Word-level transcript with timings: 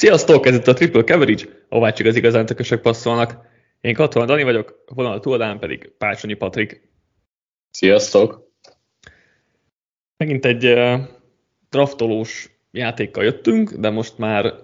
Sziasztok, 0.00 0.46
ez 0.46 0.54
itt 0.54 0.66
a 0.66 0.72
Triple 0.72 1.04
Coverage, 1.04 1.44
ahová 1.68 1.90
csak 1.90 2.06
az 2.06 2.16
igazán 2.16 2.46
tökösök 2.46 2.80
passzolnak. 2.80 3.46
Én 3.80 3.94
Katona 3.94 4.24
Dani 4.24 4.42
vagyok, 4.42 4.82
a 4.86 4.94
vonal 4.94 5.20
túladán 5.20 5.58
pedig 5.58 5.92
Pácsonyi 5.98 6.34
Patrik. 6.34 6.88
Sziasztok! 7.70 8.50
Megint 10.16 10.44
egy 10.44 10.64
uh, 10.64 11.00
draftolós 11.70 12.50
játékkal 12.70 13.24
jöttünk, 13.24 13.72
de 13.72 13.90
most 13.90 14.18
már 14.18 14.54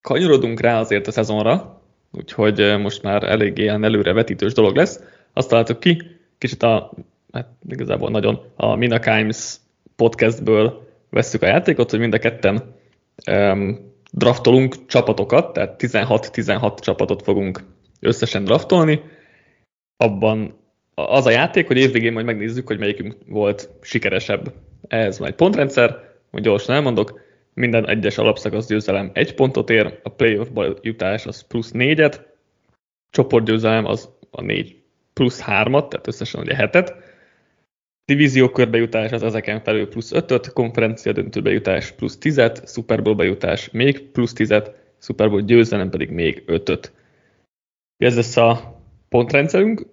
kanyarodunk 0.00 0.60
rá 0.60 0.80
azért 0.80 1.06
a 1.06 1.12
szezonra, 1.12 1.82
úgyhogy 2.12 2.60
uh, 2.60 2.78
most 2.78 3.02
már 3.02 3.22
elég 3.22 3.58
ilyen 3.58 3.84
előre 3.84 4.12
vetítős 4.12 4.52
dolog 4.52 4.76
lesz. 4.76 5.00
Azt 5.32 5.48
találtuk 5.48 5.80
ki, 5.80 6.02
kicsit 6.38 6.62
a, 6.62 6.92
hát 7.32 7.48
igazából 7.68 8.10
nagyon 8.10 8.52
a 8.56 8.74
Mina 8.74 8.98
Kimes 8.98 9.56
podcastből 9.96 10.88
vesszük 11.10 11.42
a 11.42 11.46
játékot, 11.46 11.90
hogy 11.90 11.98
mind 11.98 12.14
a 12.14 12.18
ketten 12.18 12.74
um, 13.30 13.92
draftolunk 14.14 14.86
csapatokat, 14.86 15.52
tehát 15.52 15.74
16-16 15.78 16.78
csapatot 16.78 17.22
fogunk 17.22 17.64
összesen 18.00 18.44
draftolni. 18.44 19.02
Abban 19.96 20.58
az 20.94 21.26
a 21.26 21.30
játék, 21.30 21.66
hogy 21.66 21.76
évvégén 21.76 22.12
majd 22.12 22.26
megnézzük, 22.26 22.66
hogy 22.66 22.78
melyikünk 22.78 23.16
volt 23.26 23.70
sikeresebb. 23.80 24.52
Ez 24.88 25.18
van 25.18 25.28
egy 25.28 25.34
pontrendszer, 25.34 25.98
hogy 26.30 26.42
gyorsan 26.42 26.74
elmondok, 26.74 27.20
minden 27.54 27.88
egyes 27.88 28.18
alapszakasz 28.18 28.66
győzelem 28.66 29.10
egy 29.14 29.34
pontot 29.34 29.70
ér, 29.70 30.00
a 30.02 30.08
playoffba 30.08 30.74
jutás 30.80 31.26
az 31.26 31.46
plusz 31.46 31.70
négyet, 31.70 32.26
csoportgyőzelem 33.10 33.84
az 33.84 34.08
a 34.30 34.42
négy 34.42 34.76
plusz 35.12 35.40
hármat, 35.40 35.88
tehát 35.88 36.06
összesen 36.06 36.40
ugye 36.40 36.54
hetet, 36.54 36.94
Divízió 38.06 38.48
körbejutás 38.48 39.10
az 39.10 39.22
ezeken 39.22 39.60
felül 39.62 39.88
plusz 39.88 40.10
5-öt, 40.14 40.52
konferencia 40.52 41.12
döntőbe 41.12 41.50
jutás 41.50 41.90
plusz 41.90 42.18
10-et, 42.20 42.68
Super 42.68 43.02
Bowl 43.02 43.16
bejutás 43.16 43.70
még 43.70 44.02
plusz 44.10 44.32
10-et, 44.36 44.70
Super 44.98 45.28
Bowl 45.30 45.42
győzelem 45.42 45.90
pedig 45.90 46.10
még 46.10 46.44
5-öt. 46.46 46.92
Ez 47.96 48.16
lesz 48.16 48.36
a 48.36 48.80
pontrendszerünk, 49.08 49.86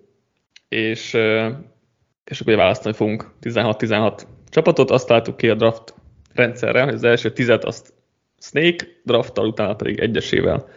és, 0.67 1.13
és 2.23 2.39
akkor 2.41 2.55
választani 2.55 2.95
fogunk 2.95 3.31
16-16 3.41 4.21
csapatot, 4.49 4.91
azt 4.91 5.07
találtuk 5.07 5.37
ki 5.37 5.49
a 5.49 5.55
draft 5.55 5.93
rendszerre, 6.33 6.83
hogy 6.83 6.93
az 6.93 7.03
első 7.03 7.31
tizet 7.31 7.63
azt 7.63 7.93
Snake 8.39 8.87
drafttal, 9.03 9.47
utána 9.47 9.75
pedig 9.75 9.99
egyesével, 9.99 10.67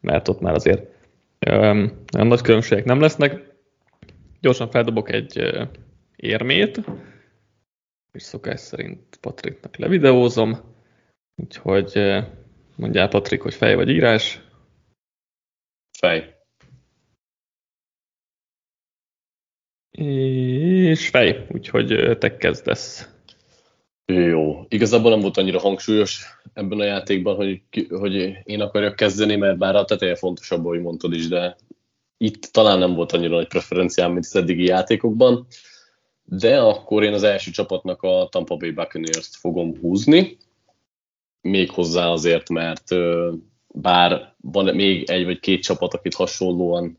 mert 0.00 0.28
ott 0.28 0.40
már 0.40 0.54
azért 0.54 0.82
um, 1.50 2.04
nagy 2.10 2.40
különbségek 2.40 2.84
nem 2.84 3.00
lesznek. 3.00 3.54
Gyorsan 4.40 4.70
feldobok 4.70 5.12
egy 5.12 5.52
érmét, 6.16 6.80
és 8.12 8.22
szokás 8.22 8.60
szerint 8.60 9.16
Patriknak 9.20 9.76
levideózom, 9.76 10.74
úgyhogy 11.34 11.90
eh, 11.94 12.26
mondjál 12.76 13.08
Patrik, 13.08 13.40
hogy 13.40 13.54
fej 13.54 13.74
vagy 13.74 13.88
írás. 13.88 14.40
Fej. 15.98 16.34
És 19.90 21.08
fej, 21.08 21.46
úgyhogy 21.50 21.92
eh, 21.92 22.16
te 22.16 22.36
kezdesz. 22.36 23.14
Jó, 24.12 24.66
igazából 24.68 25.10
nem 25.10 25.20
volt 25.20 25.36
annyira 25.36 25.58
hangsúlyos 25.58 26.24
ebben 26.52 26.80
a 26.80 26.84
játékban, 26.84 27.36
hogy, 27.36 27.62
hogy 27.88 28.14
én 28.44 28.60
akarjak 28.60 28.96
kezdeni, 28.96 29.36
mert 29.36 29.58
bár 29.58 29.76
a 29.76 29.84
teteje 29.84 30.16
fontosabb, 30.16 30.64
ahogy 30.64 30.80
mondtad 30.80 31.12
is, 31.12 31.28
de 31.28 31.56
itt 32.16 32.42
talán 32.42 32.78
nem 32.78 32.94
volt 32.94 33.12
annyira 33.12 33.34
nagy 33.34 33.48
preferenciám, 33.48 34.12
mint 34.12 34.24
az 34.24 34.36
eddigi 34.36 34.64
játékokban 34.64 35.46
de 36.28 36.60
akkor 36.60 37.02
én 37.02 37.12
az 37.12 37.22
első 37.22 37.50
csapatnak 37.50 38.02
a 38.02 38.28
Tampa 38.30 38.56
Bay 38.56 38.70
Buccaneers-t 38.70 39.36
fogom 39.36 39.78
húzni, 39.80 40.36
méghozzá 41.40 42.06
azért, 42.06 42.48
mert 42.48 42.84
bár 43.66 44.34
van 44.40 44.74
még 44.74 45.10
egy 45.10 45.24
vagy 45.24 45.40
két 45.40 45.62
csapat, 45.62 45.94
akit 45.94 46.14
hasonlóan 46.14 46.98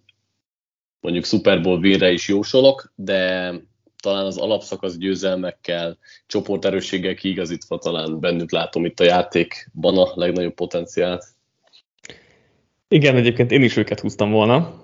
mondjuk 0.99 1.25
Super 1.25 1.61
Bowl 1.61 1.79
winre 1.79 2.11
is 2.11 2.27
jósolok, 2.27 2.93
de 2.95 3.53
talán 4.01 4.25
az 4.25 4.37
alapszakasz 4.37 4.97
győzelmekkel, 4.97 5.97
csoporterősséggel 6.27 7.15
kiigazítva 7.15 7.77
talán 7.77 8.19
bennük 8.19 8.51
látom 8.51 8.85
itt 8.85 8.99
a 8.99 9.03
játékban 9.03 9.97
a 9.97 10.11
legnagyobb 10.15 10.53
potenciált. 10.53 11.25
Igen, 12.87 13.15
egyébként 13.15 13.51
én 13.51 13.63
is 13.63 13.77
őket 13.77 13.99
húztam 13.99 14.31
volna, 14.31 14.83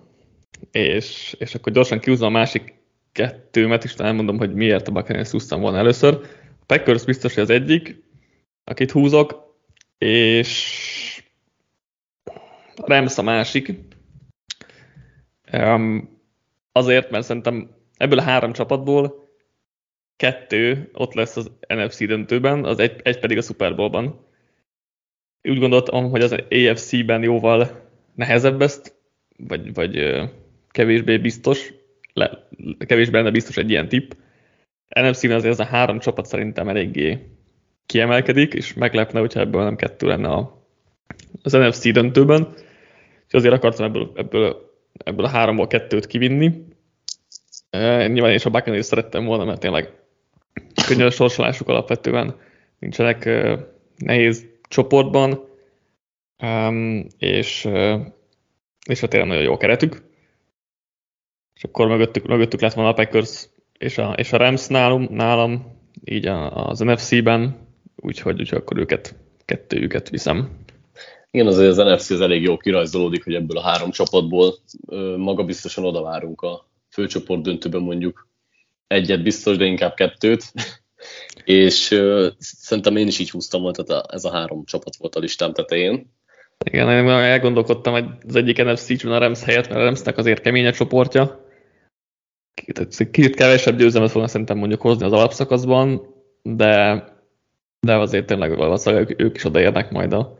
és, 0.71 1.35
és 1.39 1.55
akkor 1.55 1.73
gyorsan 1.73 1.99
kiúzom 1.99 2.27
a 2.27 2.37
másik 2.37 2.82
kettőmet, 3.13 3.83
is 3.83 3.93
elmondom, 3.93 4.37
hogy 4.37 4.53
miért 4.53 4.87
a 4.87 4.91
Buccaneers 4.91 5.29
húztam 5.29 5.61
volna 5.61 5.77
először. 5.77 6.13
A 6.59 6.65
Packers 6.65 7.03
biztos, 7.03 7.33
hogy 7.33 7.43
az 7.43 7.49
egyik, 7.49 8.03
akit 8.63 8.91
húzok, 8.91 9.55
és 9.97 11.23
a 12.75 12.87
Rams 12.87 13.17
a 13.17 13.21
másik. 13.21 13.71
Um, 15.53 16.19
azért, 16.71 17.09
mert 17.09 17.25
szerintem 17.25 17.69
ebből 17.97 18.19
a 18.19 18.23
három 18.23 18.53
csapatból 18.53 19.29
kettő 20.15 20.89
ott 20.93 21.13
lesz 21.13 21.37
az 21.37 21.51
NFC 21.67 22.05
döntőben, 22.05 22.65
az 22.65 22.79
egy, 22.79 22.99
egy 23.03 23.19
pedig 23.19 23.37
a 23.37 23.41
Super 23.41 23.75
Bowl-ban. 23.75 24.25
Úgy 25.41 25.59
gondoltam, 25.59 26.09
hogy 26.09 26.21
az 26.21 26.31
AFC-ben 26.31 27.23
jóval 27.23 27.89
nehezebb 28.15 28.61
ezt, 28.61 28.95
vagy, 29.37 29.73
vagy 29.73 30.21
kevésbé 30.69 31.17
biztos, 31.17 31.73
le, 32.13 32.47
kevés 32.85 33.09
benne 33.09 33.31
biztos 33.31 33.57
egy 33.57 33.69
ilyen 33.69 33.87
tipp. 33.87 34.11
NFC-ben 35.01 35.35
azért 35.35 35.53
ez 35.53 35.59
a 35.59 35.65
három 35.65 35.99
csapat 35.99 36.25
szerintem 36.25 36.69
eléggé 36.69 37.19
kiemelkedik, 37.85 38.53
és 38.53 38.73
meglepne, 38.73 39.19
hogyha 39.19 39.39
ebből 39.39 39.63
nem 39.63 39.75
kettő 39.75 40.07
lenne 40.07 40.27
a, 40.27 40.67
az 41.41 41.51
NFC 41.51 41.91
döntőben. 41.91 42.53
És 43.27 43.33
azért 43.33 43.53
akartam 43.53 43.85
ebből, 43.85 44.11
ebből, 44.15 44.71
ebből 45.03 45.25
a 45.25 45.29
háromból 45.29 45.67
kettőt 45.67 46.07
kivinni. 46.07 46.65
E, 47.69 48.07
nyilván 48.07 48.29
én 48.29 48.35
is 48.35 48.45
a 48.45 48.49
Buccaneers 48.49 48.85
szerettem 48.85 49.25
volna, 49.25 49.45
mert 49.45 49.59
tényleg 49.59 49.91
könnyű 50.87 51.03
a 51.03 51.09
sorsolásuk 51.09 51.67
alapvetően. 51.67 52.35
Nincsenek 52.79 53.25
e, 53.25 53.67
nehéz 53.97 54.45
csoportban, 54.67 55.47
um, 56.43 57.07
és, 57.17 57.65
e, 57.65 58.13
és 58.87 59.03
a 59.03 59.07
tényleg 59.07 59.29
nagyon 59.29 59.43
jó 59.43 59.57
keretük 59.57 60.11
és 61.63 61.69
akkor 61.69 61.87
mögöttük, 61.87 62.27
mögöttük 62.27 62.61
lett 62.61 62.73
volna 62.73 62.89
a 62.89 62.93
Packers 62.93 63.49
és 63.77 63.97
a, 63.97 64.13
és 64.17 64.33
a 64.33 64.37
Rams 64.37 64.67
nálum, 64.67 65.07
nálam, 65.11 65.79
így 66.03 66.25
a, 66.25 66.67
az 66.67 66.79
NFC-ben, 66.79 67.67
úgyhogy, 67.95 68.39
úgyhogy 68.39 68.57
akkor 68.57 68.77
őket, 68.77 69.15
kettőjüket 69.45 70.09
viszem. 70.09 70.57
Igen, 71.31 71.47
azért 71.47 71.69
az 71.69 71.77
NFC 71.77 72.09
az 72.09 72.21
elég 72.21 72.41
jó 72.41 72.57
kirajzolódik, 72.57 73.23
hogy 73.23 73.33
ebből 73.33 73.57
a 73.57 73.61
három 73.61 73.91
csapatból 73.91 74.55
maga 75.17 75.43
biztosan 75.43 75.85
oda 75.85 76.01
várunk 76.01 76.41
a 76.41 76.67
főcsoport 76.89 77.41
döntőben 77.41 77.81
mondjuk 77.81 78.27
egyet 78.87 79.23
biztos, 79.23 79.57
de 79.57 79.65
inkább 79.65 79.93
kettőt. 79.93 80.43
és 81.45 81.91
uh, 81.91 82.27
szerintem 82.37 82.95
én 82.95 83.07
is 83.07 83.19
így 83.19 83.29
húztam 83.29 83.61
volt, 83.61 83.85
tehát 83.85 84.11
ez 84.11 84.23
a 84.23 84.31
három 84.31 84.65
csapat 84.65 84.95
volt 84.95 85.15
a 85.15 85.19
listám 85.19 85.53
tetején. 85.53 86.11
Igen, 86.65 86.89
én 86.89 87.09
elgondolkodtam 87.09 87.93
hogy 87.93 88.05
az 88.27 88.35
egyik 88.35 88.63
NFC-ben 88.63 89.11
a 89.11 89.17
Rams 89.17 89.43
helyett, 89.43 89.67
mert 89.67 89.79
a 89.79 89.83
Ramsnek 89.83 90.17
azért 90.17 90.41
kemény 90.41 90.65
a 90.65 90.71
csoportja, 90.71 91.42
kicsit 93.11 93.35
kevesebb 93.35 93.77
győzelmet 93.77 94.11
fognak 94.11 94.29
szerintem 94.29 94.57
mondjuk 94.57 94.81
hozni 94.81 95.05
az 95.05 95.11
alapszakaszban, 95.11 96.01
de, 96.41 97.03
de 97.79 97.97
azért 97.97 98.25
tényleg 98.25 98.57
valószínűleg 98.57 99.15
ők, 99.17 99.35
is 99.35 99.45
odaérnek 99.45 99.91
majd 99.91 100.13
a 100.13 100.37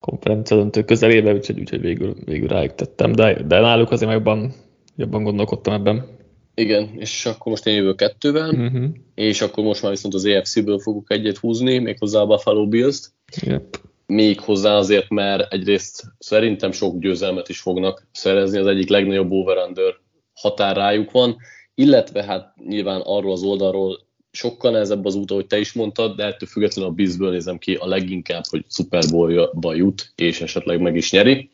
konferencia 0.00 0.56
döntő 0.56 0.84
közelébe, 0.84 1.32
úgyhogy, 1.32 1.60
úgyhogy 1.60 1.80
végül, 1.80 2.14
végül 2.24 2.48
rájuk 2.48 2.74
tettem, 2.74 3.12
de, 3.12 3.42
de 3.42 3.60
náluk 3.60 3.90
azért 3.90 4.12
jobban, 4.12 4.52
jobban 4.96 5.22
gondolkodtam 5.22 5.74
ebben. 5.74 6.16
Igen, 6.54 6.90
és 6.96 7.26
akkor 7.26 7.46
most 7.46 7.66
én 7.66 7.74
jövök 7.74 7.96
kettővel, 7.96 8.50
uh-huh. 8.50 8.84
és 9.14 9.40
akkor 9.40 9.64
most 9.64 9.82
már 9.82 9.90
viszont 9.90 10.14
az 10.14 10.24
EFC-ből 10.24 10.78
fogok 10.78 11.12
egyet 11.12 11.36
húzni, 11.36 11.78
méghozzá 11.78 12.20
a 12.20 12.26
Buffalo 12.26 12.68
Bills-t. 12.68 13.12
Yep. 13.40 13.80
Még 14.06 14.40
hozzá 14.40 14.76
azért, 14.76 15.08
mert 15.08 15.52
egyrészt 15.52 16.02
szerintem 16.18 16.72
sok 16.72 16.98
győzelmet 16.98 17.48
is 17.48 17.60
fognak 17.60 18.06
szerezni, 18.12 18.58
az 18.58 18.66
egyik 18.66 18.88
legnagyobb 18.88 19.30
over-under 19.30 19.94
határ 20.40 20.76
rájuk 20.76 21.10
van, 21.10 21.36
illetve 21.74 22.24
hát 22.24 22.54
nyilván 22.66 23.00
arról 23.04 23.32
az 23.32 23.42
oldalról 23.42 24.06
sokkal 24.30 24.70
nehezebb 24.70 25.04
az 25.04 25.14
út, 25.14 25.30
ahogy 25.30 25.46
te 25.46 25.58
is 25.58 25.72
mondtad, 25.72 26.16
de 26.16 26.24
ettől 26.24 26.48
függetlenül 26.48 26.90
a 26.90 26.94
bizből 26.94 27.30
nézem 27.30 27.58
ki 27.58 27.74
a 27.74 27.86
leginkább, 27.86 28.42
hogy 28.50 28.64
Super 28.68 29.04
Bowl-ba 29.10 29.74
jut, 29.74 30.12
és 30.14 30.40
esetleg 30.40 30.80
meg 30.80 30.96
is 30.96 31.10
nyeri. 31.10 31.50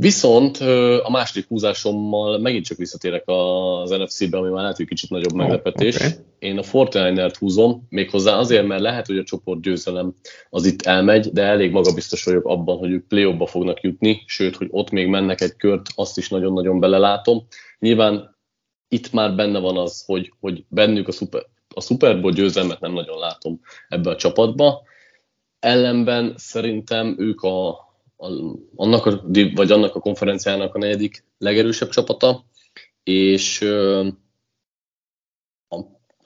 Viszont 0.00 0.56
a 1.02 1.10
második 1.10 1.48
húzásommal 1.48 2.38
megint 2.38 2.64
csak 2.64 2.78
visszatérek 2.78 3.22
az 3.26 3.90
NFC-be, 3.90 4.38
ami 4.38 4.50
már 4.50 4.60
lehet, 4.60 4.76
hogy 4.76 4.86
kicsit 4.86 5.10
nagyobb 5.10 5.32
meglepetés. 5.32 5.96
Okay. 5.96 6.10
Én 6.38 6.58
a 6.58 6.62
Fortnite-t 6.62 7.36
húzom, 7.36 7.86
méghozzá 7.88 8.36
azért, 8.36 8.66
mert 8.66 8.80
lehet, 8.80 9.06
hogy 9.06 9.18
a 9.18 9.24
csoport 9.24 9.60
győzelem 9.60 10.14
az 10.50 10.66
itt 10.66 10.82
elmegy, 10.82 11.32
de 11.32 11.42
elég 11.42 11.70
magabiztos 11.70 12.24
vagyok 12.24 12.46
abban, 12.46 12.78
hogy 12.78 12.90
ők 12.90 13.06
play 13.06 13.36
fognak 13.46 13.80
jutni, 13.80 14.22
sőt, 14.26 14.56
hogy 14.56 14.68
ott 14.70 14.90
még 14.90 15.06
mennek 15.06 15.40
egy 15.40 15.56
kört, 15.56 15.86
azt 15.94 16.18
is 16.18 16.28
nagyon-nagyon 16.28 16.80
belelátom. 16.80 17.46
Nyilván 17.78 18.36
itt 18.88 19.12
már 19.12 19.34
benne 19.34 19.58
van 19.58 19.76
az, 19.76 20.04
hogy, 20.06 20.32
hogy 20.40 20.64
bennük 20.68 21.08
a 21.08 21.12
Super, 21.12 21.46
a 21.74 21.80
Super 21.80 22.20
Bowl 22.20 22.32
győzelmet 22.32 22.80
nem 22.80 22.92
nagyon 22.92 23.18
látom 23.18 23.60
ebbe 23.88 24.10
a 24.10 24.16
csapatba. 24.16 24.82
Ellenben 25.58 26.34
szerintem 26.36 27.14
ők 27.18 27.40
a, 27.40 27.78
annak 28.76 29.06
a, 29.06 29.24
vagy 29.54 29.70
annak 29.70 29.94
a 29.94 30.00
konferenciának 30.00 30.74
a 30.74 30.78
negyedik 30.78 31.24
legerősebb 31.38 31.88
csapata, 31.88 32.44
és 33.02 33.60
a, 35.68 35.84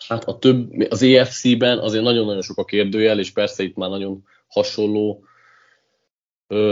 hát 0.09 0.25
a 0.25 0.39
több, 0.39 0.71
az 0.91 1.03
EFC-ben 1.03 1.79
azért 1.79 2.05
nagyon-nagyon 2.05 2.43
sok 2.43 2.59
a 2.59 2.65
kérdőjel, 2.65 3.19
és 3.19 3.31
persze 3.31 3.63
itt 3.63 3.77
már 3.77 3.91
nagyon 3.91 4.25
hasonló 4.47 5.25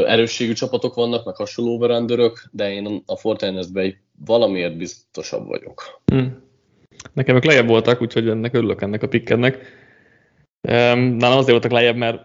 erősségű 0.07 0.53
csapatok 0.53 0.95
vannak, 0.95 1.25
meg 1.25 1.37
hasonló 1.37 1.79
verendőrök, 1.79 2.45
de 2.53 2.73
én 2.73 3.03
a 3.07 3.17
Fortiners-ben 3.17 3.95
valamiért 4.27 4.77
biztosabb 4.77 5.47
vagyok. 5.47 6.01
Hmm. 6.05 6.43
Nekem 7.13 7.37
ők 7.37 7.45
lejjebb 7.45 7.69
voltak, 7.69 8.03
úgyhogy 8.03 8.29
ennek 8.29 8.55
örülök 8.55 8.83
ennek 8.83 9.03
a 9.03 9.09
pikkednek. 9.09 9.59
Nálam 10.61 11.21
azért 11.21 11.51
voltak 11.51 11.71
lejjebb, 11.71 11.97
mert 11.97 12.23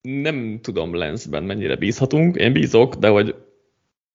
nem 0.00 0.58
tudom 0.62 0.94
Lensben 0.94 1.42
mennyire 1.42 1.76
bízhatunk. 1.76 2.36
Én 2.36 2.52
bízok, 2.52 2.94
de 2.94 3.08
hogy 3.08 3.34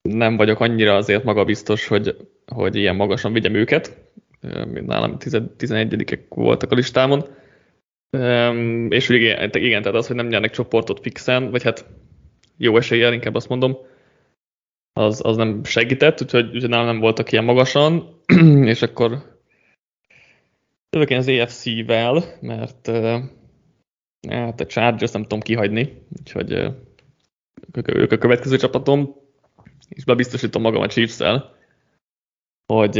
nem 0.01 0.37
vagyok 0.37 0.59
annyira 0.59 0.95
azért 0.95 1.23
magabiztos, 1.23 1.87
hogy, 1.87 2.15
hogy 2.45 2.75
ilyen 2.75 2.95
magasan 2.95 3.33
vigyem 3.33 3.53
őket. 3.53 3.97
Nálam 4.85 5.17
11-ek 5.19 6.19
voltak 6.29 6.71
a 6.71 6.75
listámon. 6.75 7.25
És 8.89 9.09
igen, 9.09 9.49
igen, 9.53 9.81
tehát 9.81 9.97
az, 9.97 10.07
hogy 10.07 10.15
nem 10.15 10.27
nyernek 10.27 10.51
csoportot 10.51 10.99
fixen, 10.99 11.51
vagy 11.51 11.63
hát 11.63 11.85
jó 12.63 12.77
eséllyel, 12.77 13.13
inkább 13.13 13.35
azt 13.35 13.49
mondom, 13.49 13.77
az, 14.93 15.21
az 15.25 15.37
nem 15.37 15.63
segített, 15.63 16.21
úgyhogy, 16.21 16.45
úgyhogy 16.45 16.69
nálam 16.69 16.85
nem 16.85 16.99
voltak 16.99 17.31
ilyen 17.31 17.43
magasan, 17.43 18.19
és 18.73 18.81
akkor 18.81 19.39
jövök 20.89 21.09
én 21.09 21.17
az 21.17 21.27
EFC-vel, 21.27 22.23
mert 22.41 22.91
hát 24.27 24.59
a 24.59 24.65
Chargers 24.65 25.11
nem 25.11 25.21
tudom 25.21 25.39
kihagyni, 25.39 26.01
úgyhogy 26.19 26.51
ők 27.85 28.11
a 28.11 28.17
következő 28.17 28.57
csapatom, 28.57 29.15
és 29.89 30.03
bebiztosítom 30.03 30.61
magam 30.61 30.81
a 30.81 30.87
Chiefs-el, 30.87 31.55
hogy 32.73 32.97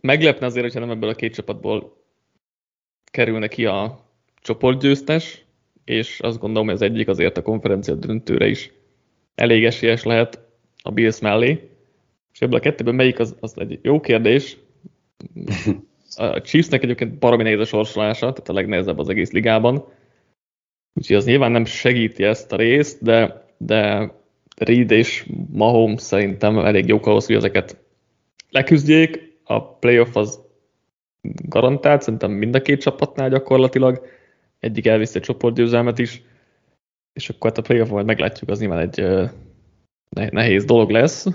meglepne 0.00 0.46
azért, 0.46 0.64
hogyha 0.64 0.80
nem 0.80 0.90
ebből 0.90 1.08
a 1.08 1.14
két 1.14 1.34
csapatból 1.34 2.04
kerülne 3.04 3.48
ki 3.48 3.66
a 3.66 4.04
csoportgyőztes, 4.42 5.45
és 5.86 6.20
azt 6.20 6.38
gondolom, 6.38 6.66
hogy 6.66 6.74
az 6.74 6.82
egyik 6.82 7.08
azért 7.08 7.36
a 7.36 7.42
konferencia 7.42 7.94
döntőre 7.94 8.48
is 8.48 8.72
elég 9.34 9.64
esélyes 9.64 10.02
lehet 10.02 10.40
a 10.82 10.90
Bills 10.90 11.20
mellé. 11.20 11.70
És 12.32 12.40
ebből 12.40 12.58
a 12.58 12.60
kettőből 12.60 12.92
melyik 12.92 13.18
az, 13.18 13.36
az 13.40 13.54
egy 13.56 13.78
jó 13.82 14.00
kérdés. 14.00 14.56
A 16.18 16.40
Chiefsnek 16.40 16.82
egyébként 16.82 17.18
baromi 17.18 17.42
nehéz 17.42 17.60
a 17.60 17.64
sorsolása, 17.64 18.32
tehát 18.32 18.48
a 18.48 18.52
legnehezebb 18.52 18.98
az 18.98 19.08
egész 19.08 19.30
ligában. 19.30 19.84
Úgyhogy 20.94 21.16
az 21.16 21.24
nyilván 21.24 21.50
nem 21.50 21.64
segíti 21.64 22.24
ezt 22.24 22.52
a 22.52 22.56
részt, 22.56 23.02
de, 23.02 23.44
de 23.58 24.10
Reed 24.56 24.90
és 24.90 25.26
Mahomes 25.52 26.02
szerintem 26.02 26.58
elég 26.58 26.86
jók 26.86 27.06
ahhoz, 27.06 27.26
hogy 27.26 27.34
ezeket 27.34 27.76
leküzdjék. 28.50 29.38
A 29.44 29.74
playoff 29.74 30.16
az 30.16 30.40
garantált, 31.48 32.02
szerintem 32.02 32.30
mind 32.30 32.54
a 32.54 32.62
két 32.62 32.80
csapatnál 32.80 33.28
gyakorlatilag 33.28 34.06
egyik 34.58 34.86
elviszi 34.86 35.18
a 35.18 35.22
csoportgyőzelmet 35.22 35.98
is, 35.98 36.22
és 37.12 37.28
akkor 37.28 37.50
hát 37.50 37.58
a 37.58 37.62
playoff 37.62 37.88
majd 37.88 38.06
meglátjuk, 38.06 38.50
az 38.50 38.58
nyilván 38.58 38.78
egy 38.78 39.30
nehéz 40.30 40.64
dolog 40.64 40.90
lesz, 40.90 41.26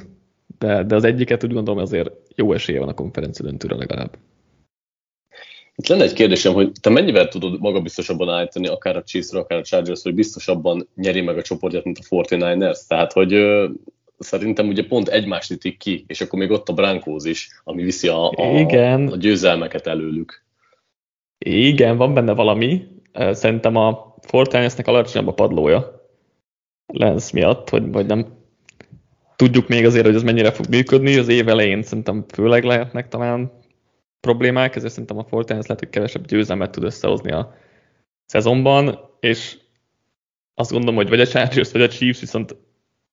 de, 0.58 0.84
de 0.84 0.96
az 0.96 1.04
egyiket 1.04 1.44
úgy 1.44 1.54
gondolom 1.54 1.80
azért 1.80 2.12
jó 2.36 2.54
esélye 2.54 2.80
van 2.80 2.90
a 2.90 2.94
konferencia 2.94 3.46
döntőre 3.46 3.76
legalább. 3.76 4.18
Itt 5.76 5.88
lenne 5.88 6.04
egy 6.04 6.14
kérdésem, 6.14 6.54
hogy 6.54 6.72
te 6.82 6.90
mennyivel 6.90 7.28
tudod 7.28 7.60
magabiztosabban 7.60 8.30
állítani 8.30 8.68
akár 8.68 8.96
a 8.96 9.04
chiefs 9.04 9.32
akár 9.32 9.58
a 9.58 9.64
Chargers, 9.64 10.02
hogy 10.02 10.14
biztosabban 10.14 10.88
nyeri 10.96 11.22
meg 11.22 11.38
a 11.38 11.42
csoportját, 11.42 11.84
mint 11.84 12.00
a 12.00 12.16
49ers? 12.16 12.88
Tehát, 12.88 13.14
hogy 13.14 13.34
ö, 13.34 13.70
szerintem 14.18 14.68
ugye 14.68 14.86
pont 14.88 15.08
egymást 15.08 15.52
ütik 15.52 15.78
ki, 15.78 16.04
és 16.08 16.22
akkor 16.22 16.40
még 16.40 16.52
ott 16.52 16.70
a 16.70 16.74
Broncos 16.74 17.26
is, 17.26 17.62
ami 17.64 17.84
viszi 17.84 18.08
a, 18.08 18.30
a, 18.30 18.60
Igen. 18.60 19.08
a 19.08 19.16
győzelmeket 19.16 19.88
előlük. 19.88 20.44
Igen, 21.38 21.98
van 21.98 22.14
benne 22.14 22.34
valami, 22.34 22.88
Szerintem 23.14 23.76
a 23.76 24.16
Fortnite-nek 24.22 24.88
alacsonyabb 24.88 25.28
a 25.28 25.34
padlója 25.34 26.10
Lens 26.94 27.32
miatt, 27.32 27.70
hogy 27.70 27.92
vagy 27.92 28.06
nem 28.06 28.40
tudjuk 29.36 29.68
még 29.68 29.86
azért, 29.86 30.06
hogy 30.06 30.16
ez 30.16 30.24
mennyire 30.24 30.52
fog 30.52 30.66
működni. 30.70 31.18
Az 31.18 31.28
év 31.28 31.48
elején 31.48 31.84
szerintem 31.84 32.26
főleg 32.34 32.64
lehetnek 32.64 33.08
talán 33.08 33.52
problémák, 34.20 34.76
ezért 34.76 34.92
szerintem 34.92 35.18
a 35.18 35.24
Fortnite 35.24 35.62
lehet, 35.62 35.80
hogy 35.80 35.90
kevesebb 35.90 36.26
győzelmet 36.26 36.72
tud 36.72 36.84
összehozni 36.84 37.32
a 37.32 37.56
szezonban, 38.26 39.00
és 39.20 39.58
azt 40.54 40.72
gondolom, 40.72 40.96
hogy 40.96 41.10
vagy 41.10 41.20
a 41.20 41.28
Chargers, 41.28 41.72
vagy 41.72 41.82
a 41.82 41.88
Chiefs 41.88 42.20
viszont 42.20 42.56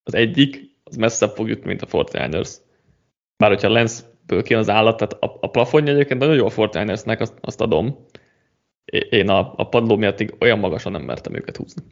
az 0.03 0.15
egyik, 0.15 0.77
az 0.85 0.97
messzebb 0.97 1.35
fog 1.35 1.49
jutni, 1.49 1.67
mint 1.67 1.83
a 1.83 1.87
Fortiners. 1.87 2.57
Bár 3.37 3.51
hogyha 3.51 3.69
Lensből 3.69 4.43
kijön 4.43 4.61
az 4.61 4.69
állat, 4.69 4.97
tehát 4.97 5.25
a, 5.25 5.39
a 5.41 5.51
plafonja 5.51 5.93
egyébként 5.93 6.21
nagyon 6.21 6.35
jó 6.35 6.47
a 6.47 6.51
Fortinersnek, 6.51 7.21
azt, 7.21 7.35
azt 7.41 7.61
adom, 7.61 8.07
én 9.11 9.29
a, 9.29 9.53
a 9.57 9.69
padló 9.69 9.97
miatt 9.97 10.25
olyan 10.41 10.59
magasan 10.59 10.93
nem 10.93 11.03
mertem 11.03 11.35
őket 11.35 11.57
húzni. 11.57 11.83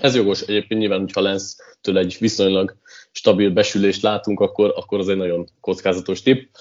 Ez 0.00 0.14
jogos. 0.14 0.40
Egyébként 0.40 0.80
nyilván, 0.80 1.00
hogyha 1.00 1.20
lesz 1.20 1.56
tőle 1.80 2.00
egy 2.00 2.16
viszonylag 2.20 2.76
stabil 3.12 3.50
besülést 3.50 4.02
látunk, 4.02 4.40
akkor, 4.40 4.72
akkor 4.76 4.98
az 4.98 5.08
egy 5.08 5.16
nagyon 5.16 5.48
kockázatos 5.60 6.22
tipp. 6.22 6.54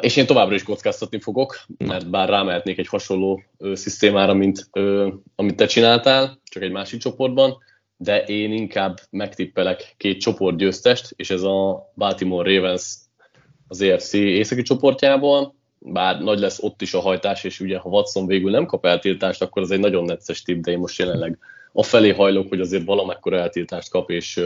És 0.00 0.16
én 0.16 0.26
továbbra 0.26 0.54
is 0.54 0.62
kockáztatni 0.62 1.20
fogok, 1.20 1.58
mert 1.78 2.10
bár 2.10 2.28
rámehetnék 2.28 2.78
egy 2.78 2.86
hasonló 2.86 3.42
szisztémára, 3.72 4.34
mint 4.34 4.70
amit 5.34 5.56
te 5.56 5.66
csináltál, 5.66 6.40
csak 6.44 6.62
egy 6.62 6.72
másik 6.72 7.00
csoportban, 7.00 7.56
de 7.96 8.24
én 8.24 8.52
inkább 8.52 9.00
megtippelek 9.10 9.94
két 9.96 10.20
csoport 10.20 10.56
győztest, 10.56 11.12
és 11.16 11.30
ez 11.30 11.42
a 11.42 11.90
Baltimore 11.94 12.54
Ravens 12.54 12.94
az 13.68 13.80
EFC 13.80 14.12
északi 14.12 14.62
csoportjából, 14.62 15.55
bár 15.92 16.20
nagy 16.20 16.38
lesz 16.38 16.62
ott 16.62 16.82
is 16.82 16.94
a 16.94 17.00
hajtás, 17.00 17.44
és 17.44 17.60
ugye 17.60 17.78
ha 17.78 17.88
Watson 17.88 18.26
végül 18.26 18.50
nem 18.50 18.66
kap 18.66 18.86
eltiltást, 18.86 19.42
akkor 19.42 19.62
az 19.62 19.70
egy 19.70 19.80
nagyon 19.80 20.04
necces 20.04 20.42
tipp, 20.42 20.62
de 20.62 20.70
én 20.70 20.78
most 20.78 20.98
jelenleg 20.98 21.38
a 21.72 21.82
felé 21.82 22.10
hajlok, 22.10 22.48
hogy 22.48 22.60
azért 22.60 22.84
valamekkora 22.84 23.38
eltiltást 23.38 23.90
kap, 23.90 24.10
és 24.10 24.40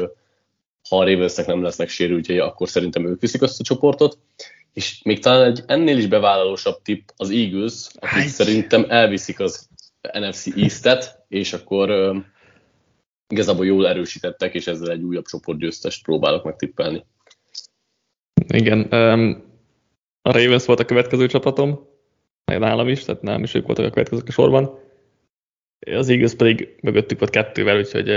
ha 0.89 0.99
a 0.99 1.05
Ravensnek 1.05 1.47
nem 1.47 1.63
lesznek 1.63 1.89
sérültjei, 1.89 2.39
akkor 2.39 2.69
szerintem 2.69 3.07
ők 3.07 3.21
viszik 3.21 3.43
azt 3.43 3.61
a 3.61 3.65
csoportot. 3.65 4.19
És 4.73 5.03
még 5.03 5.19
talán 5.19 5.45
egy 5.45 5.63
ennél 5.67 5.99
is 5.99 6.07
bevállalósabb 6.07 6.83
tipp 6.83 7.09
az 7.17 7.31
Eagles, 7.31 7.87
akik 7.95 8.09
Hány. 8.09 8.29
szerintem 8.29 8.85
elviszik 8.89 9.41
az 9.41 9.69
NFC 10.13 10.47
East-et, 10.57 11.25
és 11.29 11.53
akkor 11.53 11.91
uh, 11.91 12.17
igazából 13.29 13.67
jól 13.67 13.89
erősítettek, 13.89 14.55
és 14.55 14.67
ezzel 14.67 14.91
egy 14.91 15.03
újabb 15.03 15.25
csoportgyőztest 15.25 16.03
próbálok 16.03 16.45
megtippelni. 16.45 17.05
Igen, 18.49 18.89
um, 18.91 19.50
a 20.23 20.33
Ravens 20.33 20.67
volt 20.67 20.81
a 20.81 20.85
következő 20.85 21.27
csapatom, 21.27 21.89
nálam 22.45 22.89
is, 22.89 23.05
tehát 23.05 23.23
nálam 23.23 23.43
is 23.43 23.55
ők 23.55 23.67
voltak 23.67 23.85
a 23.85 23.91
következők 23.91 24.29
a 24.29 24.33
sorban. 24.33 24.79
Az 25.87 26.09
Eagles 26.09 26.35
pedig 26.35 26.75
mögöttük 26.83 27.19
volt 27.19 27.31
kettővel, 27.31 27.79
úgyhogy 27.79 28.09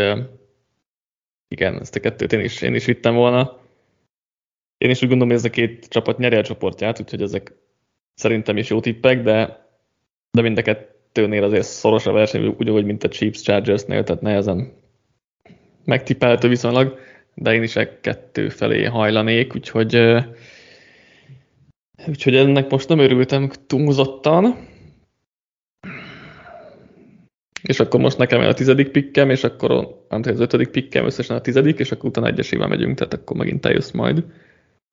igen, 1.48 1.80
ezt 1.80 1.96
a 1.96 2.00
kettőt 2.00 2.34
én 2.34 2.40
is, 2.40 2.62
én 2.62 2.76
is 2.76 2.86
vittem 2.86 3.16
volna. 3.16 3.62
Én 4.78 4.90
is 4.90 5.02
úgy 5.02 5.10
gondolom, 5.10 5.28
hogy 5.28 5.38
ez 5.38 5.46
a 5.46 5.50
két 5.50 5.88
csapat 5.88 6.18
nyeri 6.18 6.36
a 6.36 6.44
csoportját, 6.44 7.00
úgyhogy 7.00 7.22
ezek 7.22 7.54
szerintem 8.14 8.58
is 8.58 8.70
jó 8.70 8.80
tippek, 8.80 9.22
de, 9.22 9.68
de 10.32 10.42
mind 10.42 10.58
a 10.58 10.62
kettőnél 10.62 11.44
azért 11.44 11.66
szoros 11.66 12.06
a 12.06 12.12
verseny, 12.12 12.56
ugyanúgy, 12.58 12.86
mint 12.86 13.04
a 13.04 13.08
Chiefs 13.08 13.42
Chargersnél, 13.42 14.04
tehát 14.04 14.22
nehezen 14.22 14.74
megtippelhető 15.86 16.48
viszonylag, 16.48 17.00
de 17.34 17.54
én 17.54 17.64
is 17.64 17.76
egy 17.76 18.00
kettő 18.02 18.50
felé 18.50 18.84
hajlanék, 18.84 19.56
úgyhogy 19.56 19.96
Úgyhogy 22.08 22.36
ennek 22.36 22.70
most 22.70 22.90
nem 22.90 23.00
örültem 23.00 23.50
túlzottan. 23.68 24.72
És 27.62 27.80
akkor 27.80 28.00
most 28.00 28.18
nekem 28.18 28.42
a 28.42 28.54
tizedik 28.54 28.92
pikkem, 28.92 29.30
és 29.30 29.44
akkor 29.44 29.70
nem 30.10 30.22
az 30.26 30.40
ötödik 30.40 30.70
pikkem, 30.70 31.06
összesen 31.06 31.36
a 31.36 31.42
tizedik, 31.42 31.80
és 31.80 31.92
akkor 31.92 32.10
utána 32.10 32.28
egyesével 32.28 32.68
megyünk, 32.68 32.98
tehát 32.98 33.14
akkor 33.14 33.38
megint 33.38 33.62
te 33.62 33.70
jössz 33.72 33.92
majd. 33.92 34.24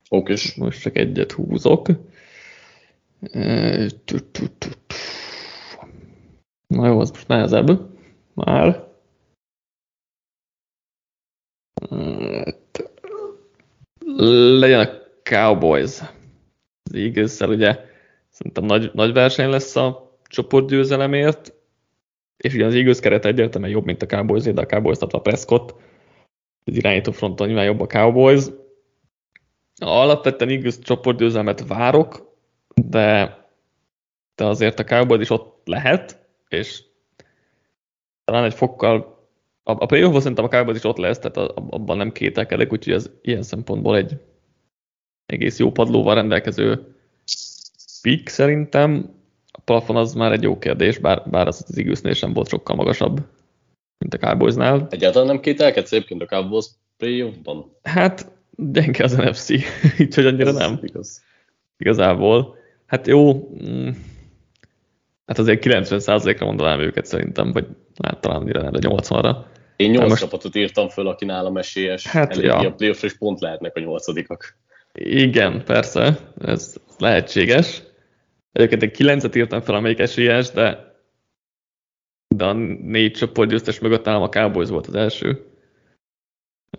Oké. 0.09 0.33
Most 0.55 0.81
csak 0.81 0.97
egyet 0.97 1.31
húzok. 1.31 1.87
Na 6.67 6.87
jó, 6.87 6.99
az 6.99 7.09
most 7.09 7.27
nehezebb. 7.27 7.79
Már. 8.33 8.87
Legyen 14.59 14.79
a 14.79 14.89
Cowboys 15.23 16.01
az 16.91 16.99
eagles 16.99 17.39
ugye 17.39 17.79
szerintem 18.29 18.63
nagy, 18.63 18.91
nagy 18.93 19.13
verseny 19.13 19.49
lesz 19.49 19.75
a 19.75 20.17
csoportgyőzelemért, 20.23 21.53
és 22.37 22.53
ugye 22.53 22.65
az 22.65 22.75
Eagles 22.75 22.99
keret 22.99 23.25
egyértelműen 23.25 23.71
jobb, 23.71 23.85
mint 23.85 24.01
a 24.01 24.05
Cowboys, 24.05 24.43
de 24.43 24.61
a 24.61 24.65
Cowboys 24.65 24.97
a 24.99 25.19
Prescott, 25.19 25.75
az 26.63 26.75
irányító 26.75 27.11
fronton 27.11 27.47
nyilván 27.47 27.65
jobb 27.65 27.79
a 27.79 27.87
Cowboys. 27.87 28.45
Alapvetően 29.75 30.51
Eagles 30.51 30.79
csoportgyőzelmet 30.79 31.67
várok, 31.67 32.35
de, 32.75 33.37
de 34.35 34.45
azért 34.45 34.79
a 34.79 34.83
Cowboys 34.83 35.21
is 35.21 35.29
ott 35.29 35.61
lehet, 35.65 36.27
és 36.47 36.83
talán 38.25 38.43
egy 38.43 38.53
fokkal 38.53 39.19
a, 39.63 39.71
a 39.71 39.85
playoff 39.85 40.17
szerintem 40.17 40.45
a 40.45 40.47
Cowboys 40.47 40.77
is 40.77 40.83
ott 40.83 40.97
lesz, 40.97 41.19
tehát 41.19 41.37
abban 41.55 41.97
nem 41.97 42.11
kételkedek, 42.11 42.71
úgyhogy 42.71 42.93
ez 42.93 43.09
ilyen 43.21 43.43
szempontból 43.43 43.97
egy 43.97 44.19
egész 45.31 45.59
jó 45.59 45.71
padlóval 45.71 46.15
rendelkező 46.15 46.95
pick 48.01 48.27
szerintem. 48.27 49.19
A 49.51 49.59
plafon 49.59 49.95
az 49.95 50.13
már 50.13 50.31
egy 50.31 50.41
jó 50.41 50.57
kérdés, 50.57 50.97
bár, 50.97 51.23
bár 51.29 51.47
az 51.47 51.65
az 51.67 51.77
Eaglesnél 51.77 52.13
sem 52.13 52.33
volt 52.33 52.47
sokkal 52.47 52.75
magasabb, 52.75 53.19
mint 53.97 54.13
a 54.13 54.17
Cowboysnál. 54.17 54.87
Egyáltalán 54.89 55.27
nem 55.27 55.39
kételkedsz 55.39 55.91
egyébként 55.91 56.21
a 56.21 56.25
Cowboys 56.25 56.65
playoffban? 56.97 57.77
Hát 57.83 58.31
gyenge 58.55 59.03
az 59.03 59.15
NFC, 59.15 59.49
úgyhogy 59.99 60.25
annyira 60.25 60.49
ez 60.49 60.55
nem. 60.55 60.79
Igaz. 60.81 61.21
Igazából. 61.77 62.55
Hát 62.85 63.07
jó, 63.07 63.49
mm, 63.63 63.89
hát 65.25 65.39
azért 65.39 65.65
90%-ra 65.65 66.45
mondanám 66.45 66.79
őket 66.79 67.05
szerintem, 67.05 67.51
vagy 67.51 67.67
hát 68.03 68.21
talán 68.21 68.41
annyira 68.41 68.61
nem, 68.61 68.71
de 68.71 68.79
80-ra. 68.81 69.35
Én 69.75 69.91
8 69.91 70.09
most... 70.09 70.21
csapatot 70.21 70.55
írtam 70.55 70.89
föl, 70.89 71.07
aki 71.07 71.25
nálam 71.25 71.57
esélyes. 71.57 72.07
Hát, 72.07 72.35
ja. 72.35 72.57
a 72.57 72.71
playoff 72.71 73.03
és 73.03 73.17
pont 73.17 73.39
lehetnek 73.39 73.75
a 73.75 73.79
nyolcadikak. 73.79 74.57
Igen, 74.93 75.63
persze, 75.65 76.33
ez 76.37 76.75
lehetséges. 76.97 77.83
Egyébként 78.51 78.83
egy 78.83 78.95
9-et 78.97 79.35
írtam 79.35 79.61
fel, 79.61 79.75
amelyik 79.75 79.99
esélyes, 79.99 80.51
de, 80.51 80.95
de 82.35 82.45
a 82.45 82.53
négy 82.53 83.11
csoportgyőztes 83.11 83.79
mögött 83.79 84.05
nálam 84.05 84.21
a 84.21 84.29
Cowboys 84.29 84.69
volt 84.69 84.87
az 84.87 84.95
első. 84.95 85.45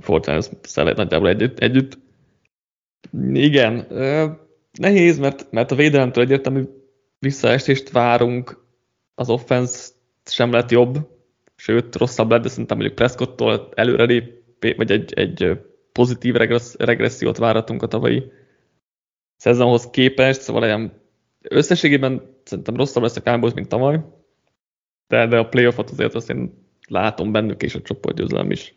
Fortnite 0.01 0.49
szellet 0.63 0.97
nagyjából 0.97 1.29
együtt. 1.29 1.59
együtt. 1.59 1.99
Igen, 3.33 3.87
nehéz, 4.73 5.19
mert, 5.19 5.51
mert 5.51 5.71
a 5.71 5.75
védelemtől 5.75 6.25
egyértelmű 6.25 6.65
visszaestést 7.19 7.91
várunk, 7.91 8.65
az 9.15 9.29
offense 9.29 9.89
sem 10.25 10.53
lett 10.53 10.71
jobb, 10.71 10.99
sőt 11.57 11.97
rosszabb 11.97 12.31
lett, 12.31 12.43
de 12.43 12.49
szerintem 12.49 12.77
mondjuk 12.77 12.99
Prescott-tól 12.99 13.69
előrelép, 13.75 14.43
vagy 14.77 14.91
egy, 14.91 15.13
egy 15.13 15.59
pozitív 15.93 16.35
regressziót 16.79 17.37
várhatunk 17.39 17.83
a 17.83 17.89
tavalyi 17.89 18.33
szezonhoz 19.37 19.91
képest, 19.91 20.41
szóval 20.41 20.63
olyan 20.63 21.03
összességében 21.43 22.41
szerintem 22.45 22.77
rosszabb 22.77 23.03
lesz 23.03 23.17
a 23.17 23.23
Cowboys, 23.23 23.55
mint 23.55 23.69
tavaly, 23.69 24.01
de, 25.07 25.27
de 25.27 25.39
a 25.39 25.49
playoffot 25.49 25.91
azért 25.91 26.15
azt 26.15 26.31
én 26.31 26.67
látom 26.89 27.33
bennük, 27.33 27.63
és 27.63 27.75
a 27.75 27.83
csoportgyőzelem 27.83 28.51
is 28.51 28.75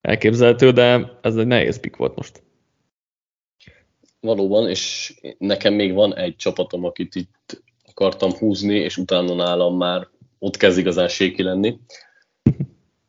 elképzelhető, 0.00 0.70
de 0.70 1.18
ez 1.22 1.36
egy 1.36 1.46
nehéz 1.46 1.80
pick 1.80 1.96
volt 1.96 2.16
most. 2.16 2.42
Valóban, 4.20 4.68
és 4.68 5.14
nekem 5.38 5.74
még 5.74 5.92
van 5.92 6.16
egy 6.16 6.36
csapatom, 6.36 6.84
akit 6.84 7.14
itt 7.14 7.62
akartam 7.84 8.32
húzni, 8.32 8.76
és 8.76 8.96
utána 8.96 9.34
nálam 9.34 9.76
már 9.76 10.08
ott 10.38 10.56
kezd 10.56 10.78
igazán 10.78 11.08
séki 11.08 11.42
lenni. 11.42 11.78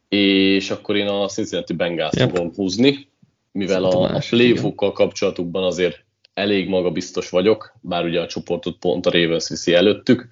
És 0.09 0.71
akkor 0.71 0.95
én 0.95 1.07
a 1.07 1.27
Cincinnati 1.27 1.73
Bengals 1.73 2.15
yep. 2.15 2.29
fogom 2.29 2.53
húzni, 2.53 3.07
mivel 3.51 3.83
a, 3.83 4.15
a 4.15 4.21
playoff 4.29 4.63
kapcsolatukban 4.75 5.63
azért 5.63 6.03
elég 6.33 6.67
magabiztos 6.67 7.29
vagyok, 7.29 7.77
bár 7.81 8.05
ugye 8.05 8.21
a 8.21 8.27
csoportot 8.27 8.77
pont 8.77 9.05
a 9.05 9.11
Ravens 9.11 9.49
viszi 9.49 9.73
előttük, 9.73 10.27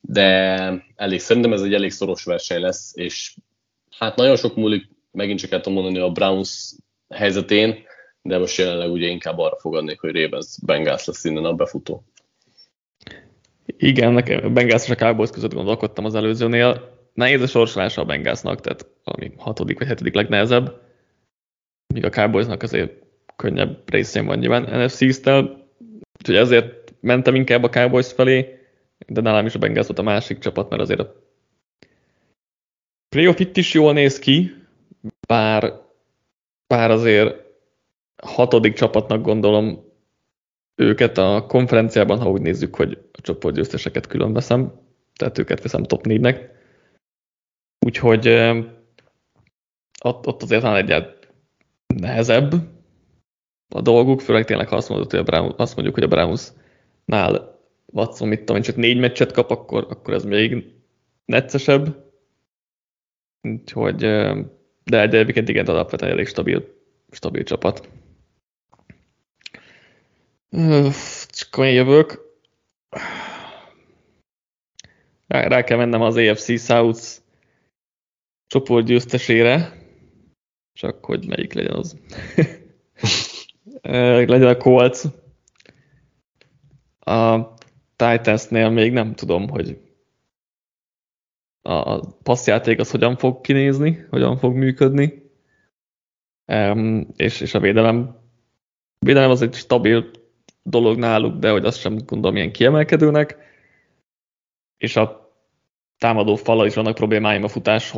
de 0.00 0.24
elég, 0.96 1.20
szerintem 1.20 1.52
ez 1.52 1.62
egy 1.62 1.74
elég 1.74 1.90
szoros 1.90 2.24
verseny 2.24 2.60
lesz, 2.60 2.92
és 2.96 3.36
hát 3.98 4.16
nagyon 4.16 4.36
sok 4.36 4.56
múlik, 4.56 4.88
megint 5.10 5.38
csak 5.38 5.50
el 5.50 5.60
tudom 5.60 5.82
mondani 5.82 6.04
a 6.04 6.10
Browns 6.10 6.74
helyzetén, 7.08 7.84
de 8.22 8.38
most 8.38 8.58
jelenleg 8.58 8.90
ugye 8.90 9.06
inkább 9.06 9.38
arra 9.38 9.56
fogadnék, 9.58 10.00
hogy 10.00 10.14
Ravens 10.14 10.56
Bengals 10.66 11.04
lesz 11.04 11.24
innen 11.24 11.44
a 11.44 11.54
befutó. 11.54 12.04
Igen, 13.66 14.12
nekem 14.12 14.54
Bengals 14.54 14.84
és 14.84 14.90
a 14.90 14.94
Cowboys 14.94 15.30
között 15.30 15.54
gondolkodtam 15.54 16.04
az 16.04 16.14
előzőnél. 16.14 16.95
Nehéz 17.16 17.42
a 17.42 17.46
sorsolása 17.46 18.00
a 18.00 18.04
Bengalsnak, 18.04 18.60
tehát 18.60 18.86
valami 19.04 19.34
hatodik 19.36 19.78
vagy 19.78 19.86
hetedik 19.86 20.14
legnehezebb, 20.14 20.80
míg 21.94 22.04
a 22.04 22.10
Cowboysnak 22.10 22.62
azért 22.62 22.92
könnyebb 23.36 23.90
részén 23.90 24.26
van 24.26 24.38
nyilván 24.38 24.84
NFC 24.84 25.02
East-tel, 25.02 25.68
úgyhogy 26.18 26.36
ezért 26.36 26.94
mentem 27.00 27.34
inkább 27.34 27.62
a 27.62 27.68
Cowboys 27.68 28.12
felé, 28.12 28.58
de 29.06 29.20
nálam 29.20 29.46
is 29.46 29.54
a 29.54 29.58
Bengals 29.58 29.86
volt 29.86 29.98
a 29.98 30.02
másik 30.02 30.38
csapat, 30.38 30.70
mert 30.70 30.82
azért 30.82 31.00
a 31.00 31.14
playoff 33.08 33.38
itt 33.38 33.56
is 33.56 33.74
jól 33.74 33.92
néz 33.92 34.18
ki, 34.18 34.54
bár, 35.28 35.72
bár 36.66 36.90
azért 36.90 37.44
hatodik 38.22 38.74
csapatnak 38.74 39.22
gondolom 39.22 39.84
őket 40.74 41.18
a 41.18 41.44
konferenciában, 41.48 42.18
ha 42.18 42.30
úgy 42.30 42.40
nézzük, 42.40 42.76
hogy 42.76 42.98
a 43.12 43.20
csoportgyőzteseket 43.20 44.06
külön 44.06 44.32
veszem, 44.32 44.80
tehát 45.14 45.38
őket 45.38 45.62
veszem 45.62 45.82
top 45.82 46.06
4-nek. 46.08 46.54
Úgyhogy 47.86 48.28
ott, 50.02 50.26
ott 50.26 50.42
azért 50.42 50.62
van 50.62 50.76
egyet 50.76 51.32
nehezebb 51.86 52.54
a 53.68 53.80
dolguk, 53.80 54.20
főleg 54.20 54.44
tényleg 54.44 54.68
ha 54.68 54.76
azt, 54.76 54.88
mondod, 54.88 55.10
hogy 55.10 55.18
a 55.18 55.22
Brown, 55.22 55.54
azt 55.56 55.74
mondjuk, 55.74 55.94
hogy 55.94 56.04
a 56.04 56.08
Browns-nál 56.08 57.60
Watson, 57.86 58.28
mit 58.28 58.44
tudom, 58.44 58.62
csak 58.62 58.76
négy 58.76 58.98
meccset 58.98 59.32
kap, 59.32 59.50
akkor, 59.50 59.86
akkor 59.90 60.14
ez 60.14 60.24
még 60.24 60.74
neccesebb. 61.24 62.12
Úgyhogy, 63.42 63.96
de 64.84 65.00
egyébként 65.00 65.48
igen, 65.48 65.66
alapvetően 65.66 66.12
elég 66.12 66.26
stabil, 66.26 66.64
stabil 67.10 67.42
csapat. 67.42 67.88
Csak 71.28 71.56
én 71.56 71.72
jövök. 71.72 72.34
Rá, 75.26 75.46
rá 75.46 75.64
kell 75.64 75.76
mennem 75.76 76.02
az 76.02 76.16
AFC 76.16 76.60
South 76.60 77.24
csoportgyőztesére, 78.46 79.72
csak 80.72 81.04
hogy 81.04 81.26
melyik 81.26 81.52
legyen 81.52 81.74
az. 81.74 81.96
legyen 84.32 84.48
a 84.48 84.56
Colts. 84.56 85.02
A 87.00 87.54
Titansnél 87.96 88.70
még 88.70 88.92
nem 88.92 89.14
tudom, 89.14 89.48
hogy 89.48 89.78
a 91.62 92.06
passzjáték 92.06 92.78
az 92.80 92.90
hogyan 92.90 93.16
fog 93.16 93.40
kinézni, 93.40 94.06
hogyan 94.10 94.36
fog 94.36 94.54
működni, 94.54 95.30
um, 96.46 97.06
és, 97.16 97.40
és 97.40 97.54
a 97.54 97.60
védelem, 97.60 98.16
védelem 98.98 99.30
az 99.30 99.42
egy 99.42 99.54
stabil 99.54 100.10
dolog 100.62 100.98
náluk, 100.98 101.38
de 101.38 101.50
hogy 101.50 101.64
azt 101.64 101.78
sem 101.80 101.96
gondolom 102.06 102.36
ilyen 102.36 102.52
kiemelkedőnek, 102.52 103.36
és 104.76 104.96
a 104.96 105.34
támadó 105.98 106.34
fala 106.34 106.66
is 106.66 106.74
vannak 106.74 106.94
problémáim 106.94 107.44
a 107.44 107.48
futás, 107.48 107.94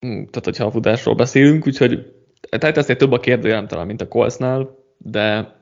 tehát 0.00 0.44
hogyha 0.44 0.64
a 0.64 0.70
futásról 0.70 1.14
beszélünk, 1.14 1.66
úgyhogy 1.66 2.12
tehát 2.58 2.76
ezt 2.76 2.96
több 2.96 3.12
a 3.12 3.20
kérdőjelem 3.20 3.66
talán, 3.66 3.86
mint 3.86 4.00
a 4.00 4.08
Coltsnál, 4.08 4.78
de 4.98 5.56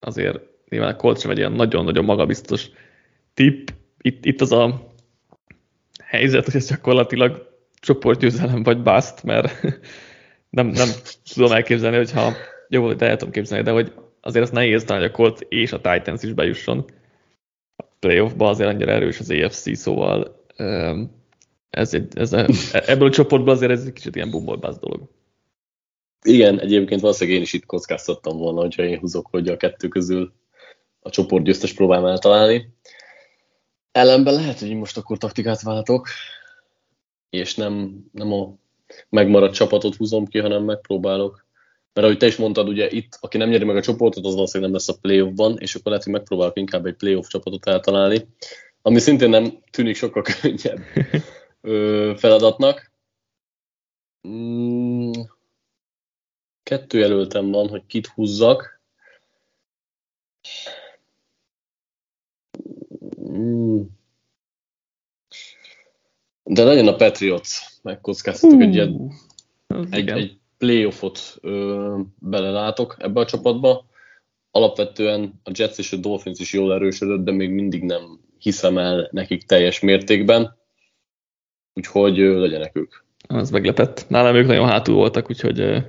azért 0.00 0.40
nyilván 0.68 0.92
a 0.92 0.96
Colts 0.96 1.20
sem 1.20 1.30
egy 1.30 1.38
ilyen 1.38 1.52
nagyon-nagyon 1.52 2.04
magabiztos 2.04 2.70
tipp. 3.34 3.68
Itt, 4.00 4.24
itt 4.24 4.40
az 4.40 4.52
a 4.52 4.86
helyzet, 6.02 6.44
hogy 6.44 6.56
ez 6.56 6.68
gyakorlatilag 6.68 7.52
csoportgyőzelem 7.80 8.62
vagy 8.62 8.82
bust, 8.82 9.22
mert 9.22 9.60
nem, 10.50 10.66
nem 10.66 10.88
tudom 11.34 11.52
elképzelni, 11.52 11.96
hogyha 11.96 12.32
jó, 12.68 12.92
de 12.92 13.06
el 13.08 13.16
tudom 13.16 13.32
képzelni, 13.32 13.64
de 13.64 13.70
hogy 13.70 13.92
azért 14.20 14.44
az 14.44 14.50
nehéz 14.50 14.84
talán, 14.84 15.02
hogy 15.02 15.10
a 15.10 15.14
Colts 15.14 15.40
és 15.48 15.72
a 15.72 15.80
Titans 15.80 16.22
is 16.22 16.32
bejusson 16.32 16.84
a 17.76 17.84
playoffba, 17.98 18.48
azért 18.48 18.68
annyira 18.68 18.92
erős 18.92 19.18
az 19.18 19.30
AFC, 19.30 19.76
szóval 19.76 20.44
ez 21.74 21.94
egy, 21.94 22.18
ez 22.18 22.32
a, 22.32 22.46
ebből 22.72 23.08
a 23.08 23.10
csoportból 23.10 23.52
azért 23.52 23.70
ez 23.70 23.84
egy 23.84 23.92
kicsit 23.92 24.16
ilyen 24.16 24.30
bumbolbász 24.30 24.78
dolog. 24.78 25.08
Igen, 26.22 26.60
egyébként 26.60 27.00
valószínűleg 27.00 27.38
én 27.38 27.44
is 27.44 27.52
itt 27.52 27.66
kockáztattam 27.66 28.36
volna, 28.36 28.60
hogyha 28.60 28.82
én 28.82 28.98
húzok, 28.98 29.26
hogy 29.30 29.48
a 29.48 29.56
kettő 29.56 29.88
közül 29.88 30.32
a 31.00 31.10
csoport 31.10 31.44
győztes 31.44 31.72
próbálom 31.72 32.06
eltalálni. 32.06 32.68
Ellenben 33.92 34.34
lehet, 34.34 34.58
hogy 34.58 34.74
most 34.74 34.96
akkor 34.96 35.18
taktikát 35.18 35.62
váltok, 35.62 36.08
és 37.30 37.54
nem, 37.54 38.04
nem 38.12 38.32
a 38.32 38.54
megmaradt 39.08 39.54
csapatot 39.54 39.94
húzom 39.94 40.26
ki, 40.26 40.38
hanem 40.38 40.64
megpróbálok. 40.64 41.46
Mert 41.92 42.06
ahogy 42.06 42.18
te 42.18 42.26
is 42.26 42.36
mondtad, 42.36 42.68
ugye 42.68 42.90
itt, 42.90 43.18
aki 43.20 43.36
nem 43.36 43.48
nyeri 43.48 43.64
meg 43.64 43.76
a 43.76 43.82
csoportot, 43.82 44.24
az 44.24 44.34
valószínűleg 44.34 44.72
nem 44.72 44.80
lesz 44.80 44.96
a 44.96 45.00
playoffban, 45.00 45.56
és 45.58 45.74
akkor 45.74 45.86
lehet, 45.86 46.04
hogy 46.04 46.12
megpróbálok 46.12 46.58
inkább 46.58 46.86
egy 46.86 46.94
playoff 46.94 47.26
csapatot 47.26 47.66
eltalálni, 47.66 48.26
ami 48.82 48.98
szintén 48.98 49.28
nem 49.28 49.58
tűnik 49.70 49.96
sokkal 49.96 50.22
könnyebb 50.22 50.80
feladatnak. 52.16 52.92
Mm, 54.28 55.12
kettő 56.62 56.98
jelöltem 56.98 57.50
van, 57.50 57.68
hogy 57.68 57.86
kit 57.86 58.06
húzzak. 58.06 58.80
Hmm. 63.16 63.88
De 66.42 66.64
legyen 66.64 66.88
a 66.88 66.96
Patriots, 66.96 67.60
megkockáztatok 67.82 68.58
uh, 68.58 68.66
egy, 68.70 68.78
egy, 69.90 70.08
egy 70.08 70.38
playoffot 70.58 71.36
ö, 71.40 72.00
belelátok 72.18 72.96
ebbe 72.98 73.20
a 73.20 73.26
csapatba. 73.26 73.86
Alapvetően 74.50 75.40
a 75.42 75.50
Jets 75.54 75.78
és 75.78 75.92
a 75.92 75.96
Dolphins 75.96 76.38
is 76.38 76.52
jól 76.52 76.72
erősödött, 76.72 77.24
de 77.24 77.32
még 77.32 77.50
mindig 77.50 77.82
nem 77.82 78.20
hiszem 78.38 78.78
el 78.78 79.08
nekik 79.12 79.42
teljes 79.42 79.80
mértékben. 79.80 80.56
Úgyhogy 81.74 82.16
legyenek 82.16 82.76
ők. 82.76 82.92
Ez 83.28 83.50
meglepett. 83.50 84.08
Nálam 84.08 84.34
ők 84.34 84.46
nagyon 84.46 84.68
hátul 84.68 84.94
voltak, 84.94 85.30
úgyhogy 85.30 85.84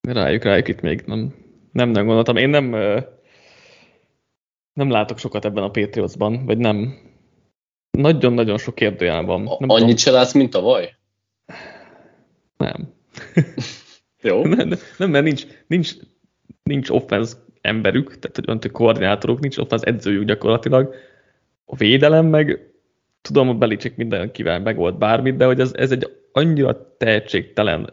rájuk, 0.00 0.42
rájuk 0.42 0.68
itt 0.68 0.80
még 0.80 1.02
nem, 1.06 1.34
nem, 1.72 1.88
nem 1.88 2.06
gondoltam. 2.06 2.36
Én 2.36 2.48
nem, 2.48 2.70
nem 4.72 4.90
látok 4.90 5.18
sokat 5.18 5.44
ebben 5.44 5.62
a 5.62 5.70
Patriotsban, 5.70 6.44
vagy 6.44 6.58
nem. 6.58 6.98
Nagyon-nagyon 7.90 8.58
sok 8.58 8.74
kérdőjel 8.74 9.24
van. 9.24 9.40
Nem 9.40 9.68
Annyit 9.68 9.80
tudom. 9.80 9.96
se 9.96 10.10
látsz, 10.10 10.32
mint 10.32 10.54
a 10.54 10.60
vaj? 10.60 10.96
Nem. 12.56 12.92
Jó. 14.22 14.44
nem, 14.54 14.72
nem, 14.98 15.10
mert 15.10 15.24
nincs, 15.24 15.46
nincs, 15.66 15.92
nincs 16.62 16.90
offense 16.90 17.36
emberük, 17.60 18.18
tehát 18.18 18.62
hogy 18.62 18.70
koordinátorok, 18.70 19.40
nincs 19.40 19.58
offense 19.58 19.86
edzőjük 19.86 20.24
gyakorlatilag. 20.24 20.94
A 21.64 21.76
védelem 21.76 22.26
meg 22.26 22.70
tudom, 23.26 23.48
a 23.48 23.54
Belicek 23.54 23.96
mindenkivel 23.96 24.60
megold 24.60 24.94
bármit, 24.94 25.36
de 25.36 25.44
hogy 25.44 25.60
ez, 25.60 25.72
ez 25.74 25.90
egy 25.90 26.16
annyira 26.32 26.96
tehetségtelen 26.96 27.92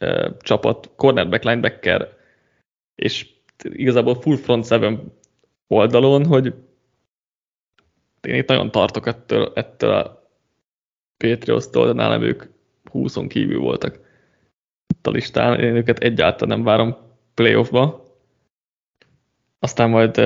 uh, 0.00 0.36
csapat, 0.40 0.90
cornerback, 0.96 1.44
linebacker, 1.44 2.08
és 2.94 3.26
igazából 3.62 4.14
full 4.14 4.36
front 4.36 4.66
seven 4.66 5.12
oldalon, 5.66 6.26
hogy 6.26 6.54
én 8.20 8.34
itt 8.34 8.48
nagyon 8.48 8.70
tartok 8.70 9.06
ettől, 9.06 9.52
ettől 9.54 9.90
a 9.90 10.30
Patriots-tól, 11.16 11.86
de 11.86 11.92
nálam 11.92 12.22
ők 12.22 12.44
20 12.90 13.16
kívül 13.28 13.60
voltak 13.60 14.00
a 15.02 15.10
listán. 15.10 15.60
Én 15.60 15.74
őket 15.74 15.98
egyáltalán 15.98 16.56
nem 16.56 16.66
várom 16.66 16.96
playoffba. 17.34 18.04
Aztán 19.58 19.90
majd 19.90 20.16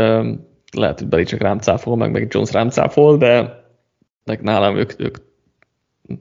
lehet, 0.77 0.99
hogy 0.99 1.09
Beli 1.09 1.25
csak 1.25 1.41
rám 1.41 1.59
cáfol, 1.59 1.97
meg, 1.97 2.11
meg 2.11 2.27
Jones 2.31 2.53
rám 2.53 2.69
cáfol, 2.69 3.17
de 3.17 3.62
nálam 4.25 4.77
ők, 4.77 5.01
ők 5.01 5.17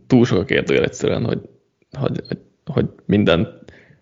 túl 0.07 0.25
sok 0.25 0.37
a 0.37 0.43
kérdőjel 0.43 0.83
egyszerűen, 0.83 1.25
hogy, 1.25 1.41
hogy, 1.91 2.21
hogy, 2.27 2.39
hogy 2.65 2.85
minden 3.05 3.59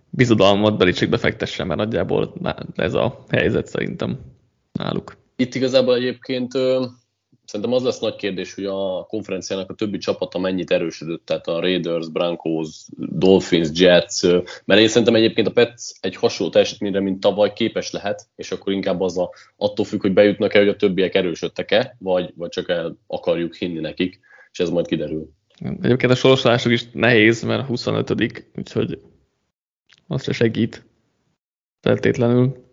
bizodalmat 0.10 0.78
Belicsikbe 0.78 1.18
fektessen, 1.18 1.68
mert 1.68 1.80
nagyjából 1.80 2.34
ez 2.76 2.94
a 2.94 3.24
helyzet 3.30 3.68
szerintem 3.68 4.20
náluk. 4.72 5.18
Itt 5.36 5.56
igazából 5.56 5.96
egyébként 5.96 6.54
Szerintem 7.50 7.74
az 7.74 7.84
lesz 7.84 8.00
nagy 8.00 8.16
kérdés, 8.16 8.54
hogy 8.54 8.66
a 8.66 9.06
konferenciának 9.08 9.70
a 9.70 9.74
többi 9.74 9.98
csapata 9.98 10.40
mennyit 10.40 10.72
erősödött, 10.72 11.26
tehát 11.26 11.48
a 11.48 11.60
Raiders, 11.60 12.10
Broncos, 12.10 12.68
Dolphins, 12.98 13.70
Jets, 13.74 14.22
mert 14.66 14.82
én 14.82 14.88
szerintem 14.88 15.16
egyébként 15.16 15.48
a 15.48 15.52
Pets 15.52 15.82
egy 16.00 16.16
hasonló 16.16 16.52
teljesítményre, 16.52 17.00
mint 17.00 17.20
tavaly 17.20 17.54
képes 17.54 17.92
lehet, 17.92 18.28
és 18.36 18.52
akkor 18.52 18.74
inkább 18.74 19.02
az 19.02 19.18
a, 19.18 19.30
attól 19.56 19.86
függ, 19.86 20.02
hogy 20.02 20.14
bejutnak-e, 20.14 20.60
hogy 20.60 20.68
a 20.68 20.76
többiek 20.76 21.16
erősödtek-e, 21.16 21.96
vagy, 22.00 22.34
vagy 22.36 22.50
csak 22.50 22.70
el 22.70 22.98
akarjuk 23.08 23.56
hinni 23.56 23.80
nekik, 23.80 24.20
és 24.52 24.60
ez 24.60 24.70
majd 24.70 24.88
kiderül. 24.88 25.30
Egyébként 25.82 26.12
a 26.12 26.16
sorsolások 26.16 26.72
is 26.72 26.86
nehéz, 26.92 27.44
mert 27.44 27.68
25 27.68 28.14
úgyhogy 28.56 29.00
azt 30.08 30.24
se 30.24 30.32
segít 30.32 30.86
feltétlenül 31.82 32.68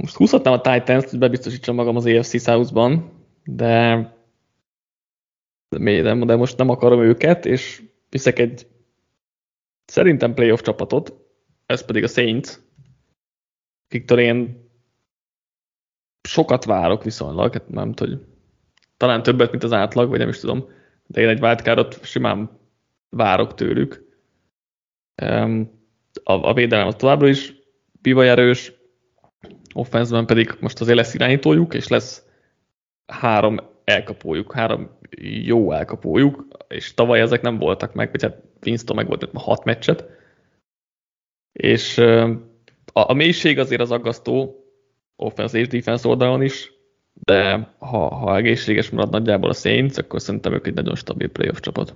most 0.00 0.16
húzhatnám 0.16 0.52
a 0.52 0.60
Titans-t, 0.60 1.10
hogy 1.10 1.18
bebiztosítsam 1.18 1.74
magam 1.74 1.96
az 1.96 2.06
AFC 2.06 2.42
South-ban, 2.42 3.12
de, 3.44 3.96
de, 5.68 6.14
de 6.14 6.36
most 6.36 6.56
nem 6.56 6.68
akarom 6.68 7.00
őket, 7.00 7.46
és 7.46 7.82
viszek 8.08 8.38
egy 8.38 8.66
szerintem 9.84 10.34
playoff 10.34 10.60
csapatot, 10.60 11.14
ez 11.66 11.84
pedig 11.84 12.04
a 12.04 12.08
Saints, 12.08 12.48
akiktől 13.86 14.18
én 14.18 14.70
sokat 16.28 16.64
várok 16.64 17.04
viszonylag, 17.04 17.52
hát 17.52 17.68
nem 17.68 17.92
hogy 17.96 18.26
talán 18.96 19.22
többet, 19.22 19.50
mint 19.50 19.62
az 19.62 19.72
átlag, 19.72 20.08
vagy 20.08 20.18
nem 20.18 20.28
is 20.28 20.38
tudom, 20.38 20.68
de 21.06 21.20
én 21.20 21.28
egy 21.28 21.42
wildcardot 21.42 22.04
simán 22.04 22.60
várok 23.08 23.54
tőlük. 23.54 24.06
A, 26.24 26.32
a 26.32 26.54
védelem 26.54 26.86
az 26.86 26.94
továbbra 26.94 27.28
is 27.28 27.54
bivaj 28.00 28.28
offenszben 29.74 30.26
pedig 30.26 30.56
most 30.60 30.80
azért 30.80 30.96
lesz 30.96 31.14
irányítójuk, 31.14 31.74
és 31.74 31.88
lesz 31.88 32.26
három 33.06 33.56
elkapójuk, 33.84 34.52
három 34.52 34.98
jó 35.20 35.72
elkapójuk, 35.72 36.46
és 36.68 36.94
tavaly 36.94 37.20
ezek 37.20 37.40
nem 37.40 37.58
voltak 37.58 37.94
meg, 37.94 38.10
vagy 38.10 38.22
hát 38.22 38.42
Winston 38.64 38.96
meg 38.96 39.06
volt 39.06 39.22
a 39.22 39.38
hat 39.38 39.64
meccset, 39.64 40.04
és 41.52 41.98
a, 41.98 43.10
a 43.10 43.12
mélység 43.12 43.58
azért 43.58 43.80
az 43.80 43.90
aggasztó 43.90 44.64
offense 45.16 45.58
és 45.58 45.68
defense 45.68 46.08
oldalon 46.08 46.42
is, 46.42 46.72
de 47.12 47.72
ha, 47.78 48.14
ha 48.14 48.36
egészséges 48.36 48.90
marad 48.90 49.10
nagyjából 49.10 49.50
a 49.50 49.54
Saints, 49.54 49.98
akkor 49.98 50.20
szerintem 50.20 50.52
ők 50.52 50.66
egy 50.66 50.74
nagyon 50.74 50.94
stabil 50.94 51.28
playoff 51.28 51.60
csapat. 51.60 51.94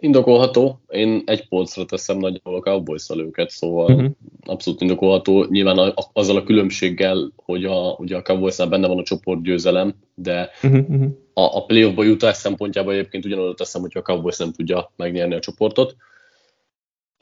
Indokolható. 0.00 0.80
Én 0.88 1.22
egy 1.26 1.48
polcra 1.48 1.84
teszem 1.84 2.18
nagyjából 2.18 2.54
a 2.54 2.60
cowboys 2.60 3.06
őket, 3.16 3.50
szóval 3.50 3.94
uh-huh. 3.94 4.10
abszolút 4.44 4.80
indokolható. 4.80 5.44
Nyilván 5.44 5.78
a, 5.78 5.86
a, 5.86 6.10
azzal 6.12 6.36
a 6.36 6.42
különbséggel, 6.42 7.32
hogy 7.36 7.64
a, 7.64 7.96
ugye 7.98 8.16
a 8.16 8.22
cowboys 8.22 8.56
benne 8.56 8.88
van 8.88 8.98
a 8.98 9.02
csoportgyőzelem, 9.02 9.94
de 10.14 10.50
uh-huh. 10.62 11.02
a, 11.34 11.56
a 11.56 11.64
playoffba 11.64 12.04
jutás 12.04 12.36
szempontjából 12.36 12.92
egyébként 12.92 13.24
ugyanoda 13.24 13.54
teszem, 13.54 13.80
hogy 13.80 13.92
a 13.94 14.02
Cowboys 14.02 14.36
nem 14.36 14.52
tudja 14.52 14.92
megnyerni 14.96 15.34
a 15.34 15.40
csoportot. 15.40 15.96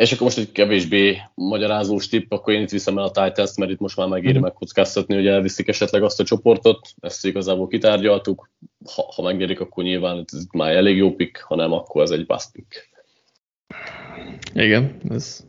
És 0.00 0.12
akkor 0.12 0.26
most 0.26 0.38
egy 0.38 0.52
kevésbé 0.52 1.18
magyarázós 1.34 2.08
tipp, 2.08 2.32
akkor 2.32 2.52
én 2.52 2.62
itt 2.62 2.70
viszem 2.70 2.98
el 2.98 3.04
a 3.04 3.10
Titans, 3.10 3.56
mert 3.56 3.70
itt 3.70 3.78
most 3.78 3.96
már 3.96 4.08
megéri 4.08 4.38
mm. 4.38 4.40
megkockáztatni, 4.40 5.14
hogy 5.14 5.26
elviszik 5.26 5.68
esetleg 5.68 6.02
azt 6.02 6.20
a 6.20 6.24
csoportot, 6.24 6.88
ezt 7.00 7.26
igazából 7.26 7.68
kitárgyaltuk, 7.68 8.50
ha, 8.94 9.12
ha 9.14 9.22
megnyerik, 9.22 9.60
akkor 9.60 9.84
nyilván 9.84 10.24
ez 10.32 10.46
már 10.52 10.72
elég 10.72 10.96
jó 10.96 11.14
pick, 11.14 11.40
ha 11.40 11.54
nem, 11.54 11.72
akkor 11.72 12.02
ez 12.02 12.10
egy 12.10 12.26
bust 12.26 12.52
pick. 12.52 12.90
Igen, 14.54 15.00
ez... 15.08 15.46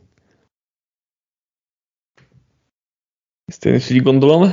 Ezt 3.44 3.64
én 3.64 3.74
is 3.74 3.90
így 3.90 4.02
gondolom. 4.02 4.50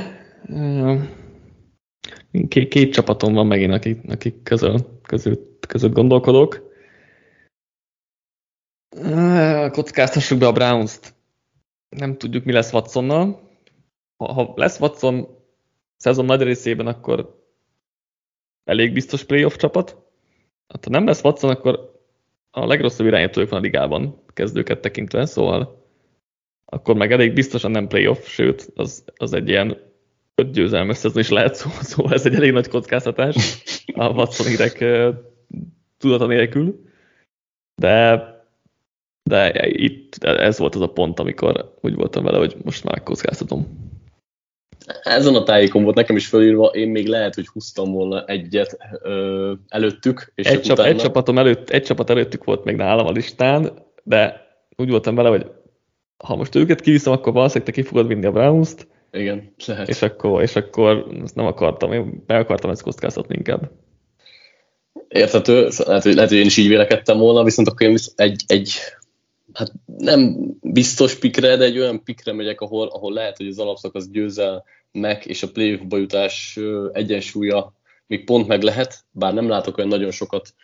Két, 2.48 2.68
két 2.68 2.92
csapatom 2.92 3.34
van 3.34 3.46
megint, 3.46 3.72
akik, 3.72 4.00
akik 4.08 4.42
közül, 4.42 5.00
közül, 5.02 5.58
között 5.68 5.92
gondolkodok. 5.92 6.69
Kockáztassuk 9.70 10.38
be 10.38 10.46
a 10.46 10.52
Browns-t. 10.52 11.14
Nem 11.88 12.18
tudjuk, 12.18 12.44
mi 12.44 12.52
lesz 12.52 12.72
Watsonnal. 12.72 13.48
Ha, 14.16 14.32
ha 14.32 14.52
lesz 14.56 14.80
Watson 14.80 15.28
szezon 15.96 16.24
nagy 16.24 16.42
részében, 16.42 16.86
akkor 16.86 17.44
elég 18.64 18.92
biztos 18.92 19.24
playoff 19.24 19.56
csapat. 19.56 19.96
Hát, 20.68 20.84
ha 20.84 20.90
nem 20.90 21.06
lesz 21.06 21.24
Watson, 21.24 21.50
akkor 21.50 21.98
a 22.50 22.66
legrosszabb 22.66 23.06
irányítójuk 23.06 23.50
van 23.50 23.58
a 23.58 23.62
ligában, 23.62 24.22
kezdőket 24.32 24.80
tekintve, 24.80 25.26
szóval 25.26 25.84
akkor 26.64 26.94
meg 26.94 27.12
elég 27.12 27.32
biztosan 27.32 27.70
nem 27.70 27.88
playoff, 27.88 28.26
sőt, 28.26 28.72
az, 28.74 29.04
az 29.16 29.32
egy 29.32 29.48
ilyen 29.48 29.78
öt 30.34 30.52
győzelmes 30.52 30.96
szezon 30.96 31.22
is 31.22 31.28
lehet, 31.28 31.54
szóval, 31.60 31.82
szóval 31.82 32.12
ez 32.12 32.26
egy 32.26 32.34
elég 32.34 32.52
nagy 32.52 32.68
kockáztatás 32.68 33.62
a 33.94 34.08
Watson 34.08 34.46
hírek 34.46 34.84
tudata 35.98 36.26
nélkül. 36.26 36.84
De 37.74 38.24
de 39.30 39.68
itt 39.68 40.24
ez 40.24 40.58
volt 40.58 40.74
az 40.74 40.80
a 40.80 40.86
pont, 40.86 41.20
amikor 41.20 41.74
úgy 41.80 41.94
voltam 41.94 42.24
vele, 42.24 42.38
hogy 42.38 42.56
most 42.64 42.84
már 42.84 43.02
kockáztatom. 43.02 43.88
Ezen 45.02 45.34
a 45.34 45.42
tájékon 45.42 45.82
volt 45.82 45.96
nekem 45.96 46.16
is 46.16 46.26
fölírva, 46.26 46.66
én 46.66 46.88
még 46.88 47.06
lehet, 47.06 47.34
hogy 47.34 47.46
húztam 47.46 47.92
volna 47.92 48.24
egyet 48.24 48.78
ö, 49.02 49.52
előttük. 49.68 50.32
És 50.34 50.46
egy, 50.46 50.60
csap, 50.60 50.78
utána... 50.78 50.88
egy, 50.88 50.96
csapatom 50.96 51.38
előtt, 51.38 51.70
egy 51.70 51.82
csapat 51.82 52.10
előttük 52.10 52.44
volt 52.44 52.64
még 52.64 52.76
nálam 52.76 53.06
a 53.06 53.10
listán, 53.10 53.72
de 54.02 54.48
úgy 54.76 54.90
voltam 54.90 55.14
vele, 55.14 55.28
hogy 55.28 55.46
ha 56.24 56.36
most 56.36 56.54
őket 56.54 56.80
kiviszem, 56.80 57.12
akkor 57.12 57.32
valószínűleg 57.32 57.74
te 57.74 57.80
ki 57.80 57.86
fogod 57.88 58.06
vinni 58.06 58.26
a 58.26 58.32
Browns-t. 58.32 58.86
Igen, 59.12 59.54
lehet. 59.66 59.88
És 59.88 60.02
akkor, 60.02 60.42
és 60.42 60.56
akkor 60.56 61.06
ezt 61.22 61.34
nem 61.34 61.46
akartam, 61.46 61.92
én 61.92 62.22
be 62.26 62.36
akartam 62.36 62.70
ezt 62.70 62.82
kockáztatni 62.82 63.34
inkább. 63.36 63.70
Érthető, 65.08 65.68
lehet, 65.86 66.02
hogy, 66.02 66.14
lehet, 66.14 66.30
hogy 66.30 66.38
én 66.38 66.46
is 66.46 66.56
így 66.56 66.68
vélekedtem 66.68 67.18
volna, 67.18 67.44
viszont 67.44 67.68
akkor 67.68 67.86
én 67.86 67.96
egy, 68.16 68.42
egy 68.46 68.72
hát 69.52 69.72
nem 69.86 70.36
biztos 70.60 71.14
pikre, 71.14 71.56
de 71.56 71.64
egy 71.64 71.78
olyan 71.78 72.02
pikre 72.04 72.32
megyek, 72.32 72.60
ahol, 72.60 72.88
ahol 72.88 73.12
lehet, 73.12 73.36
hogy 73.36 73.46
az 73.46 73.58
alapszakasz 73.58 74.08
győzel 74.08 74.64
meg, 74.92 75.26
és 75.26 75.42
a 75.42 75.50
playoffba 75.50 75.96
jutás 75.96 76.58
egyensúlya 76.92 77.72
még 78.06 78.24
pont 78.24 78.46
meg 78.46 78.62
lehet, 78.62 79.04
bár 79.10 79.34
nem 79.34 79.48
látok 79.48 79.76
olyan 79.76 79.90
nagyon 79.90 80.10
sokat 80.10 80.54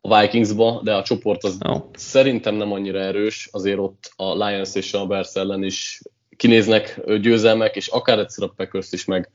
a 0.00 0.20
Vikingsba, 0.20 0.80
de 0.84 0.94
a 0.94 1.02
csoport 1.02 1.44
az 1.44 1.58
oh. 1.68 1.82
szerintem 1.92 2.54
nem 2.54 2.72
annyira 2.72 2.98
erős, 2.98 3.48
azért 3.52 3.78
ott 3.78 4.12
a 4.16 4.44
Lions 4.44 4.74
és 4.74 4.94
a 4.94 5.06
Bears 5.06 5.34
ellen 5.34 5.62
is 5.62 6.02
kinéznek 6.36 7.00
győzelmek, 7.20 7.76
és 7.76 7.88
akár 7.88 8.18
egyszer 8.18 8.44
a 8.44 8.52
Packers 8.56 8.92
is 8.92 9.04
meg 9.04 9.30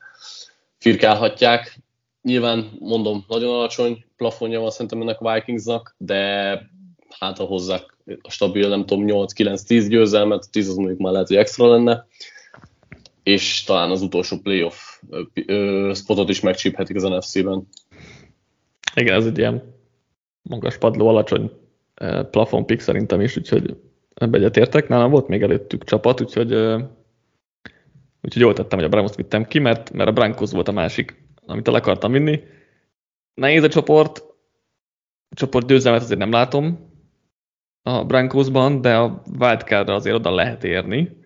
firkálhatják. 0.78 1.80
Nyilván 2.22 2.72
mondom, 2.80 3.26
nagyon 3.28 3.54
alacsony 3.54 4.06
plafonja 4.18 4.60
van 4.60 4.72
szerintem 4.72 5.02
ennek 5.02 5.22
a 5.22 5.34
Vikingsnak, 5.34 5.96
de 5.98 6.62
hát 7.20 7.38
ha 7.38 7.44
hozzák 7.44 7.98
a 8.22 8.32
stabil, 8.32 8.70
nem 8.70 8.86
tudom, 8.86 9.06
8-9-10 9.08 9.86
győzelmet, 9.90 10.52
10 10.52 10.70
az 10.70 10.76
mondjuk 10.76 11.00
már 11.00 11.12
lehet, 11.12 11.28
hogy 11.28 11.38
extra 11.38 11.68
lenne, 11.68 12.08
és 13.24 13.64
talán 13.64 13.92
az 13.92 14.02
utolsó 14.02 14.38
playoff 14.38 15.02
spotot 15.94 16.30
is 16.30 16.40
megcsíphetik 16.40 16.96
az 16.96 17.04
NFC-ben. 17.04 17.68
Igen, 18.96 19.16
ez 19.16 19.26
egy 19.26 19.38
ilyen 19.38 19.76
magas 20.42 20.78
padló, 20.78 21.08
alacsony 21.08 21.52
plafon 22.32 22.66
pick 22.66 22.82
szerintem 22.82 23.22
is, 23.22 23.38
úgyhogy 23.38 23.78
ebbe 24.14 24.38
egyetértek. 24.38 24.88
Nálam 24.88 25.12
volt 25.12 25.28
még 25.28 25.42
előttük 25.42 25.84
csapat, 25.84 26.22
úgyhogy, 26.22 26.54
úgyhogy 28.22 28.42
jól 28.42 28.54
tettem, 28.54 28.78
hogy 28.78 28.88
a 28.88 28.92
Browns 28.92 29.16
vittem 29.16 29.46
ki, 29.46 29.60
mert, 29.60 29.92
mert 29.92 30.10
a 30.10 30.14
Broncos 30.14 30.52
volt 30.52 30.68
a 30.68 30.72
másik, 30.72 31.24
amit 31.46 31.68
el 31.68 31.74
akartam 31.74 32.12
vinni. 32.12 32.44
Nehéz 33.34 33.64
a 33.64 33.68
csoport, 33.70 34.24
a 35.30 35.36
csoport 35.36 35.68
győzelmet 35.68 36.02
azért 36.02 36.20
nem 36.20 36.32
látom 36.32 36.92
a 37.84 38.06
Broncosban, 38.06 38.82
de 38.82 38.98
a 38.98 39.22
wildcardra 39.40 39.94
azért 39.94 40.16
oda 40.16 40.32
lehet 40.32 40.64
érni. 40.64 41.18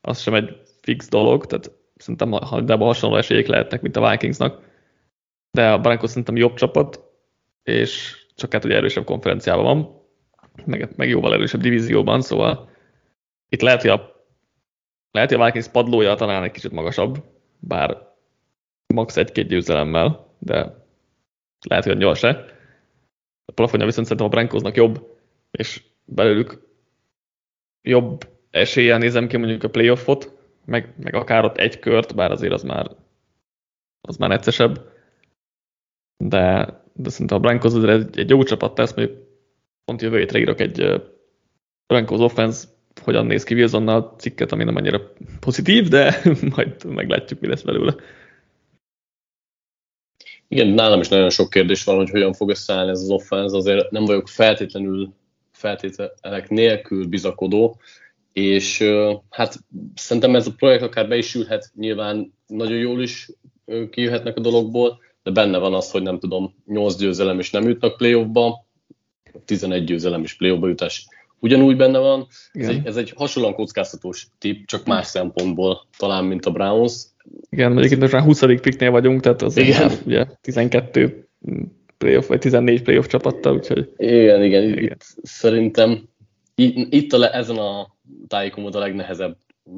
Az 0.00 0.20
sem 0.20 0.34
egy 0.34 0.62
fix 0.80 1.08
dolog, 1.08 1.46
tehát 1.46 1.70
szerintem 1.96 2.64
de 2.64 2.76
hasonló 2.76 3.16
esélyek 3.16 3.46
lehetnek, 3.46 3.82
mint 3.82 3.96
a 3.96 4.10
Vikingsnak. 4.10 4.62
De 5.50 5.72
a 5.72 5.78
Broncos 5.78 6.08
szerintem 6.08 6.36
jobb 6.36 6.54
csapat, 6.54 7.00
és 7.62 8.16
csak 8.34 8.52
hát 8.52 8.64
ugye 8.64 8.76
erősebb 8.76 9.04
konferenciában 9.04 9.64
van, 9.64 10.02
meg, 10.64 10.92
meg 10.96 11.08
jóval 11.08 11.34
erősebb 11.34 11.60
divízióban, 11.60 12.20
szóval 12.20 12.68
itt 13.48 13.60
lehet, 13.60 13.80
hogy 13.80 13.90
a, 13.90 14.26
lehet, 15.10 15.30
hogy 15.30 15.40
a 15.40 15.44
Vikings 15.44 15.68
padlója 15.68 16.14
talán 16.14 16.42
egy 16.42 16.50
kicsit 16.50 16.72
magasabb, 16.72 17.24
bár 17.58 18.12
max. 18.94 19.16
egy-két 19.16 19.48
győzelemmel, 19.48 20.34
de 20.38 20.86
lehet, 21.68 21.84
hogy 21.84 21.92
a 21.92 21.96
nyolc 21.98 22.18
se. 22.18 22.44
A 23.44 23.52
plafonja 23.52 23.86
viszont 23.86 24.06
szerintem 24.06 24.26
a 24.26 24.34
Broncosnak 24.34 24.76
jobb, 24.76 25.16
és 25.50 25.82
belőlük 26.04 26.62
jobb 27.82 28.28
eséllyel 28.50 28.98
nézem 28.98 29.26
ki 29.26 29.36
mondjuk 29.36 29.62
a 29.62 29.70
playoffot, 29.70 30.32
meg, 30.64 30.94
meg 30.98 31.14
akár 31.14 31.44
ott 31.44 31.56
egy 31.56 31.78
kört, 31.78 32.14
bár 32.14 32.30
azért 32.30 32.52
az 32.52 32.62
már, 32.62 32.90
az 34.00 34.16
már 34.16 34.28
neccesebb. 34.28 34.92
De, 36.16 36.64
de 36.92 37.10
szerintem 37.10 37.36
a 37.36 37.40
Broncos 37.40 37.88
egy, 37.88 38.18
egy 38.18 38.30
jó 38.30 38.42
csapat 38.42 38.74
tesz, 38.74 38.94
mondjuk 38.94 39.18
pont 39.84 40.02
jövő 40.02 40.18
hétre 40.18 40.38
írok 40.38 40.60
egy 40.60 41.02
Broncos 41.86 42.20
offense 42.20 42.66
hogyan 43.02 43.26
néz 43.26 43.44
ki 43.44 43.54
Wilsonnal 43.54 44.14
cikket, 44.18 44.52
ami 44.52 44.64
nem 44.64 44.76
annyira 44.76 45.12
pozitív, 45.40 45.88
de 45.88 46.20
majd 46.56 46.84
meglátjuk, 46.84 47.40
mi 47.40 47.46
lesz 47.46 47.62
belőle. 47.62 47.94
Igen, 50.48 50.68
nálam 50.68 51.00
is 51.00 51.08
nagyon 51.08 51.30
sok 51.30 51.50
kérdés 51.50 51.84
van, 51.84 51.96
hogy 51.96 52.10
hogyan 52.10 52.32
fog 52.32 52.50
összeállni 52.50 52.90
ez 52.90 53.00
az 53.00 53.10
offense, 53.10 53.56
azért 53.56 53.90
nem 53.90 54.04
vagyok 54.04 54.28
feltétlenül 54.28 55.14
feltételek 55.64 56.48
nélkül 56.48 57.06
bizakodó, 57.06 57.80
és 58.32 58.84
hát 59.30 59.58
szerintem 59.94 60.34
ez 60.34 60.46
a 60.46 60.54
projekt 60.56 60.82
akár 60.82 61.08
be 61.08 61.16
is 61.16 61.34
ülhet, 61.34 61.70
nyilván 61.74 62.34
nagyon 62.46 62.78
jól 62.78 63.02
is 63.02 63.30
kijöhetnek 63.90 64.36
a 64.36 64.40
dologból, 64.40 64.98
de 65.22 65.30
benne 65.30 65.58
van 65.58 65.74
az, 65.74 65.90
hogy 65.90 66.02
nem 66.02 66.18
tudom, 66.18 66.54
8 66.66 66.96
győzelem 66.96 67.38
is 67.38 67.50
nem 67.50 67.68
jutnak 67.68 67.96
playoffba, 67.96 68.66
11 69.44 69.84
győzelem 69.84 70.22
is 70.22 70.36
playoffba 70.36 70.68
jutás 70.68 71.06
ugyanúgy 71.38 71.76
benne 71.76 71.98
van. 71.98 72.26
Ez 72.52 72.68
egy, 72.68 72.86
ez 72.86 72.96
egy 72.96 73.12
hasonlóan 73.16 73.54
kockáztatós 73.54 74.26
tip, 74.38 74.66
csak 74.66 74.86
más 74.86 75.06
szempontból 75.06 75.86
talán, 75.98 76.24
mint 76.24 76.46
a 76.46 76.50
Browns. 76.50 77.02
Igen, 77.48 77.82
itt 77.82 77.98
most 77.98 78.12
már 78.12 78.22
20. 78.22 78.40
picknél 78.40 78.90
vagyunk, 78.90 79.20
tehát 79.20 79.42
az 79.42 79.56
igen. 79.56 79.80
Már, 79.80 79.98
ugye 80.04 80.26
12 80.40 81.28
playoff, 82.04 82.26
vagy 82.26 82.38
14 82.38 82.82
playoff 82.82 83.06
csapattal, 83.06 83.54
úgyhogy... 83.54 83.92
Igen, 83.96 84.42
igen, 84.42 84.62
igen. 84.62 84.82
Itt, 84.82 85.04
szerintem 85.22 86.08
itt, 86.54 86.92
itt 86.92 87.12
a, 87.12 87.34
ezen 87.34 87.56
a 87.56 87.94
tájékon 88.28 88.72
a 88.72 88.78
legnehezebb 88.78 89.36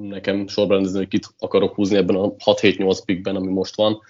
nekem 0.09 0.47
sorrendezni, 0.49 0.99
hogy 0.99 1.09
kit 1.09 1.27
akarok 1.39 1.75
húzni 1.75 1.97
ebben 1.97 2.17
a 2.17 2.35
6-7-8 2.35 2.99
pickben, 3.05 3.37
ami 3.37 3.53
most 3.53 3.77
van. 3.77 4.01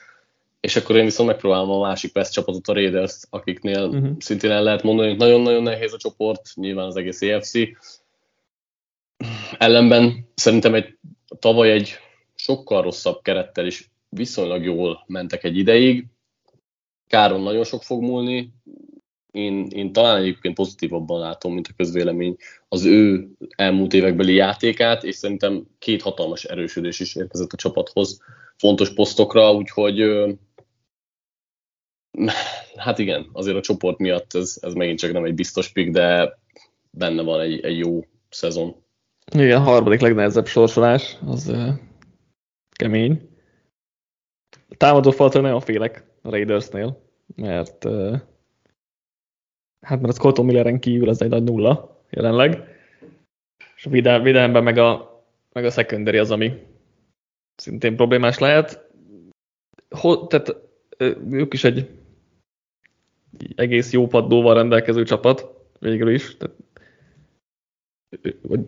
És 0.60 0.76
akkor 0.76 0.96
én 0.96 1.04
viszont 1.04 1.28
megpróbálom 1.28 1.70
a 1.70 1.80
másik 1.80 2.16
West 2.16 2.32
csapatot, 2.32 2.68
a 2.68 2.72
Raiders, 2.72 3.20
akiknél 3.30 3.84
uh-huh. 3.84 4.10
szintén 4.18 4.50
el 4.50 4.62
lehet 4.62 4.82
mondani, 4.82 5.08
hogy 5.08 5.18
nagyon-nagyon 5.18 5.62
nehéz 5.62 5.92
a 5.92 5.96
csoport, 5.96 6.42
nyilván 6.54 6.86
az 6.86 6.96
egész 6.96 7.22
EFC. 7.22 7.52
Ellenben 9.58 10.28
szerintem 10.34 10.74
egy 10.74 10.98
tavaly 11.38 11.70
egy 11.70 11.96
sokkal 12.34 12.82
rosszabb 12.82 13.22
kerettel 13.22 13.66
is 13.66 13.90
viszonylag 14.08 14.64
jól 14.64 15.04
mentek 15.06 15.44
egy 15.44 15.56
ideig. 15.56 16.06
Káron 17.06 17.40
nagyon 17.40 17.64
sok 17.64 17.82
fog 17.82 18.02
múlni, 18.02 18.52
én, 19.36 19.66
én 19.70 19.92
talán 19.92 20.16
egyébként 20.16 20.54
pozitívabban 20.54 21.20
látom, 21.20 21.52
mint 21.52 21.66
a 21.66 21.74
közvélemény 21.76 22.36
az 22.68 22.84
ő 22.84 23.28
elmúlt 23.56 23.92
évekbeli 23.92 24.34
játékát, 24.34 25.04
és 25.04 25.14
szerintem 25.14 25.66
két 25.78 26.02
hatalmas 26.02 26.44
erősödés 26.44 27.00
is 27.00 27.14
érkezett 27.14 27.52
a 27.52 27.56
csapathoz 27.56 28.20
fontos 28.56 28.94
posztokra, 28.94 29.52
úgyhogy 29.52 30.02
hát 32.76 32.98
igen, 32.98 33.28
azért 33.32 33.56
a 33.56 33.60
csoport 33.60 33.98
miatt 33.98 34.34
ez, 34.34 34.58
ez 34.60 34.72
megint 34.72 34.98
csak 34.98 35.12
nem 35.12 35.24
egy 35.24 35.34
biztos 35.34 35.72
pick, 35.72 35.90
de 35.90 36.38
benne 36.90 37.22
van 37.22 37.40
egy, 37.40 37.64
egy 37.64 37.78
jó 37.78 38.04
szezon. 38.28 38.76
Igen, 39.34 39.60
harmadik 39.60 40.00
legnehezebb 40.00 40.46
sorsolás, 40.46 41.16
az 41.26 41.48
uh, 41.48 41.68
kemény. 42.70 43.28
A 44.68 44.74
támadó 44.76 45.10
faltól 45.10 45.42
nagyon 45.42 45.60
félek 45.60 46.04
a 46.26 46.30
Raidersnél, 46.30 47.02
mert 47.34 47.84
hát 49.80 50.00
mert 50.00 50.08
a 50.08 50.12
Scotto 50.12 50.42
Milleren 50.42 50.80
kívül 50.80 51.08
az 51.08 51.22
egy 51.22 51.28
nagy 51.28 51.42
nulla 51.42 52.02
jelenleg, 52.10 52.62
és 53.76 53.86
a 53.86 53.90
védelemben 53.90 54.62
meg 54.62 54.78
a, 54.78 55.22
meg 55.52 55.64
a 55.64 55.70
secondary 55.70 56.18
az, 56.18 56.30
ami 56.30 56.66
szintén 57.56 57.96
problémás 57.96 58.38
lehet. 58.38 58.90
Ho, 59.90 60.26
tehát 60.26 60.56
ők 61.30 61.52
is 61.52 61.64
egy 61.64 61.90
egész 63.54 63.92
jó 63.92 64.06
paddóval 64.06 64.54
rendelkező 64.54 65.02
csapat, 65.02 65.54
végül 65.80 66.10
is. 66.10 66.36
Tehát, 66.36 66.56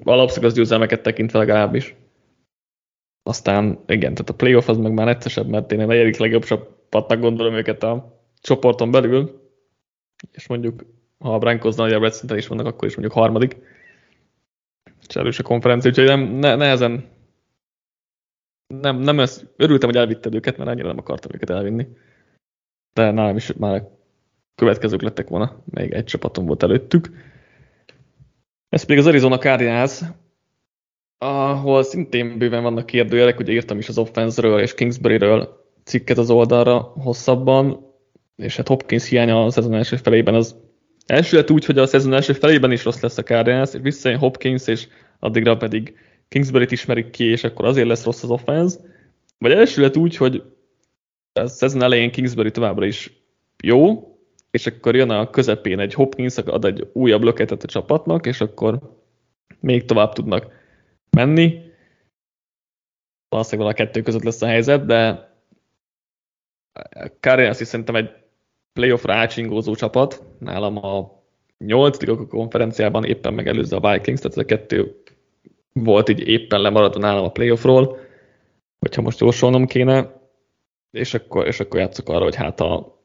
alapszakasz 0.02 0.54
győzelmeket 0.54 1.02
tekintve 1.02 1.38
legalábbis. 1.38 1.94
Aztán 3.22 3.78
igen, 3.86 4.14
tehát 4.14 4.30
a 4.30 4.34
playoff 4.34 4.68
az 4.68 4.76
meg 4.76 4.92
már 4.92 5.08
egyszerűbb, 5.08 5.50
mert 5.50 5.72
én 5.72 5.80
a 5.80 5.86
negyedik 5.86 6.16
legjobb 6.16 6.44
csapatnak 6.88 7.20
gondolom 7.20 7.54
őket 7.54 7.82
a 7.82 8.22
csoporton 8.40 8.90
belül, 8.90 9.50
és 10.32 10.46
mondjuk 10.46 10.84
ha 11.18 11.34
a 11.34 11.38
Broncos 11.38 11.74
nagyobb 11.74 12.12
szinten 12.12 12.36
is 12.36 12.46
vannak, 12.46 12.66
akkor 12.66 12.88
is 12.88 12.96
mondjuk 12.96 13.18
harmadik. 13.18 13.56
És 15.08 15.16
erős 15.16 15.38
a 15.38 15.42
konferencia, 15.42 15.90
úgyhogy 15.90 16.06
nem, 16.06 16.20
ne, 16.20 16.54
nehezen 16.54 17.16
nem, 18.74 18.96
nem 18.96 19.20
ezt, 19.20 19.46
örültem, 19.56 19.88
hogy 19.88 19.98
elvitted 19.98 20.34
őket, 20.34 20.56
mert 20.56 20.70
annyira 20.70 20.86
nem 20.86 20.98
akartam 20.98 21.30
őket 21.34 21.50
elvinni. 21.50 21.88
De 22.92 23.10
nálam 23.10 23.36
is 23.36 23.52
már 23.52 23.88
következők 24.54 25.02
lettek 25.02 25.28
volna, 25.28 25.62
még 25.64 25.92
egy 25.92 26.04
csapatom 26.04 26.46
volt 26.46 26.62
előttük. 26.62 27.10
Ez 28.68 28.82
pedig 28.82 28.98
az 28.98 29.06
Arizona 29.06 29.38
Cardinals, 29.38 30.00
ahol 31.18 31.82
szintén 31.82 32.38
bőven 32.38 32.62
vannak 32.62 32.86
kérdőjelek, 32.86 33.38
ugye 33.38 33.52
írtam 33.52 33.78
is 33.78 33.88
az 33.88 33.98
offense 33.98 34.48
és 34.48 34.74
Kingsbury-ről 34.74 35.67
cikket 35.88 36.18
az 36.18 36.30
oldalra 36.30 36.78
hosszabban, 36.78 37.86
és 38.36 38.56
hát 38.56 38.68
Hopkins 38.68 39.08
hiánya 39.08 39.44
a 39.44 39.50
szezon 39.50 39.74
első 39.74 39.96
felében 39.96 40.34
az 40.34 40.56
első 41.06 41.36
lett 41.36 41.50
úgy, 41.50 41.64
hogy 41.64 41.78
a 41.78 41.86
szezon 41.86 42.14
első 42.14 42.32
felében 42.32 42.72
is 42.72 42.84
rossz 42.84 43.00
lesz 43.00 43.18
a 43.18 43.22
Cardinals, 43.22 43.74
és 43.74 43.80
visszajön 43.82 44.18
Hopkins, 44.18 44.66
és 44.66 44.88
addigra 45.18 45.56
pedig 45.56 45.94
Kingsbury-t 46.28 46.70
ismerik 46.70 47.10
ki, 47.10 47.24
és 47.24 47.44
akkor 47.44 47.64
azért 47.64 47.86
lesz 47.86 48.04
rossz 48.04 48.22
az 48.22 48.30
offense. 48.30 48.78
Vagy 49.38 49.52
első 49.52 49.82
lett 49.82 49.96
úgy, 49.96 50.16
hogy 50.16 50.42
a 51.32 51.46
szezon 51.46 51.82
elején 51.82 52.10
Kingsbury 52.10 52.50
továbbra 52.50 52.86
is 52.86 53.12
jó, 53.62 54.12
és 54.50 54.66
akkor 54.66 54.96
jön 54.96 55.10
a 55.10 55.30
közepén 55.30 55.78
egy 55.78 55.94
Hopkins, 55.94 56.36
ad 56.36 56.64
egy 56.64 56.88
újabb 56.92 57.22
löketet 57.22 57.62
a 57.62 57.66
csapatnak, 57.66 58.26
és 58.26 58.40
akkor 58.40 58.78
még 59.60 59.84
tovább 59.84 60.12
tudnak 60.12 60.46
menni. 61.10 61.60
Valószínűleg 63.28 63.72
a 63.72 63.74
kettő 63.74 64.02
között 64.02 64.22
lesz 64.22 64.42
a 64.42 64.46
helyzet, 64.46 64.86
de 64.86 65.27
Cardinals 67.20 67.60
is 67.60 67.66
szerintem 67.66 67.94
egy 67.94 68.10
playoffra 68.72 69.14
átsingózó 69.14 69.74
csapat. 69.74 70.22
Nálam 70.38 70.84
a 70.84 71.22
nyolcadik 71.58 72.08
a 72.08 72.26
konferenciában 72.26 73.04
éppen 73.04 73.34
megelőzze 73.34 73.76
a 73.76 73.92
Vikings, 73.92 74.20
tehát 74.20 74.36
ez 74.36 74.42
a 74.42 74.44
kettő 74.44 75.02
volt 75.72 76.08
így 76.08 76.28
éppen 76.28 76.60
lemaradva 76.60 76.98
nálam 76.98 77.24
a 77.24 77.30
playoffról, 77.30 77.98
hogyha 78.78 79.02
most 79.02 79.20
jósolnom 79.20 79.66
kéne, 79.66 80.20
és 80.90 81.14
akkor, 81.14 81.46
és 81.46 81.60
akkor 81.60 81.80
játszok 81.80 82.08
arra, 82.08 82.24
hogy 82.24 82.34
hát 82.34 82.60
a 82.60 82.96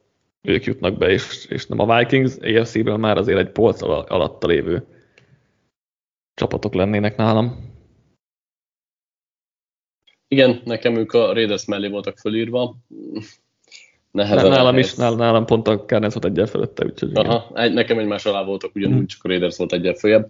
ők 0.41 0.63
jutnak 0.63 0.97
be, 0.97 1.09
és, 1.09 1.45
és 1.49 1.65
nem 1.65 1.79
a 1.79 1.97
Vikings, 1.97 2.37
AFC-ből 2.37 2.97
már 2.97 3.17
azért 3.17 3.39
egy 3.39 3.51
polc 3.51 3.81
alatta 3.81 4.47
lévő 4.47 4.85
csapatok 6.33 6.73
lennének 6.73 7.15
nálam. 7.15 7.71
Igen, 10.27 10.61
nekem 10.65 10.95
ők 10.95 11.11
a 11.11 11.33
Raiders 11.33 11.65
mellé 11.65 11.87
voltak 11.87 12.17
fölírva. 12.17 12.75
Nehezen 14.13 14.49
nálam 14.49 14.77
is, 14.77 14.93
nálam, 14.93 15.17
nálam 15.17 15.45
pont 15.45 15.67
a 15.67 15.75
Cardinals 15.75 16.13
volt 16.13 16.25
egyel 16.25 16.45
fölötte, 16.45 16.85
úgyhogy 16.85 17.11
Aha, 17.13 17.51
egy, 17.53 17.73
nekem 17.73 17.99
egymás 17.99 18.25
alá 18.25 18.43
voltak 18.43 18.75
ugyanúgy, 18.75 18.97
hmm. 18.97 19.07
csak 19.07 19.23
a 19.23 19.27
Raiders 19.27 19.57
volt 19.57 19.73
egyel 19.73 19.93
följebb. 19.93 20.27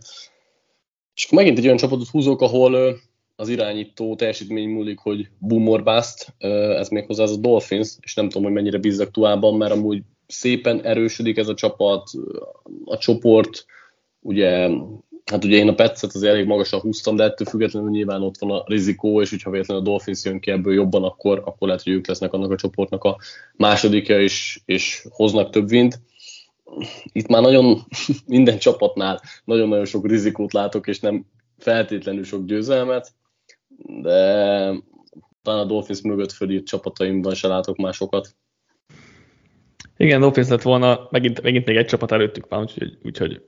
És 1.15 1.25
akkor 1.25 1.37
megint 1.37 1.57
egy 1.57 1.65
olyan 1.65 1.77
csapatot 1.77 2.07
húzok, 2.07 2.41
ahol 2.41 2.99
az 3.35 3.49
irányító 3.49 4.15
teljesítmény 4.15 4.69
múlik, 4.69 4.99
hogy 4.99 5.27
boom 5.37 5.67
or 5.67 5.83
bust, 5.83 6.33
ez 6.77 6.89
még 6.89 7.05
hozzá 7.05 7.23
az 7.23 7.31
a 7.31 7.39
Dolphins, 7.39 7.95
és 8.01 8.15
nem 8.15 8.27
tudom, 8.27 8.43
hogy 8.43 8.53
mennyire 8.53 8.77
bízzak 8.77 9.11
Tuában, 9.11 9.57
mert 9.57 9.71
amúgy 9.71 10.01
szépen 10.27 10.85
erősödik 10.85 11.37
ez 11.37 11.47
a 11.47 11.53
csapat, 11.53 12.09
a 12.85 12.97
csoport, 12.97 13.65
ugye, 14.19 14.69
hát 15.25 15.43
ugye 15.43 15.57
én 15.57 15.67
a 15.67 15.73
Petszet 15.73 16.13
az 16.13 16.23
elég 16.23 16.45
magasan 16.45 16.79
húztam, 16.79 17.15
de 17.15 17.23
ettől 17.23 17.47
függetlenül 17.47 17.89
nyilván 17.89 18.21
ott 18.21 18.37
van 18.37 18.51
a 18.51 18.63
rizikó, 18.67 19.21
és 19.21 19.29
hogyha 19.29 19.49
véletlenül 19.49 19.83
a 19.83 19.85
Dolphins 19.85 20.25
jön 20.25 20.39
ki 20.39 20.51
ebből 20.51 20.73
jobban, 20.73 21.03
akkor, 21.03 21.41
akkor 21.45 21.67
lehet, 21.67 21.83
hogy 21.83 21.93
ők 21.93 22.07
lesznek 22.07 22.33
annak 22.33 22.51
a 22.51 22.55
csoportnak 22.55 23.03
a 23.03 23.17
másodikja, 23.55 24.21
és, 24.21 24.61
és 24.65 25.05
hoznak 25.09 25.49
több 25.49 25.67
vint. 25.67 25.99
Itt 27.11 27.27
már 27.27 27.41
nagyon 27.41 27.79
minden 28.25 28.57
csapatnál 28.57 29.21
nagyon-nagyon 29.45 29.85
sok 29.85 30.07
rizikót 30.07 30.53
látok, 30.53 30.87
és 30.87 30.99
nem 30.99 31.25
feltétlenül 31.57 32.23
sok 32.23 32.45
győzelmet, 32.45 33.13
de 34.01 34.21
talán 35.41 35.59
a 35.59 35.65
Dolphins 35.65 36.01
mögött 36.01 36.31
fölírt 36.31 36.65
csapataimban 36.65 37.33
se 37.33 37.47
látok 37.47 37.77
másokat. 37.77 38.35
Igen, 39.97 40.19
Dolphins 40.19 40.47
lett 40.47 40.61
volna, 40.61 41.07
megint, 41.11 41.41
megint 41.41 41.65
még 41.65 41.75
egy 41.75 41.85
csapat 41.85 42.11
előttük 42.11 42.49
van, 42.49 42.61
úgyhogy, 42.61 42.97
úgyhogy 43.03 43.41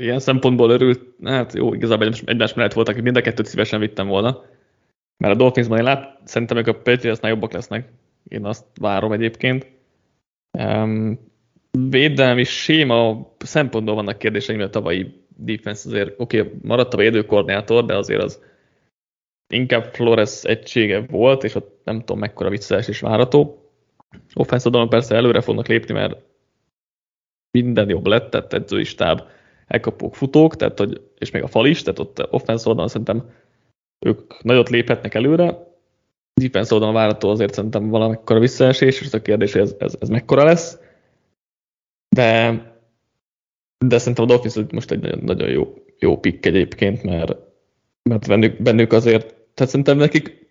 ilyen 0.00 0.18
szempontból 0.18 0.70
örült, 0.70 1.00
hát 1.24 1.54
jó, 1.54 1.74
igazából 1.74 2.12
egymás 2.24 2.54
mellett 2.54 2.72
voltak, 2.72 2.94
hogy 2.94 3.02
mind 3.02 3.16
a 3.16 3.20
kettőt 3.20 3.46
szívesen 3.46 3.80
vittem 3.80 4.06
volna, 4.06 4.44
mert 5.16 5.34
a 5.34 5.36
Dolphinsban 5.36 5.78
én 5.78 5.84
lát, 5.84 6.18
szerintem 6.24 6.56
ők 6.56 6.66
a 6.66 6.80
Patriotsnál 6.80 7.30
jobbak 7.30 7.52
lesznek. 7.52 7.88
Én 8.28 8.44
azt 8.44 8.64
várom 8.80 9.12
egyébként. 9.12 9.66
Um, 10.58 11.18
védelmi 11.70 12.44
séma 12.44 13.30
szempontból 13.38 13.94
vannak 13.94 14.18
kérdéseim, 14.18 14.60
a 14.60 14.70
tavalyi 14.70 15.24
defense 15.36 15.88
azért, 15.88 16.20
oké, 16.20 16.40
okay, 16.40 16.52
maradt 16.62 16.94
a 16.94 16.96
védőkoordinátor, 16.96 17.84
de 17.84 17.96
azért 17.96 18.22
az 18.22 18.42
inkább 19.48 19.94
Flores 19.94 20.42
egysége 20.44 21.00
volt, 21.00 21.44
és 21.44 21.54
ott 21.54 21.80
nem 21.84 21.98
tudom 21.98 22.18
mekkora 22.18 22.48
visszaes 22.48 22.88
is 22.88 23.00
várható. 23.00 23.70
Offense 24.34 24.86
persze 24.88 25.14
előre 25.14 25.40
fognak 25.40 25.66
lépni, 25.66 25.94
mert 25.94 26.22
minden 27.50 27.88
jobb 27.88 28.06
lett, 28.06 28.30
tehát 28.30 28.52
edzői 28.52 28.84
stáb, 28.84 29.20
elkapók, 29.66 30.14
futók, 30.14 30.56
tehát, 30.56 30.78
hogy, 30.78 31.00
és 31.18 31.30
még 31.30 31.42
a 31.42 31.46
fal 31.46 31.66
is, 31.66 31.82
tehát 31.82 31.98
ott 31.98 32.32
offense 32.32 32.68
oldalon 32.68 32.88
szerintem 32.88 33.30
ők 33.98 34.42
nagyot 34.42 34.68
léphetnek 34.68 35.14
előre. 35.14 35.64
Defense 36.40 36.74
oldalon 36.74 36.94
várható 36.94 37.28
azért 37.28 37.54
szerintem 37.54 37.88
valamekkora 37.88 38.38
visszaesés, 38.38 39.00
és 39.00 39.12
a 39.12 39.22
kérdés, 39.22 39.52
hogy 39.52 39.60
ez, 39.60 39.74
ez, 39.78 39.94
ez 40.00 40.08
mekkora 40.08 40.44
lesz. 40.44 40.78
De, 42.08 42.50
de 43.86 43.98
szerintem 43.98 44.24
a 44.24 44.26
Dolphins 44.26 44.72
most 44.72 44.90
egy 44.90 45.00
nagyon, 45.00 45.18
nagyon 45.22 45.48
jó, 45.48 45.74
jó 45.98 46.18
pick 46.18 46.46
egyébként, 46.46 47.02
mert, 47.02 47.36
mert 48.02 48.28
bennük, 48.28 48.62
bennük 48.62 48.92
azért, 48.92 49.26
tehát 49.26 49.70
szerintem 49.70 49.96
nekik 49.96 50.46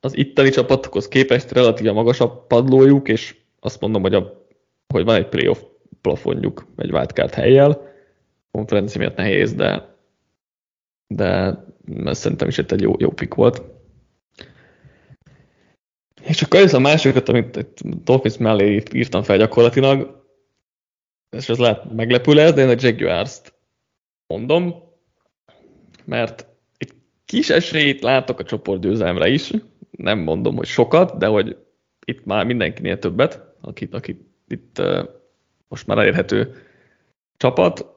az 0.00 0.16
itteni 0.16 0.50
csapatokhoz 0.50 1.08
képest 1.08 1.52
relatíve 1.52 1.92
magasabb 1.92 2.46
padlójuk, 2.46 3.08
és 3.08 3.36
azt 3.60 3.80
mondom, 3.80 4.02
hogy, 4.02 4.14
a, 4.14 4.46
hogy 4.86 5.04
van 5.04 5.14
egy 5.14 5.28
playoff 5.28 5.62
plafonjuk 6.00 6.66
egy 6.76 6.92
wildcard 6.92 7.34
helyjel. 7.34 7.86
Konferencia 8.58 9.00
miatt 9.00 9.16
nehéz, 9.16 9.54
de, 9.54 9.96
de 11.06 11.56
szerintem 12.12 12.48
is 12.48 12.58
egy 12.58 12.80
jó, 12.80 12.94
jó 12.98 13.10
pick 13.10 13.34
volt. 13.34 13.62
És 16.22 16.42
akkor 16.42 16.60
ez 16.60 16.74
a 16.74 16.78
másikat, 16.78 17.28
amit 17.28 17.82
Dolphins 18.04 18.36
mellé 18.36 18.82
írtam 18.92 19.22
fel 19.22 19.36
gyakorlatilag, 19.36 20.26
és 21.30 21.48
ez 21.48 21.58
lehet 21.58 21.92
meglepő 21.92 22.32
lesz, 22.32 22.52
de 22.52 22.62
én 22.62 22.68
a 22.68 22.74
Jaguars-t 22.78 23.54
mondom, 24.26 24.74
mert 26.04 26.46
egy 26.76 26.92
kis 27.24 27.50
esélyt 27.50 28.02
látok 28.02 28.38
a 28.38 28.44
csoport 28.44 28.80
győzelemre 28.80 29.28
is, 29.28 29.50
nem 29.90 30.18
mondom, 30.18 30.56
hogy 30.56 30.66
sokat, 30.66 31.18
de 31.18 31.26
hogy 31.26 31.56
itt 32.04 32.24
már 32.24 32.46
mindenkinél 32.46 32.98
többet, 32.98 33.54
akit, 33.60 33.94
akit 33.94 34.20
itt 34.48 34.78
uh, 34.78 35.08
most 35.68 35.86
már 35.86 35.98
elérhető 35.98 36.54
csapat. 37.36 37.96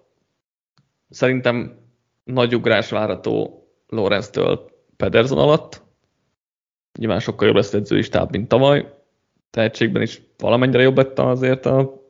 Szerintem 1.11 1.79
nagy 2.23 2.55
ugrás 2.55 2.89
várható 2.89 3.65
Lorenz-től 3.87 4.69
Pedersen 4.97 5.37
alatt. 5.37 5.81
Nyilván 6.99 7.19
sokkal 7.19 7.47
jobb 7.47 7.55
lesz 7.55 7.73
edzői 7.73 8.01
stáb, 8.01 8.31
mint 8.31 8.47
tavaly. 8.47 8.93
Tehetségben 9.49 10.01
is 10.01 10.21
valamennyire 10.37 10.81
jobb 10.81 10.97
lett 10.97 11.19
azért 11.19 11.65
a 11.65 12.01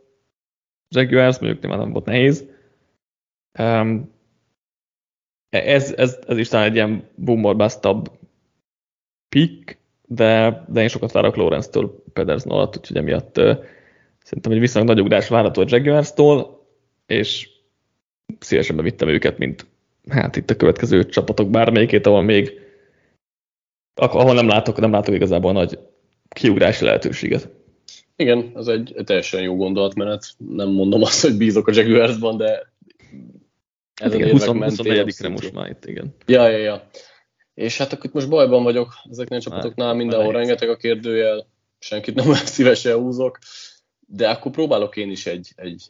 Jaguars, 0.90 1.40
mondjuk 1.40 1.62
nyilván 1.62 1.80
nem 1.80 1.92
volt 1.92 2.06
nehéz. 2.06 2.46
Ez, 5.50 5.94
ez, 5.94 6.20
ez 6.28 6.38
is 6.38 6.48
talán 6.48 6.66
egy 6.66 6.76
ilyen 6.76 7.10
boomer 7.16 7.72
pick, 9.30 9.78
de, 10.08 10.64
de 10.68 10.82
én 10.82 10.88
sokat 10.88 11.12
várok 11.12 11.36
Lorenz-től 11.36 12.04
Pedersen 12.14 12.52
alatt, 12.52 12.78
úgyhogy 12.78 12.98
emiatt 12.98 13.38
uh, 13.38 13.64
szerintem 14.24 14.52
egy 14.52 14.60
viszonylag 14.60 14.96
nagy 14.96 15.04
ugrás 15.04 15.28
várható 15.28 15.62
a 15.62 15.66
Jaguars-tól, 15.68 16.68
és 17.06 17.50
szívesen 18.40 18.76
bevittem 18.76 19.08
őket, 19.08 19.38
mint 19.38 19.66
hát 20.10 20.36
itt 20.36 20.50
a 20.50 20.56
következő 20.56 21.06
csapatok 21.06 21.50
bármelyikét, 21.50 22.06
ahol 22.06 22.22
még 22.22 22.60
ahol 23.94 24.34
nem 24.34 24.48
látok, 24.48 24.80
nem 24.80 24.92
látok 24.92 25.16
igazából 25.16 25.52
nagy 25.52 25.80
kiugrási 26.30 26.86
lehetőséget. 26.86 27.50
Igen, 28.16 28.52
az 28.54 28.68
egy, 28.68 28.96
teljesen 29.04 29.42
jó 29.42 29.56
gondolatmenet. 29.56 30.28
Nem 30.38 30.70
mondom 30.70 31.02
azt, 31.02 31.22
hogy 31.22 31.38
bízok 31.38 31.68
a 31.68 31.72
Jaguarsban, 31.76 32.38
de 32.38 32.74
ez 34.02 34.12
hát 34.12 34.14
igen, 34.14 34.30
20, 34.30 34.46
24 34.46 35.30
most 35.30 35.54
már 35.54 35.70
itt, 35.70 35.86
igen. 35.86 36.16
Ja, 36.26 36.48
ja, 36.48 36.58
ja. 36.58 36.90
És 37.54 37.78
hát 37.78 37.94
akkor 37.94 38.06
itt 38.06 38.14
most 38.14 38.30
bajban 38.30 38.64
vagyok 38.64 38.94
ezeknél 39.10 39.40
a 39.40 39.42
csapatoknál, 39.42 39.94
mindenhol 39.94 40.34
rengeteg 40.34 40.70
a 40.70 40.78
kérdőjel, 40.78 41.48
senkit 41.80 42.16
nem 42.16 42.30
olyan 42.30 42.46
szívesen 42.56 42.98
húzok, 42.98 43.40
de 44.08 44.30
akkor 44.30 44.52
próbálok 44.52 44.98
én 44.98 45.12
is 45.12 45.26
egy, 45.26 45.52
egy 45.56 45.88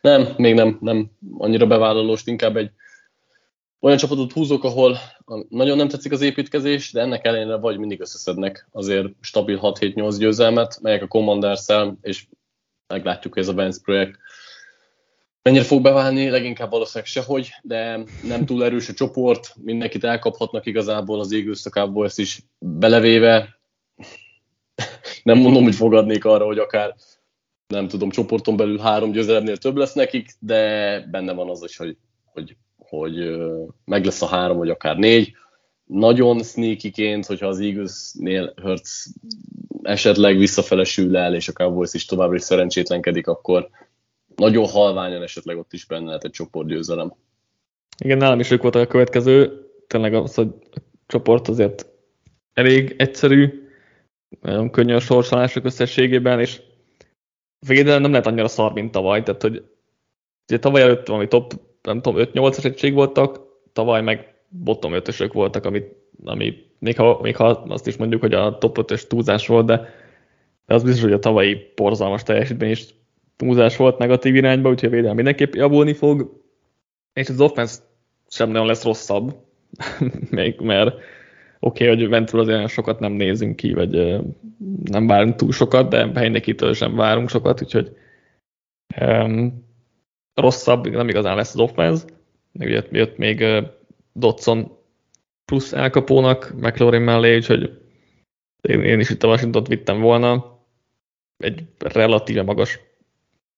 nem, 0.00 0.34
még 0.36 0.54
nem, 0.54 0.78
nem 0.80 1.10
annyira 1.38 1.66
bevállalós, 1.66 2.22
inkább 2.24 2.56
egy 2.56 2.70
olyan 3.80 3.98
csapatot 3.98 4.32
húzok, 4.32 4.64
ahol 4.64 4.98
nagyon 5.48 5.76
nem 5.76 5.88
tetszik 5.88 6.12
az 6.12 6.20
építkezés, 6.20 6.92
de 6.92 7.00
ennek 7.00 7.24
ellenére 7.24 7.56
vagy 7.56 7.78
mindig 7.78 8.00
összeszednek 8.00 8.68
azért 8.72 9.06
stabil 9.20 9.58
6-7-8 9.62 10.14
győzelmet, 10.18 10.78
melyek 10.82 11.02
a 11.02 11.06
commanders 11.06 11.66
és 12.00 12.26
meglátjuk, 12.86 13.34
hogy 13.34 13.42
ez 13.42 13.48
a 13.48 13.54
Vance 13.54 13.80
projekt 13.82 14.18
mennyire 15.44 15.64
fog 15.64 15.82
beválni, 15.82 16.28
leginkább 16.28 16.70
valószínűleg 16.70 17.08
sehogy, 17.08 17.54
de 17.62 18.04
nem 18.22 18.44
túl 18.46 18.64
erős 18.64 18.88
a 18.88 18.92
csoport, 18.92 19.54
mindenkit 19.62 20.04
elkaphatnak 20.04 20.66
igazából 20.66 21.20
az 21.20 21.32
Eagles 21.32 21.64
ezt 22.04 22.18
is 22.18 22.42
belevéve. 22.58 23.58
nem 25.22 25.38
mondom, 25.38 25.62
hogy 25.62 25.74
fogadnék 25.74 26.24
arra, 26.24 26.44
hogy 26.44 26.58
akár 26.58 26.94
nem 27.66 27.88
tudom, 27.88 28.10
csoporton 28.10 28.56
belül 28.56 28.78
három 28.78 29.10
győzelemnél 29.10 29.56
több 29.56 29.76
lesz 29.76 29.92
nekik, 29.92 30.30
de 30.38 31.00
benne 31.10 31.32
van 31.32 31.50
az 31.50 31.64
is, 31.64 31.76
hogy, 31.76 31.96
hogy, 32.24 32.56
hogy 32.76 33.36
meg 33.84 34.04
lesz 34.04 34.22
a 34.22 34.26
három, 34.26 34.56
vagy 34.56 34.70
akár 34.70 34.96
négy. 34.96 35.32
Nagyon 35.84 36.42
sneakyként, 36.42 37.26
hogyha 37.26 37.46
az 37.46 37.60
Eaglesnél 37.60 38.54
Hurts 38.62 39.04
esetleg 39.82 40.36
visszafelesül 40.36 41.16
el, 41.16 41.34
és 41.34 41.48
a 41.48 41.52
Cowboys 41.52 41.94
is 41.94 42.04
továbbra 42.04 42.36
is 42.36 42.42
szerencsétlenkedik, 42.42 43.26
akkor, 43.26 43.68
nagyon 44.36 44.66
halványan 44.66 45.22
esetleg 45.22 45.58
ott 45.58 45.72
is 45.72 45.84
benne 45.84 46.06
lehet 46.06 46.24
egy 46.24 46.30
csoportgyőzelem. 46.30 47.14
Igen, 47.98 48.18
nálam 48.18 48.40
is 48.40 48.50
ők 48.50 48.62
voltak 48.62 48.82
a 48.82 48.86
következő. 48.86 49.66
Tényleg 49.86 50.14
az, 50.14 50.34
hogy 50.34 50.48
a 50.72 50.80
csoport 51.06 51.48
azért 51.48 51.86
elég 52.52 52.94
egyszerű, 52.98 53.68
nagyon 54.40 54.70
könnyű 54.70 54.94
a 54.94 55.00
sorsolások 55.00 55.64
összességében, 55.64 56.40
és 56.40 56.60
védelem 57.66 58.00
nem 58.00 58.10
lehet 58.10 58.26
annyira 58.26 58.48
szar, 58.48 58.72
mint 58.72 58.92
tavaly. 58.92 59.22
Tehát, 59.22 59.42
hogy 59.42 59.64
ugye 60.48 60.58
tavaly 60.58 60.82
előtt 60.82 61.06
valami 61.06 61.28
top, 61.28 61.52
nem 61.82 62.00
tudom, 62.00 62.26
5-8-as 62.32 62.64
egység 62.64 62.94
voltak, 62.94 63.40
tavaly 63.72 64.02
meg 64.02 64.34
bottom 64.48 64.92
5 64.92 65.32
voltak, 65.32 65.64
ami, 65.64 65.82
ami 66.24 66.54
még, 66.78 66.96
ha, 66.96 67.18
még 67.22 67.36
ha 67.36 67.46
azt 67.48 67.86
is 67.86 67.96
mondjuk, 67.96 68.20
hogy 68.20 68.34
a 68.34 68.58
top 68.58 68.78
5-ös 68.80 69.06
túlzás 69.06 69.46
volt, 69.46 69.66
de, 69.66 69.76
de 70.66 70.74
az 70.74 70.82
biztos, 70.82 71.02
hogy 71.02 71.12
a 71.12 71.18
tavalyi 71.18 71.56
porzalmas 71.56 72.22
teljesítmény 72.22 72.70
is 72.70 72.94
túlzás 73.36 73.76
volt 73.76 73.98
negatív 73.98 74.34
irányba, 74.34 74.68
úgyhogy 74.68 74.88
a 74.88 74.92
védelem 74.92 75.14
mindenképp 75.14 75.54
javulni 75.54 75.92
fog, 75.92 76.42
és 77.12 77.28
az 77.28 77.40
offense 77.40 77.78
sem 78.28 78.50
nagyon 78.50 78.66
lesz 78.66 78.84
rosszabb, 78.84 79.36
még 80.30 80.60
mert 80.60 80.96
oké, 81.64 81.84
okay, 81.84 81.96
hogy 81.96 82.08
Ventura 82.08 82.42
azért 82.42 82.56
olyan 82.56 82.68
sokat 82.68 83.00
nem 83.00 83.12
nézünk 83.12 83.56
ki, 83.56 83.72
vagy 83.72 84.20
nem 84.82 85.06
várunk 85.06 85.36
túl 85.36 85.52
sokat, 85.52 85.88
de 85.88 86.10
helynekitől 86.14 86.74
sem 86.74 86.94
várunk 86.94 87.28
sokat, 87.28 87.62
úgyhogy 87.62 87.96
um, 89.00 89.64
rosszabb 90.34 90.86
nem 90.86 91.08
igazán 91.08 91.36
lesz 91.36 91.54
az 91.54 91.60
offense. 91.60 92.04
Még 92.52 92.82
jött, 92.90 93.16
még 93.16 93.44
Dotson 94.12 94.78
plusz 95.44 95.72
elkapónak 95.72 96.54
McLaurin 96.56 97.00
mellé, 97.00 97.36
úgyhogy 97.36 97.80
én, 98.60 98.80
én 98.80 99.00
is 99.00 99.10
itt 99.10 99.22
a 99.22 99.28
Washington 99.28 99.64
vittem 99.64 100.00
volna. 100.00 100.58
Egy 101.36 101.64
relatíve 101.78 102.42
magas 102.42 102.80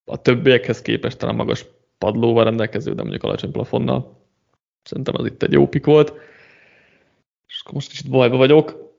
a 0.05 0.21
többiekhez 0.21 0.81
képest 0.81 1.17
talán 1.17 1.35
magas 1.35 1.65
padlóval 1.97 2.43
rendelkező, 2.43 2.93
de 2.93 3.01
mondjuk 3.01 3.23
alacsony 3.23 3.51
plafonnal. 3.51 4.25
Szerintem 4.83 5.13
az 5.17 5.25
itt 5.25 5.43
egy 5.43 5.51
jó 5.51 5.67
pik 5.67 5.85
volt. 5.85 6.13
Akkor 7.67 7.79
most 7.79 7.91
is 7.91 7.99
itt 7.99 8.09
bajba 8.09 8.37
vagyok. 8.37 8.95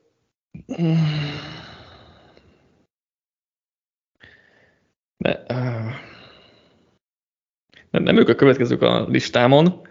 Ne, 5.17 5.43
nem, 7.91 8.03
nem 8.03 8.17
ők 8.17 8.29
a 8.29 8.35
következők 8.35 8.83
a 8.83 9.07
listámon, 9.09 9.87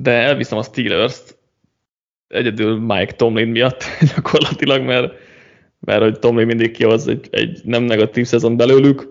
de 0.00 0.10
elviszem 0.10 0.58
a 0.58 0.62
Steelers-t 0.62 1.38
egyedül 2.26 2.78
Mike 2.80 3.12
Tomlin 3.12 3.48
miatt 3.48 3.84
gyakorlatilag, 4.14 4.82
mert, 4.82 5.14
mert 5.80 6.02
hogy 6.02 6.18
Tomlin 6.18 6.46
mindig 6.46 6.70
kihoz 6.70 7.08
egy, 7.08 7.28
egy 7.30 7.60
nem 7.64 7.82
negatív 7.82 8.26
szezon 8.26 8.56
belőlük. 8.56 9.08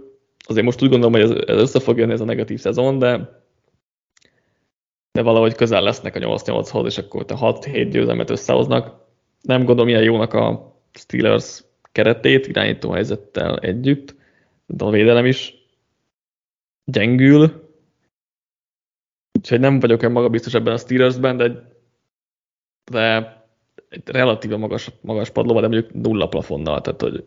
Azért 0.48 0.66
most 0.66 0.82
úgy 0.82 0.90
gondolom, 0.90 1.14
hogy 1.14 1.32
ez, 1.32 1.44
ez 1.48 1.62
össze 1.62 1.80
fog 1.80 1.98
jönni 1.98 2.12
ez 2.12 2.22
a 2.22 2.26
negatív 2.26 2.60
szezon, 2.60 3.00
de 3.00 3.46
de 5.17 5.23
valahogy 5.23 5.56
közel 5.56 5.82
lesznek 5.82 6.15
a 6.15 6.19
8-8-hoz, 6.19 6.86
és 6.86 6.97
akkor 6.97 7.25
te 7.25 7.36
6-7 7.39 7.88
győzelmet 7.91 8.30
összehoznak. 8.30 9.06
Nem 9.41 9.63
gondolom 9.63 9.89
ilyen 9.89 10.03
jónak 10.03 10.34
a 10.34 10.75
Steelers 10.93 11.63
keretét 11.91 12.47
irányító 12.47 12.91
helyzettel 12.91 13.60
együtt, 13.60 14.15
de 14.65 14.84
a 14.84 14.89
védelem 14.89 15.25
is 15.25 15.53
gyengül, 16.86 17.71
úgyhogy 19.39 19.60
nem 19.60 19.80
vagyok 19.80 20.01
olyan 20.01 20.13
magabiztos 20.13 20.53
ebben 20.53 20.73
a 20.73 20.77
Steelersben, 20.77 21.38
de, 21.38 21.71
de 22.91 23.36
egy 23.89 24.10
relatíve 24.10 24.58
magas, 24.58 24.91
magas 25.01 25.30
padlóval, 25.30 25.62
de 25.62 25.67
mondjuk 25.67 25.93
nulla 25.93 26.27
plafonnal, 26.27 26.82
tehát 26.82 27.01
hogy 27.01 27.25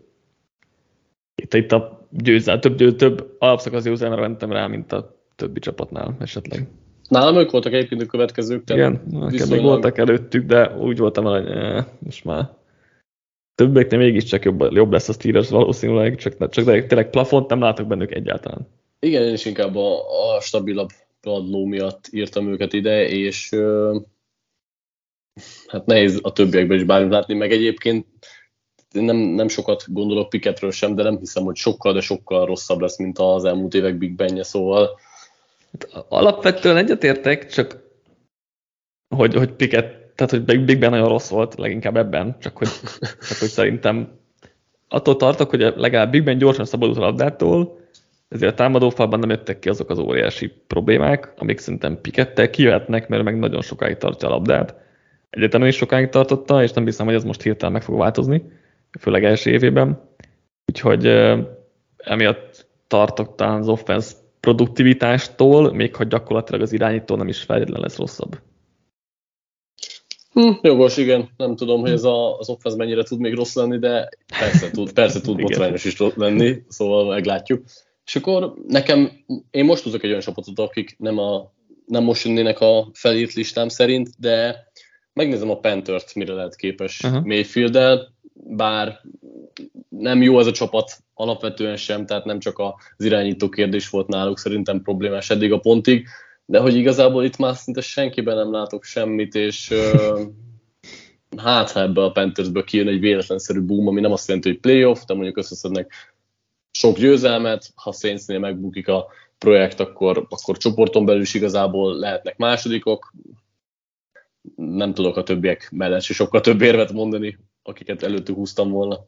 itt, 1.35 1.55
itt 1.55 1.73
a 1.73 2.09
győzel, 2.11 2.59
több, 2.59 2.77
több, 2.77 2.97
több 2.97 3.37
alapszakasz 3.39 3.85
győzelemre 3.85 4.21
mentem 4.21 4.53
rá, 4.53 4.67
mint 4.67 4.93
a 4.93 5.17
többi 5.37 5.61
csapatnál 5.61 6.17
esetleg. 6.21 6.69
Nálam 7.11 7.37
ők 7.37 7.51
voltak 7.51 7.73
egyébként 7.73 8.03
a 8.03 8.07
következők. 8.07 8.63
Igen, 8.71 9.03
viszonylag... 9.05 9.51
még 9.51 9.63
voltak 9.63 9.99
előttük, 9.99 10.47
de 10.47 10.77
úgy 10.77 10.99
voltam, 10.99 11.25
hogy 11.25 11.47
eh, 11.47 11.85
most 11.99 12.25
már 12.25 12.51
többeknél 13.55 13.99
mégiscsak 13.99 14.45
jobb, 14.45 14.73
jobb 14.73 14.93
lesz 14.93 15.09
a 15.09 15.13
Steelers 15.13 15.49
valószínűleg, 15.49 16.17
csak, 16.17 16.49
csak 16.49 16.65
de 16.65 16.87
tényleg 16.87 17.11
plafont 17.11 17.49
nem 17.49 17.61
látok 17.61 17.87
bennük 17.87 18.15
egyáltalán. 18.15 18.69
Igen, 18.99 19.23
én 19.23 19.33
is 19.33 19.45
inkább 19.45 19.77
a, 19.77 19.97
a 20.35 20.41
stabilabb 20.41 20.89
padló 21.21 21.65
miatt 21.65 22.09
írtam 22.11 22.49
őket 22.49 22.73
ide, 22.73 23.09
és 23.09 23.53
ö, 23.53 23.99
hát 25.67 25.87
nehéz 25.87 26.19
a 26.23 26.33
többiekben 26.33 26.77
is 26.77 26.85
bármit 26.85 27.13
látni, 27.13 27.35
meg 27.35 27.53
egyébként 27.53 28.07
nem, 28.91 29.17
nem 29.17 29.49
sokat 29.49 29.85
gondolok 29.93 30.29
Piketről 30.29 30.71
sem, 30.71 30.95
de 30.95 31.03
nem 31.03 31.19
hiszem, 31.19 31.45
hogy 31.45 31.57
sokkal, 31.57 31.93
de 31.93 32.01
sokkal 32.01 32.47
rosszabb 32.47 32.81
lesz, 32.81 32.99
mint 32.99 33.19
az 33.19 33.45
elmúlt 33.45 33.75
évek 33.75 33.99
Big 33.99 34.15
Benje, 34.15 34.43
szóval 34.43 34.99
alapvetően 36.09 36.77
egyetértek, 36.77 37.47
csak 37.47 37.89
hogy, 39.17 39.35
hogy 39.35 39.53
Piket, 39.53 40.13
tehát 40.15 40.31
hogy 40.31 40.65
Big 40.65 40.79
Ben 40.79 40.91
nagyon 40.91 41.09
rossz 41.09 41.29
volt, 41.29 41.55
leginkább 41.59 41.97
ebben, 41.97 42.37
csak 42.41 42.57
hogy, 42.57 42.69
csak 43.01 43.39
hogy 43.39 43.49
szerintem 43.49 44.19
attól 44.89 45.17
tartok, 45.17 45.51
hogy 45.51 45.73
legalább 45.77 46.11
Big 46.11 46.25
Ben 46.25 46.39
gyorsan 46.39 46.65
szabadult 46.65 46.99
a 46.99 47.01
labdától, 47.01 47.79
ezért 48.29 48.53
a 48.53 48.55
támadófalban 48.55 49.19
nem 49.19 49.31
jöttek 49.31 49.59
ki 49.59 49.69
azok 49.69 49.91
az 49.91 49.99
óriási 49.99 50.49
problémák, 50.67 51.33
amik 51.37 51.59
szerintem 51.59 52.01
Pikettel 52.01 52.51
kijöhetnek, 52.51 53.09
mert 53.09 53.23
meg 53.23 53.39
nagyon 53.39 53.63
sokáig 53.63 53.97
tartja 53.97 54.29
a 54.29 54.31
labdát. 54.31 54.75
Egyetemen 55.31 55.69
is 55.69 55.77
sokáig 55.77 56.09
tartotta, 56.09 56.63
és 56.63 56.73
nem 56.73 56.85
hiszem, 56.85 57.07
hogy 57.07 57.15
ez 57.15 57.25
most 57.25 57.43
hirtelen 57.43 57.73
meg 57.73 57.83
fog 57.83 57.99
változni, 57.99 58.43
főleg 59.01 59.25
első 59.25 59.51
évében. 59.51 60.01
Úgyhogy 60.67 61.07
emiatt 61.97 62.67
tartok 62.87 63.35
talán 63.35 63.59
az 63.59 63.69
offense 63.69 64.15
produktivitástól, 64.41 65.73
még 65.73 65.97
ha 65.97 66.05
gyakorlatilag 66.05 66.61
az 66.61 66.73
irányító 66.73 67.17
nem 67.17 67.29
is 67.29 67.39
feltétlenül 67.39 67.83
lesz 67.83 67.97
rosszabb. 67.97 68.39
Hm, 70.33 70.51
jogos, 70.63 70.97
igen. 70.97 71.29
Nem 71.37 71.57
tudom, 71.57 71.81
hogy 71.81 71.91
ez 71.91 72.05
a, 72.05 72.39
az 72.39 72.49
offense 72.49 72.79
mennyire 72.79 73.03
tud 73.03 73.19
még 73.19 73.35
rossz 73.35 73.55
lenni, 73.55 73.79
de 73.79 74.09
persze 74.39 74.71
tud, 74.71 74.93
persze 74.93 75.21
tud 75.21 75.41
botrányos 75.41 75.85
is 75.85 75.97
lenni, 76.15 76.63
szóval 76.69 77.09
meglátjuk. 77.09 77.65
És 78.05 78.17
akkor 78.17 78.55
nekem, 78.67 79.11
én 79.51 79.65
most 79.65 79.83
tudok 79.83 80.03
egy 80.03 80.09
olyan 80.09 80.21
csapatot, 80.21 80.59
akik 80.59 80.95
nem, 80.99 81.19
a, 81.19 81.53
nem 81.87 82.05
most 82.05 82.25
jönnének 82.25 82.61
a 82.61 82.89
felírt 82.93 83.33
listám 83.33 83.69
szerint, 83.69 84.11
de 84.19 84.67
megnézem 85.13 85.51
a 85.51 85.61
Panthers-t, 85.61 86.15
mire 86.15 86.33
lehet 86.33 86.57
képes 86.57 87.01
uh-huh. 87.05 87.25
Mayfield-el, 87.25 88.15
bár 88.33 89.01
nem 89.89 90.23
jó 90.23 90.39
ez 90.39 90.47
a 90.47 90.53
csapat 90.53 90.99
alapvetően 91.21 91.77
sem, 91.77 92.07
tehát 92.07 92.25
nem 92.25 92.39
csak 92.39 92.59
az 92.59 93.05
irányító 93.05 93.49
kérdés 93.49 93.89
volt 93.89 94.09
náluk 94.09 94.39
szerintem 94.39 94.83
problémás 94.83 95.31
eddig 95.31 95.53
a 95.53 95.59
pontig, 95.59 96.07
de 96.45 96.59
hogy 96.59 96.77
igazából 96.77 97.25
itt 97.25 97.37
már 97.37 97.57
szinte 97.57 97.81
senkiben 97.81 98.37
nem 98.37 98.53
látok 98.53 98.85
semmit, 98.85 99.35
és 99.35 99.71
uh, 99.71 100.21
hát 101.37 101.71
ha 101.71 101.81
ebbe 101.81 102.03
a 102.03 102.11
Panthersből 102.11 102.65
kijön 102.65 102.89
egy 102.89 103.01
véletlenszerű 103.01 103.61
boom, 103.61 103.87
ami 103.87 104.01
nem 104.01 104.13
azt 104.13 104.29
jelenti, 104.29 104.49
hogy 104.49 104.61
playoff, 104.61 105.05
de 105.07 105.15
mondjuk 105.15 105.37
összeszednek 105.37 105.93
sok 106.71 106.99
győzelmet, 106.99 107.73
ha 107.75 107.93
Saintsnél 107.93 108.39
megbukik 108.39 108.89
a 108.89 109.07
projekt, 109.39 109.81
akkor, 109.81 110.27
akkor 110.29 110.57
csoporton 110.57 111.05
belül 111.05 111.21
is 111.21 111.35
igazából 111.35 111.97
lehetnek 111.97 112.37
másodikok. 112.37 113.13
Nem 114.57 114.95
tudok 114.95 115.17
a 115.17 115.23
többiek 115.23 115.69
mellett 115.73 116.01
is 116.01 116.17
sokkal 116.17 116.41
több 116.41 116.61
érvet 116.61 116.93
mondani, 116.93 117.39
akiket 117.63 118.03
előttük 118.03 118.35
húztam 118.35 118.71
volna. 118.71 119.07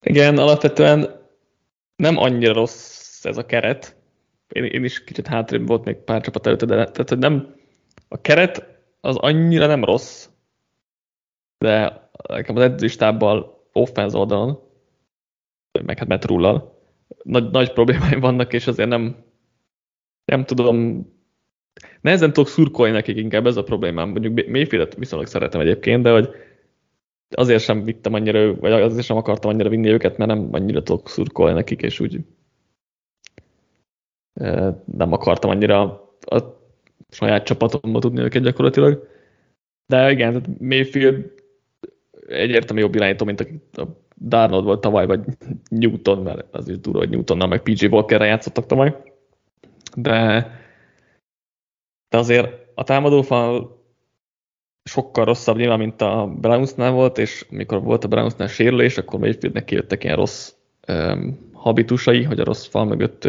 Igen, 0.00 0.38
alapvetően 0.38 1.27
nem 1.98 2.16
annyira 2.16 2.52
rossz 2.52 3.24
ez 3.24 3.36
a 3.36 3.46
keret. 3.46 3.96
Én, 4.48 4.64
én 4.64 4.84
is 4.84 5.04
kicsit 5.04 5.26
hátrébb 5.26 5.66
volt 5.66 5.84
még 5.84 5.96
pár 5.96 6.20
csapat 6.20 6.46
előtt, 6.46 6.64
de 6.64 6.74
tehát, 6.74 7.08
hogy 7.08 7.18
nem, 7.18 7.54
a 8.08 8.20
keret 8.20 8.82
az 9.00 9.16
annyira 9.16 9.66
nem 9.66 9.84
rossz, 9.84 10.28
de 11.58 12.08
nekem 12.28 12.56
az 12.56 12.62
edzőstábbal 12.62 13.66
offense 13.72 14.16
oldalon, 14.18 14.60
meg 15.84 15.98
hát 15.98 16.08
metrullal, 16.08 16.78
nagy, 17.22 17.50
nagy 17.50 17.72
problémáim 17.72 18.20
vannak, 18.20 18.52
és 18.52 18.66
azért 18.66 18.88
nem, 18.88 19.16
nem 20.24 20.44
tudom, 20.44 21.06
nehezen 22.00 22.32
tudok 22.32 22.48
szurkolni 22.48 22.92
nekik 22.92 23.16
inkább 23.16 23.46
ez 23.46 23.56
a 23.56 23.62
problémám. 23.62 24.08
Mondjuk 24.08 24.48
Mayfieldet 24.48 24.94
viszonylag 24.94 25.26
szeretem 25.28 25.60
egyébként, 25.60 26.02
de 26.02 26.10
hogy 26.10 26.30
azért 27.30 27.62
sem 27.62 27.82
vittem 27.82 28.14
annyira, 28.14 28.54
vagy 28.54 28.72
azért 28.72 29.06
sem 29.06 29.16
akartam 29.16 29.50
annyira 29.50 29.68
vinni 29.68 29.88
őket, 29.88 30.16
mert 30.16 30.30
nem 30.30 30.48
annyira 30.52 30.82
tudok 30.82 31.08
szurkolni 31.08 31.54
nekik, 31.54 31.82
és 31.82 32.00
úgy 32.00 32.24
nem 34.84 35.12
akartam 35.12 35.50
annyira 35.50 35.82
a 36.20 36.42
saját 37.08 37.44
csapatomba 37.44 37.98
tudni 37.98 38.20
őket 38.20 38.42
gyakorlatilag. 38.42 39.08
De 39.86 40.10
igen, 40.10 40.32
tehát 40.32 40.60
Mayfield 40.60 41.32
egyértelműen 42.26 42.86
jobb 42.86 42.94
irányító, 42.94 43.24
mint 43.24 43.40
a 43.72 43.86
Darnold 44.20 44.64
volt 44.64 44.80
tavaly, 44.80 45.06
vagy 45.06 45.24
Newton, 45.70 46.22
mert 46.22 46.54
az 46.54 46.68
is 46.68 46.78
durva, 46.78 46.98
hogy 46.98 47.10
Newtonnal 47.10 47.48
meg 47.48 47.62
PJ 47.62 47.86
Walkerre 47.86 48.26
játszottak 48.26 48.66
tavaly. 48.66 49.02
De, 49.96 50.50
de 52.08 52.18
azért 52.18 52.66
a 52.74 52.84
támadófal 52.84 53.77
sokkal 54.88 55.24
rosszabb 55.24 55.56
nyilván, 55.56 55.78
mint 55.78 56.00
a 56.00 56.34
Brownsnál 56.40 56.90
volt, 56.90 57.18
és 57.18 57.46
amikor 57.50 57.82
volt 57.82 58.04
a 58.04 58.08
Brownsnál 58.08 58.48
sérülés, 58.48 58.98
akkor 58.98 59.20
Mayfieldnek 59.20 59.64
kijöttek 59.64 60.04
ilyen 60.04 60.16
rossz 60.16 60.52
um, 60.88 61.50
habitusai, 61.52 62.22
hogy 62.22 62.40
a 62.40 62.44
rossz 62.44 62.66
fal 62.66 62.84
mögött 62.84 63.28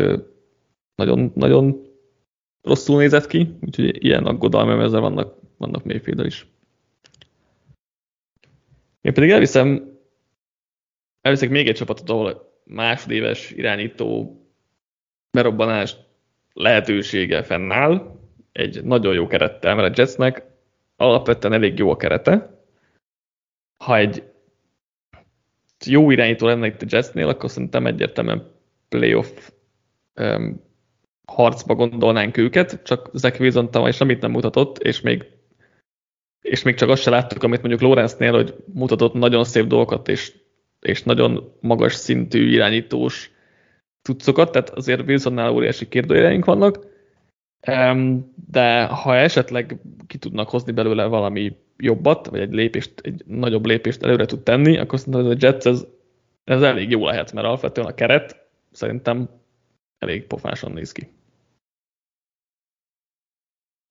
nagyon, 0.95 1.31
nagyon 1.35 1.81
rosszul 2.61 2.97
nézett 2.97 3.27
ki, 3.27 3.57
úgyhogy 3.61 4.03
ilyen 4.03 4.25
aggodalmam 4.25 4.79
ezzel 4.79 5.01
vannak, 5.01 5.35
vannak 5.57 5.83
mayfield 5.83 6.25
is. 6.25 6.47
Én 9.01 9.13
pedig 9.13 9.29
elviszem, 9.29 9.97
elviszek 11.21 11.49
még 11.49 11.67
egy 11.67 11.75
csapatot, 11.75 12.09
ahol 12.09 12.53
másodéves 12.63 13.51
irányító 13.51 14.39
berobbanás 15.31 15.95
lehetősége 16.53 17.43
fennáll, 17.43 18.17
egy 18.51 18.83
nagyon 18.83 19.13
jó 19.13 19.27
kerettel, 19.27 19.75
mert 19.75 19.97
a 19.97 20.01
Jetsnek 20.01 20.48
alapvetően 20.99 21.53
elég 21.53 21.77
jó 21.77 21.91
a 21.91 21.97
kerete. 21.97 22.63
Ha 23.83 23.97
egy 23.97 24.23
jó 25.85 26.11
irányító 26.11 26.47
lenne 26.47 26.67
itt 26.67 26.81
a 26.81 26.85
Jetsnél, 26.89 27.27
akkor 27.27 27.49
szerintem 27.49 27.85
egyértelműen 27.85 28.51
playoff 28.89 29.49
um, 30.15 30.61
harcba 31.27 31.75
gondolnánk 31.75 32.37
őket, 32.37 32.83
csak 32.83 33.09
Zach 33.13 33.41
Wilson 33.41 33.71
tavaly 33.71 33.91
semmit 33.91 34.21
nem 34.21 34.31
mutatott, 34.31 34.77
és 34.77 35.01
még, 35.01 35.25
és 36.41 36.63
még 36.63 36.75
csak 36.75 36.89
azt 36.89 37.01
se 37.01 37.09
láttuk, 37.09 37.43
amit 37.43 37.61
mondjuk 37.61 37.81
Lawrence-nél, 37.81 38.31
hogy 38.33 38.55
mutatott 38.73 39.13
nagyon 39.13 39.43
szép 39.43 39.65
dolgokat, 39.65 40.07
és, 40.07 40.33
és 40.79 41.03
nagyon 41.03 41.57
magas 41.61 41.93
szintű 41.93 42.49
irányítós 42.49 43.31
cuccokat, 44.01 44.51
tehát 44.51 44.69
azért 44.69 45.07
Wilsonnál 45.07 45.51
óriási 45.51 45.87
kérdőjeleink 45.87 46.45
vannak, 46.45 46.87
de 48.49 48.85
ha 48.85 49.15
esetleg 49.15 49.79
ki 50.07 50.17
tudnak 50.17 50.49
hozni 50.49 50.71
belőle 50.71 51.05
valami 51.05 51.57
jobbat, 51.77 52.27
vagy 52.27 52.39
egy 52.39 52.53
lépést, 52.53 52.93
egy 53.01 53.23
nagyobb 53.25 53.65
lépést 53.65 54.03
előre 54.03 54.25
tud 54.25 54.43
tenni, 54.43 54.77
akkor 54.77 54.99
szerintem 54.99 55.25
ez 55.25 55.31
a 55.31 55.37
Jets 55.39 55.65
ez, 55.65 55.85
ez 56.43 56.61
elég 56.61 56.89
jó 56.89 57.05
lehet, 57.05 57.31
mert 57.31 57.47
alapvetően 57.47 57.87
a 57.87 57.93
keret 57.93 58.47
szerintem 58.71 59.29
elég 59.97 60.25
pofásan 60.25 60.71
néz 60.71 60.91
ki. 60.91 61.07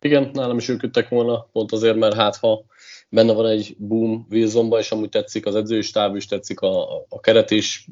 Igen, 0.00 0.30
nálam 0.32 0.56
is 0.56 0.68
ők 0.68 1.08
volna, 1.08 1.48
pont 1.52 1.72
azért, 1.72 1.96
mert 1.96 2.14
hát 2.14 2.36
ha 2.36 2.64
benne 3.08 3.32
van 3.32 3.46
egy 3.46 3.76
boom 3.78 4.26
Wilsonba, 4.30 4.78
és 4.78 4.90
amúgy 4.90 5.08
tetszik 5.08 5.46
az 5.46 5.54
edzői 5.54 5.82
stáb 5.82 6.16
is, 6.16 6.26
tetszik 6.26 6.60
a, 6.60 6.96
a 7.08 7.20
keret 7.20 7.50
is, 7.50 7.88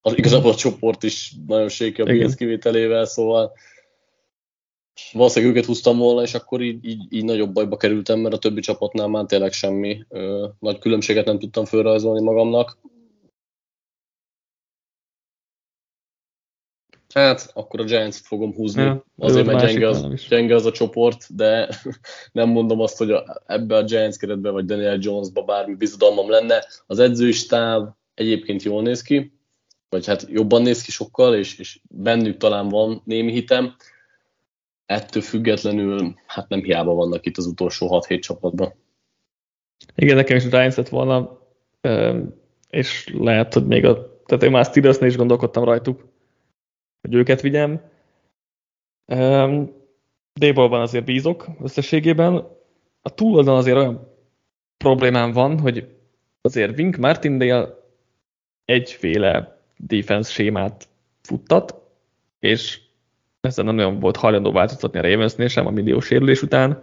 az, 0.00 0.16
igazából 0.16 0.50
a 0.50 0.54
csoport 0.54 1.02
is 1.02 1.34
nagyon 1.46 1.68
séki 1.68 2.00
a 2.00 2.04
Bills 2.04 2.34
kivételével, 2.34 3.04
szóval 3.04 3.52
valószínűleg 5.12 5.54
őket 5.54 5.66
húztam 5.66 5.98
volna, 5.98 6.22
és 6.22 6.34
akkor 6.34 6.60
így, 6.60 6.84
így, 6.84 7.06
így 7.10 7.24
nagyobb 7.24 7.52
bajba 7.52 7.76
kerültem, 7.76 8.18
mert 8.18 8.34
a 8.34 8.38
többi 8.38 8.60
csapatnál 8.60 9.08
már 9.08 9.24
tényleg 9.24 9.52
semmi 9.52 10.04
ö, 10.08 10.48
nagy 10.58 10.78
különbséget 10.78 11.24
nem 11.24 11.38
tudtam 11.38 11.64
felrajzolni 11.64 12.22
magamnak. 12.22 12.78
Hát, 17.14 17.50
akkor 17.54 17.80
a 17.80 17.84
giants 17.84 18.16
fogom 18.16 18.54
húzni. 18.54 18.82
Ja, 18.82 19.04
Azért, 19.18 19.46
mert 19.46 19.66
gyenge 19.66 19.88
az, 19.88 20.26
gyenge 20.28 20.54
az 20.54 20.66
a 20.66 20.72
csoport, 20.72 21.36
de 21.36 21.68
nem 22.32 22.48
mondom 22.48 22.80
azt, 22.80 22.98
hogy 22.98 23.10
a, 23.10 23.42
ebbe 23.46 23.76
a 23.76 23.84
Giants 23.84 24.16
keretbe, 24.16 24.50
vagy 24.50 24.64
Daniel 24.64 24.98
Jonesba 25.00 25.42
bármi 25.42 25.74
bizodalmam 25.74 26.30
lenne. 26.30 26.64
Az 26.86 26.98
edzői 26.98 27.32
stáb 27.32 27.88
egyébként 28.14 28.62
jól 28.62 28.82
néz 28.82 29.02
ki, 29.02 29.32
vagy 29.88 30.06
hát 30.06 30.26
jobban 30.28 30.62
néz 30.62 30.82
ki 30.82 30.90
sokkal, 30.90 31.34
és, 31.34 31.58
és 31.58 31.80
bennük 31.88 32.36
talán 32.36 32.68
van 32.68 33.02
némi 33.04 33.32
hitem. 33.32 33.76
Ettől 34.86 35.22
függetlenül, 35.22 36.14
hát 36.26 36.48
nem 36.48 36.62
hiába 36.62 36.94
vannak 36.94 37.26
itt 37.26 37.36
az 37.36 37.46
utolsó 37.46 38.02
6-7 38.08 38.20
csapatban. 38.20 38.74
Igen, 39.94 40.16
nekem 40.16 40.36
is 40.36 40.48
Giants 40.48 40.76
lett 40.76 40.88
volna, 40.88 41.40
és 42.70 43.14
lehet, 43.18 43.54
hogy 43.54 43.66
még 43.66 43.84
a, 43.84 44.20
tehát 44.24 44.42
én 44.42 44.50
már 44.50 44.64
Steelersnél 44.64 45.08
is 45.08 45.16
gondolkodtam 45.16 45.64
rajtuk, 45.64 46.08
hogy 47.00 47.14
őket 47.14 47.40
vigyem. 47.40 47.90
D-ballban 50.32 50.80
azért 50.80 51.04
bízok 51.04 51.46
összességében. 51.62 52.34
A 53.02 53.14
túloldalon 53.14 53.58
azért 53.58 53.76
olyan 53.76 54.08
problémám 54.76 55.32
van, 55.32 55.58
hogy 55.58 55.96
azért 56.40 56.78
Wink 56.78 56.96
Martindale 56.96 57.78
egyféle 58.64 59.60
defense 59.76 60.32
sémát 60.32 60.88
futtat, 61.22 61.80
és 62.38 62.80
ezzel 63.42 63.64
nem 63.64 63.78
olyan 63.78 63.98
volt 63.98 64.16
hajlandó 64.16 64.52
változtatni 64.52 64.98
a 64.98 65.02
Ravensnél 65.02 65.48
sem 65.48 65.66
a 65.66 65.70
millió 65.70 66.00
sérülés 66.00 66.42
után, 66.42 66.82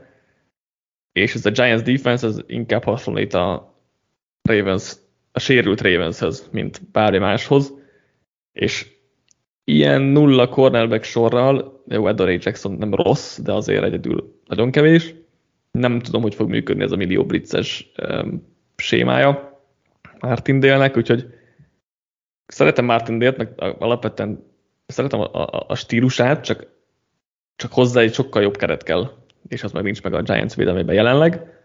és 1.12 1.34
ez 1.34 1.46
a 1.46 1.50
Giants 1.50 1.82
defense 1.82 2.28
ez 2.28 2.40
inkább 2.48 2.84
hasonlít 2.84 3.34
a 3.34 3.76
Ravens, 4.42 4.96
a 5.32 5.40
sérült 5.40 5.82
Ravenshez, 5.82 6.50
mint 6.52 6.82
bármi 6.92 7.18
máshoz, 7.18 7.74
és 8.52 8.88
ilyen 9.64 10.02
nulla 10.02 10.50
cornerback 10.50 11.04
sorral, 11.04 11.84
jó, 11.88 12.08
Edward 12.08 12.44
Jackson 12.44 12.72
nem 12.72 12.94
rossz, 12.94 13.40
de 13.40 13.54
azért 13.54 13.84
egyedül 13.84 14.40
nagyon 14.46 14.72
kevés. 14.72 15.16
Nem 15.72 16.00
tudom, 16.00 16.22
hogy 16.22 16.36
fog 16.36 16.50
működni 16.50 16.84
ez 16.84 16.92
a 16.92 16.96
millió 16.96 17.26
blitzes 17.26 17.92
um, 18.08 18.48
sémája 18.76 19.62
Martindale-nek, 20.20 20.98
úgyhogy 20.98 21.34
szeretem 22.46 22.86
Martindale-t, 22.86 23.38
meg 23.38 23.54
alapvetően 23.58 24.49
szeretem 24.92 25.20
a, 25.20 25.34
a, 25.34 25.66
a 25.68 25.76
stílusát, 25.76 26.44
csak, 26.44 26.68
csak 27.56 27.74
hozzá 27.74 28.02
egy 28.02 28.14
sokkal 28.14 28.42
jobb 28.42 28.58
keret 28.58 28.84
kell, 28.84 29.12
és 29.48 29.64
az 29.64 29.72
meg 29.72 29.84
nincs 29.84 30.04
meg 30.04 30.14
a 30.14 30.22
Giants 30.22 30.56
védelmében 30.56 30.96
jelenleg. 30.96 31.58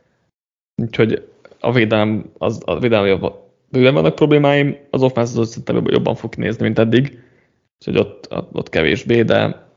Úgyhogy 0.83 1.29
a 1.61 1.73
védelem, 1.73 2.33
az, 2.39 2.63
a 2.65 2.79
védelem 2.79 3.33
bőven 3.69 3.95
vannak 3.95 4.15
problémáim, 4.15 4.77
az 4.91 5.03
offense 5.03 5.41
az 5.41 5.49
szerintem 5.49 5.87
jobban 5.87 6.15
fog 6.15 6.35
nézni, 6.35 6.65
mint 6.65 6.79
eddig 6.79 7.23
Úgyhogy 7.87 8.07
ott, 8.07 8.29
ott 8.53 8.69
kevésbé, 8.69 9.23
de 9.23 9.69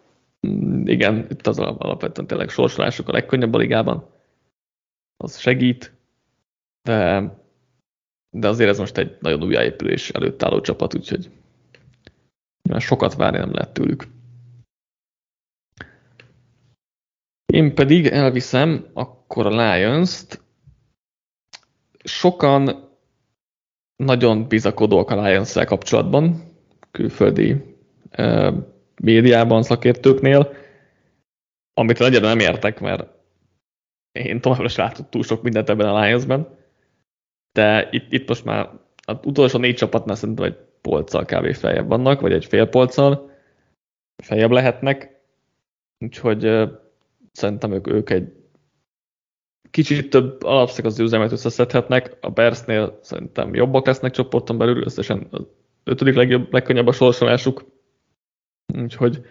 mm, 0.47 0.87
igen, 0.87 1.25
itt 1.29 1.47
az 1.47 1.59
alapvetően 1.59 2.27
tényleg 2.27 2.49
sorsolások 2.49 3.07
a 3.07 3.11
legkönnyebb 3.11 3.53
a 3.53 3.57
ligában. 3.57 4.09
Az 5.17 5.37
segít, 5.37 5.93
de, 6.81 7.23
de 8.29 8.47
azért 8.47 8.69
ez 8.69 8.77
most 8.77 8.97
egy 8.97 9.17
nagyon 9.19 9.43
újjáépülés 9.43 10.09
előtt 10.09 10.43
álló 10.43 10.61
csapat, 10.61 10.95
úgyhogy 10.95 11.29
már 12.67 12.81
sokat 12.81 13.15
várni 13.15 13.37
nem 13.37 13.53
lehet 13.53 13.73
tőlük. 13.73 14.07
Én 17.53 17.75
pedig 17.75 18.05
elviszem 18.05 18.87
akkor 18.93 19.45
a 19.45 19.49
Lions-t. 19.49 20.41
Sokan 22.03 22.89
nagyon 23.95 24.47
bizakodóak 24.47 25.09
a 25.09 25.21
lions 25.21 25.53
kapcsolatban, 25.53 26.43
külföldi 26.91 27.75
médiában, 29.01 29.63
szakértőknél, 29.63 30.53
amit 31.73 31.99
nagyon 31.99 32.21
nem 32.21 32.39
értek, 32.39 32.79
mert 32.79 33.15
én 34.11 34.41
továbbra 34.41 34.65
is 34.65 34.75
látok 34.75 35.09
túl 35.09 35.23
sok 35.23 35.41
mindent 35.41 35.69
ebben 35.69 35.87
a 35.87 36.01
Lions-ben, 36.01 36.57
de 37.51 37.87
itt, 37.91 38.11
itt 38.11 38.27
most 38.27 38.45
már 38.45 38.69
az 39.05 39.17
utolsó 39.23 39.59
négy 39.59 39.75
csapatnál 39.75 40.15
szerintem 40.15 40.45
egy 40.45 40.66
polccal 40.81 41.25
kb. 41.25 41.53
feljebb 41.53 41.87
vannak, 41.87 42.21
vagy 42.21 42.31
egy 42.31 42.45
fél 42.45 42.65
polccal 42.65 43.31
feljebb 44.23 44.51
lehetnek, 44.51 45.21
úgyhogy 45.99 46.69
szerintem 47.31 47.71
ők, 47.71 47.87
ők 47.87 48.09
egy 48.09 48.33
kicsit 49.69 50.09
több 50.09 50.43
alapszakasz 50.43 50.99
üzemet 50.99 51.31
összeszedhetnek, 51.31 52.17
a 52.21 52.29
Bersnél 52.29 52.99
szerintem 53.01 53.53
jobbak 53.53 53.85
lesznek 53.85 54.11
csoporton 54.11 54.57
belül, 54.57 54.83
összesen 54.83 55.27
az 55.31 55.45
ötödik 55.83 56.15
legjobb, 56.15 56.53
legkönnyebb 56.53 56.87
a 56.87 56.91
sorsolásuk, 56.91 57.65
Úgyhogy 58.73 59.25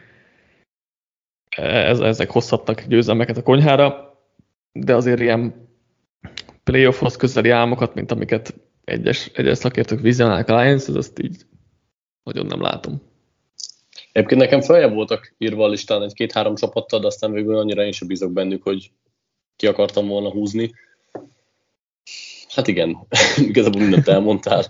ez, 1.57 2.01
ezek 2.01 2.31
hozhatnak 2.31 2.83
győzelmeket 2.83 3.37
a 3.37 3.43
konyhára, 3.43 4.19
de 4.73 4.95
azért 4.95 5.21
ilyen 5.21 5.69
playoffhoz 6.65 7.17
közeli 7.17 7.51
álmokat, 7.51 7.95
mint 7.95 8.11
amiket 8.11 8.55
egyes, 8.87 9.31
egyes 9.35 9.59
szakértők 9.59 10.01
vizionálnak 10.01 10.49
a 10.49 10.61
Lions, 10.61 10.89
azt 10.89 11.19
így 11.19 11.37
nagyon 12.23 12.47
nem 12.47 12.61
látom. 12.61 13.03
Egyébként 14.13 14.41
nekem 14.41 14.61
feljebb 14.61 14.95
voltak 14.95 15.35
írva 15.39 15.65
a 15.65 15.69
listán 15.69 16.03
egy-két-három 16.03 16.55
csapattal, 16.55 17.01
de 17.01 17.07
aztán 17.07 17.33
végül 17.33 17.57
annyira 17.57 17.85
én 17.85 17.93
sem 17.93 18.09
bízok 18.09 18.33
bennük, 18.33 18.63
hogy 18.63 18.91
ki 19.57 19.67
akartam 19.67 20.07
volna 20.07 20.31
húzni. 20.31 20.73
Hát 22.49 22.67
igen, 22.67 23.07
igazából 23.49 23.81
mindent 23.81 24.09
elmondtál. 24.09 24.65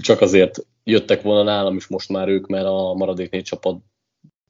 Csak 0.00 0.20
azért 0.20 0.66
jöttek 0.84 1.22
volna 1.22 1.42
nálam 1.42 1.76
is 1.76 1.86
most 1.86 2.08
már 2.08 2.28
ők, 2.28 2.46
mert 2.46 2.66
a 2.66 2.94
maradék 2.94 3.30
négy 3.30 3.44
csapat 3.44 3.80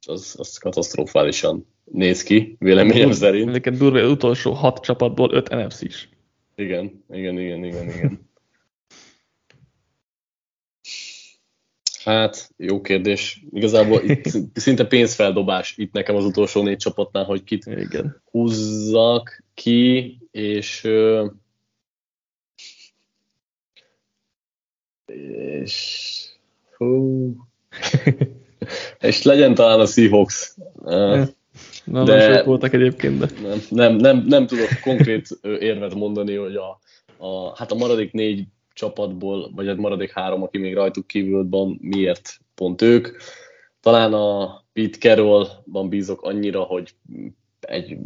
az, 0.07 0.35
az 0.39 0.59
katasztrofálisan 0.59 1.67
néz 1.85 2.23
ki, 2.23 2.57
véleményem 2.59 3.13
szerint. 3.13 3.49
Egyébként 3.49 3.79
durva, 3.79 3.99
az 3.99 4.11
utolsó 4.11 4.53
hat 4.53 4.85
csapatból 4.85 5.33
öt 5.33 5.49
NFC 5.49 5.83
is. 5.83 6.09
Igen, 6.55 7.05
igen, 7.11 7.39
igen, 7.39 7.65
igen, 7.65 7.89
igen. 7.89 8.26
Hát, 12.07 12.51
jó 12.57 12.81
kérdés. 12.81 13.45
Igazából 13.53 14.03
itt 14.03 14.25
szinte 14.65 14.87
pénzfeldobás 14.87 15.75
itt 15.77 15.93
nekem 15.93 16.17
az 16.17 16.25
utolsó 16.25 16.63
négy 16.63 16.77
csapatnál, 16.77 17.25
hogy 17.25 17.45
kit 17.45 17.67
Igen. 17.67 18.23
húzzak 18.31 19.43
ki, 19.55 20.19
és 20.31 20.89
és 25.07 26.15
Hú. 26.77 27.37
És 29.01 29.23
legyen 29.23 29.55
talán 29.55 29.81
a 29.81 29.87
Seahawks. 29.87 30.55
Na, 31.85 32.05
de 32.05 32.29
nem 32.29 32.45
voltak 32.45 32.73
egyébként, 32.73 33.19
de... 33.19 33.29
Nem, 33.43 33.59
nem, 33.71 33.97
nem, 33.97 34.25
nem 34.27 34.47
tudok 34.47 34.69
konkrét 34.83 35.29
érvet 35.43 35.95
mondani, 35.95 36.35
hogy 36.35 36.57
a, 36.57 36.79
a, 37.27 37.57
hát 37.57 37.73
a 37.73 37.75
maradék 37.75 38.13
négy 38.13 38.47
csapatból, 38.77 39.51
vagy 39.55 39.67
hát 39.67 39.77
maradék 39.77 40.13
három, 40.13 40.43
aki 40.43 40.59
még 40.59 40.75
rajtuk 40.75 41.07
kívül 41.07 41.49
van, 41.49 41.79
miért 41.81 42.39
pont 42.55 42.83
ők. 42.83 43.09
Talán 43.81 44.13
a 44.13 44.63
Pete 44.73 44.99
Carrollban 44.99 45.89
bízok 45.89 46.23
annyira, 46.23 46.63
hogy 46.63 46.95
egy, 47.61 47.97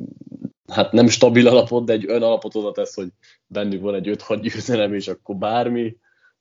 hát 0.73 0.93
nem 0.93 1.09
stabil 1.09 1.49
alapot, 1.49 1.85
de 1.85 1.93
egy 1.93 2.05
ön 2.09 2.23
alapot 2.23 2.55
oda 2.55 2.73
tesz, 2.73 2.95
hogy 2.95 3.09
bennük 3.47 3.83
van 3.83 3.95
egy 3.95 4.09
5-6 4.29 4.39
győzelem, 4.43 4.95
és 4.95 5.09
akkor 5.09 5.37
bármi, 5.37 5.97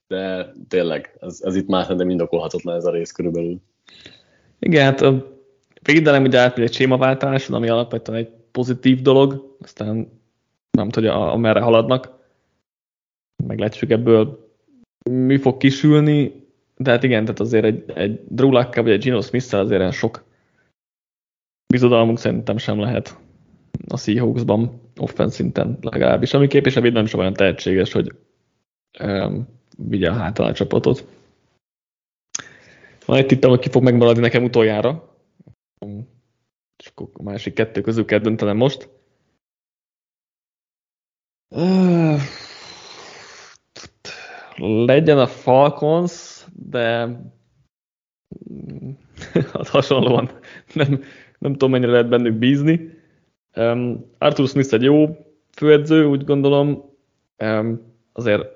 de 0.08 0.52
tényleg, 0.68 1.16
ez, 1.20 1.40
ez 1.42 1.56
itt 1.56 1.68
már 1.68 1.82
szerintem 1.82 2.10
indokolhatatlan 2.10 2.76
ez 2.76 2.84
a 2.84 2.90
rész 2.90 3.12
körülbelül. 3.12 3.60
Igen, 4.58 4.84
hát 4.84 5.00
a 5.00 5.38
védelem 5.82 6.24
ugye 6.24 6.38
átmegy 6.38 6.66
egy 6.66 6.74
sémaváltáson, 6.74 7.56
ami 7.56 7.68
alapvetően 7.68 8.18
egy 8.18 8.30
pozitív 8.50 9.02
dolog, 9.02 9.56
aztán 9.60 10.20
nem 10.70 10.88
tudja, 10.88 11.32
amerre 11.32 11.60
haladnak. 11.60 12.19
Meglátjuk 13.46 13.90
ebből 13.90 14.48
mi 15.10 15.38
fog 15.38 15.56
kisülni, 15.56 16.46
de 16.76 16.90
hát 16.90 17.02
igen, 17.02 17.24
tehát 17.24 17.40
azért 17.40 17.64
egy, 17.64 17.90
egy 17.94 18.20
Drew 18.28 18.50
Luck 18.50 18.74
vagy 18.74 18.90
egy 18.90 19.02
Gino 19.02 19.20
smith 19.20 19.54
azért 19.54 19.92
sok 19.92 20.24
bizodalmunk 21.66 22.18
szerintem 22.18 22.56
sem 22.56 22.78
lehet 22.78 23.18
a 23.88 23.96
Seahawksban, 23.96 24.80
offense 24.96 25.34
szinten 25.34 25.78
legalábbis. 25.80 26.34
Ami 26.34 26.46
képes 26.46 26.76
a 26.76 26.80
védelem 26.80 27.06
sem 27.06 27.20
olyan 27.20 27.32
tehetséges, 27.32 27.92
hogy 27.92 28.14
um, 29.00 29.48
vigye 29.76 30.10
a 30.10 30.12
hátán 30.12 30.46
a 30.46 30.52
csapatot. 30.52 31.06
Van 33.06 33.18
egy 33.18 33.26
tittem, 33.26 33.50
hogy 33.50 33.58
ki 33.58 33.68
fog 33.68 33.82
megmaradni 33.82 34.20
nekem 34.20 34.44
utoljára. 34.44 35.16
És 36.76 36.86
akkor 36.86 37.08
a 37.12 37.22
másik 37.22 37.54
kettő 37.54 37.80
közül 37.80 38.04
kell 38.04 38.18
döntenem 38.18 38.56
most. 38.56 38.88
Legyen 44.60 45.18
a 45.18 45.26
Falcons, 45.26 46.46
de 46.68 46.88
hát 49.52 49.68
hasonlóan 49.68 50.30
nem, 50.74 51.02
nem 51.38 51.52
tudom, 51.52 51.70
mennyire 51.70 51.90
lehet 51.90 52.08
bennük 52.08 52.34
bízni. 52.34 52.98
Um, 53.56 54.10
Arthur 54.18 54.48
Smith 54.48 54.74
egy 54.74 54.82
jó 54.82 55.16
főedző, 55.52 56.04
úgy 56.04 56.24
gondolom. 56.24 56.84
Um, 57.38 57.80
azért 58.12 58.46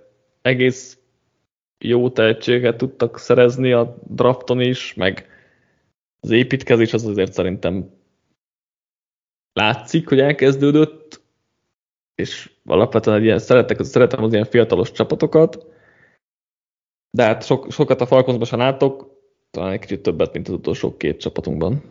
egész 0.42 0.98
jó 1.78 2.10
tehetséget 2.10 2.76
tudtak 2.76 3.18
szerezni 3.18 3.72
a 3.72 3.96
drafton 4.08 4.60
is, 4.60 4.94
meg 4.94 5.28
az 6.20 6.30
építkezés 6.30 6.92
az 6.92 7.06
azért 7.06 7.32
szerintem 7.32 7.90
látszik, 9.52 10.08
hogy 10.08 10.20
elkezdődött, 10.20 11.22
és 12.14 12.50
alapvetően 12.64 13.22
ilyen, 13.22 13.38
szeretek, 13.38 13.84
szeretem 13.84 14.24
az 14.24 14.32
ilyen 14.32 14.44
fiatalos 14.44 14.92
csapatokat, 14.92 15.73
de 17.14 17.22
hát 17.22 17.44
sok, 17.44 17.72
sokat 17.72 18.00
a 18.00 18.06
Falconsban 18.06 18.46
sem 18.46 18.58
látok, 18.58 19.10
talán 19.50 19.72
egy 19.72 19.78
kicsit 19.78 20.00
többet, 20.00 20.32
mint 20.32 20.48
az 20.48 20.54
utolsó 20.54 20.96
két 20.96 21.20
csapatunkban. 21.20 21.82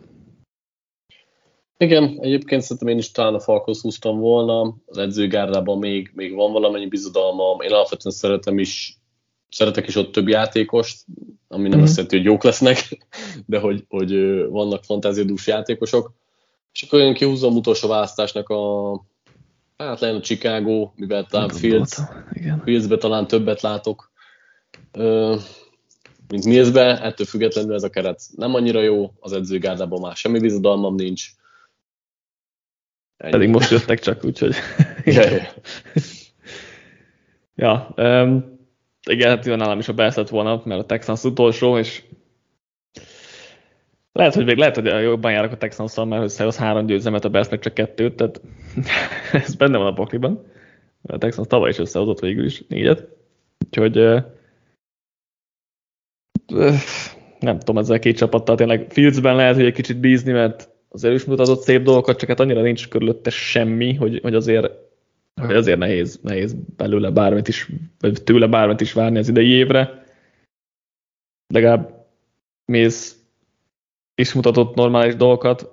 Igen, 1.76 2.18
egyébként 2.20 2.62
szerintem 2.62 2.88
én 2.88 2.98
is 2.98 3.10
talán 3.10 3.34
a 3.34 3.40
Falcons 3.40 3.80
húztam 3.80 4.18
volna, 4.18 4.76
az 4.86 4.98
edzőgárdában 4.98 5.78
még, 5.78 6.10
még 6.14 6.34
van 6.34 6.52
valamennyi 6.52 6.86
bizodalmam, 6.86 7.60
én 7.60 7.72
alapvetően 7.72 8.14
szeretem 8.14 8.58
is, 8.58 8.98
szeretek 9.48 9.86
is 9.86 9.96
ott 9.96 10.12
több 10.12 10.28
játékost, 10.28 11.04
ami 11.48 11.68
nem 11.68 11.78
mm. 11.78 11.82
azt 11.82 11.96
jelenti, 11.96 12.16
hogy 12.16 12.24
jók 12.24 12.42
lesznek, 12.42 13.06
de 13.46 13.58
hogy, 13.58 13.84
hogy 13.88 14.12
vannak 14.48 14.84
fantáziadús 14.84 15.46
játékosok, 15.46 16.12
és 16.72 16.82
akkor 16.82 17.00
én 17.00 17.14
kihúzom 17.14 17.56
utolsó 17.56 17.88
választásnak 17.88 18.48
a 18.48 18.92
hát 19.76 20.00
lenne 20.00 20.16
a 20.16 20.20
Chicago, 20.20 20.90
mivel 20.94 21.24
talán 21.24 21.48
Fields, 21.48 22.00
Fieldsbe 22.64 22.96
talán 22.96 23.26
többet 23.26 23.60
látok, 23.60 24.12
mint 26.28 26.44
Millsbe, 26.44 27.00
ettől 27.02 27.26
függetlenül 27.26 27.74
ez 27.74 27.82
a 27.82 27.90
keret 27.90 28.22
nem 28.36 28.54
annyira 28.54 28.82
jó, 28.82 29.12
az 29.20 29.32
edzőgárdában 29.32 30.00
már 30.00 30.16
semmi 30.16 30.38
bizodalmam 30.38 30.94
nincs, 30.94 31.28
Ennyi. 33.16 33.32
Pedig 33.32 33.48
most 33.48 33.70
jöttek 33.70 34.00
csak, 34.00 34.24
úgyhogy... 34.24 34.54
ja, 35.04 35.30
ja. 35.30 35.42
ja 37.54 37.94
um, 37.96 38.58
igen, 39.10 39.28
hát 39.28 39.44
nálam 39.44 39.78
is 39.78 39.88
a 39.88 39.92
Bears 39.92 40.14
lett 40.14 40.28
volna, 40.28 40.62
mert 40.64 40.80
a 40.80 40.86
Texans 40.86 41.24
utolsó, 41.24 41.78
és 41.78 42.02
lehet, 44.12 44.34
hogy 44.34 44.44
még 44.44 44.56
lehet, 44.56 44.74
hogy 44.74 44.86
jobban 44.86 45.32
járok 45.32 45.52
a 45.52 45.56
texans 45.56 45.94
mert 45.94 46.22
összehoz 46.22 46.56
három 46.56 46.86
győzelmet, 46.86 47.24
a 47.24 47.28
Bears 47.28 47.48
meg 47.48 47.58
csak 47.58 47.74
kettőt, 47.74 48.16
tehát 48.16 48.40
ez 49.46 49.54
benne 49.54 49.78
van 49.78 49.86
a 49.86 49.92
pokliban. 49.92 50.46
A 51.02 51.18
Texans 51.18 51.46
tavaly 51.46 51.70
is 51.70 51.78
összehozott 51.78 52.20
végül 52.20 52.44
is 52.44 52.62
négyet. 52.68 53.08
Úgyhogy 53.66 54.24
nem 57.38 57.58
tudom, 57.58 57.78
ezzel 57.78 57.98
két 57.98 58.16
csapattal 58.16 58.56
tényleg 58.56 58.86
Fieldsben 58.88 59.36
lehet, 59.36 59.54
hogy 59.54 59.64
egy 59.64 59.72
kicsit 59.72 59.98
bízni, 59.98 60.32
mert 60.32 60.68
azért 60.88 61.14
is 61.14 61.24
mutatott 61.24 61.60
szép 61.60 61.82
dolgokat, 61.82 62.18
csak 62.18 62.28
hát 62.28 62.40
annyira 62.40 62.62
nincs 62.62 62.88
körülötte 62.88 63.30
semmi, 63.30 63.94
hogy, 63.94 64.20
hogy 64.22 64.34
azért, 64.34 64.70
hogy 65.40 65.56
azért 65.56 65.78
nehéz, 65.78 66.20
nehéz 66.22 66.56
belőle 66.76 67.10
bármit 67.10 67.48
is, 67.48 67.70
vagy 67.98 68.22
tőle 68.22 68.46
bármit 68.46 68.80
is 68.80 68.92
várni 68.92 69.18
az 69.18 69.28
idei 69.28 69.48
évre. 69.48 70.04
Legalább 71.54 72.06
mész 72.64 73.18
is 74.14 74.32
mutatott 74.32 74.74
normális 74.74 75.16
dolgokat, 75.16 75.68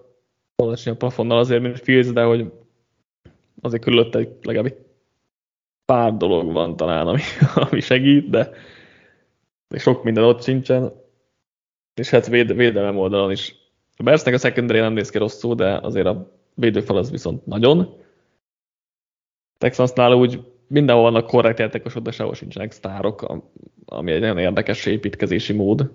alacsony 0.55 0.93
a 0.93 0.95
plafonnal 0.95 1.37
azért, 1.37 1.61
mint 1.61 1.79
Fields, 1.79 2.11
de 2.11 2.23
hogy 2.23 2.51
azért 3.61 3.83
körülötte 3.83 4.27
legalább 4.41 4.75
pár 5.85 6.17
dolog 6.17 6.51
van 6.51 6.75
talán, 6.75 7.07
ami, 7.07 7.21
ami 7.69 7.79
segít, 7.79 8.29
de 8.29 8.51
sok 9.77 10.03
minden 10.03 10.23
ott 10.23 10.43
sincsen. 10.43 10.93
És 11.93 12.09
hát 12.09 12.27
véd, 12.27 12.55
védelem 12.55 12.97
oldalon 12.97 13.31
is 13.31 13.55
a 13.97 14.03
Bearsnek 14.03 14.33
a 14.33 14.37
secondary 14.37 14.79
nem 14.79 14.93
néz 14.93 15.09
ki 15.09 15.17
rosszul, 15.17 15.55
de 15.55 15.77
azért 15.77 16.05
a 16.05 16.31
védőfal 16.53 16.97
az 16.97 17.11
viszont 17.11 17.45
nagyon. 17.45 17.97
Texansnál 19.57 20.13
úgy 20.13 20.43
mindenhol 20.67 21.03
vannak 21.03 21.27
korrekt 21.27 21.59
játékosok, 21.59 22.03
de 22.03 22.11
sehol 22.11 22.33
sincsenek 22.33 22.71
sztárok, 22.71 23.41
ami 23.85 24.11
egy 24.11 24.19
nagyon 24.19 24.37
érdekes 24.37 24.85
építkezési 24.85 25.53
mód. 25.53 25.91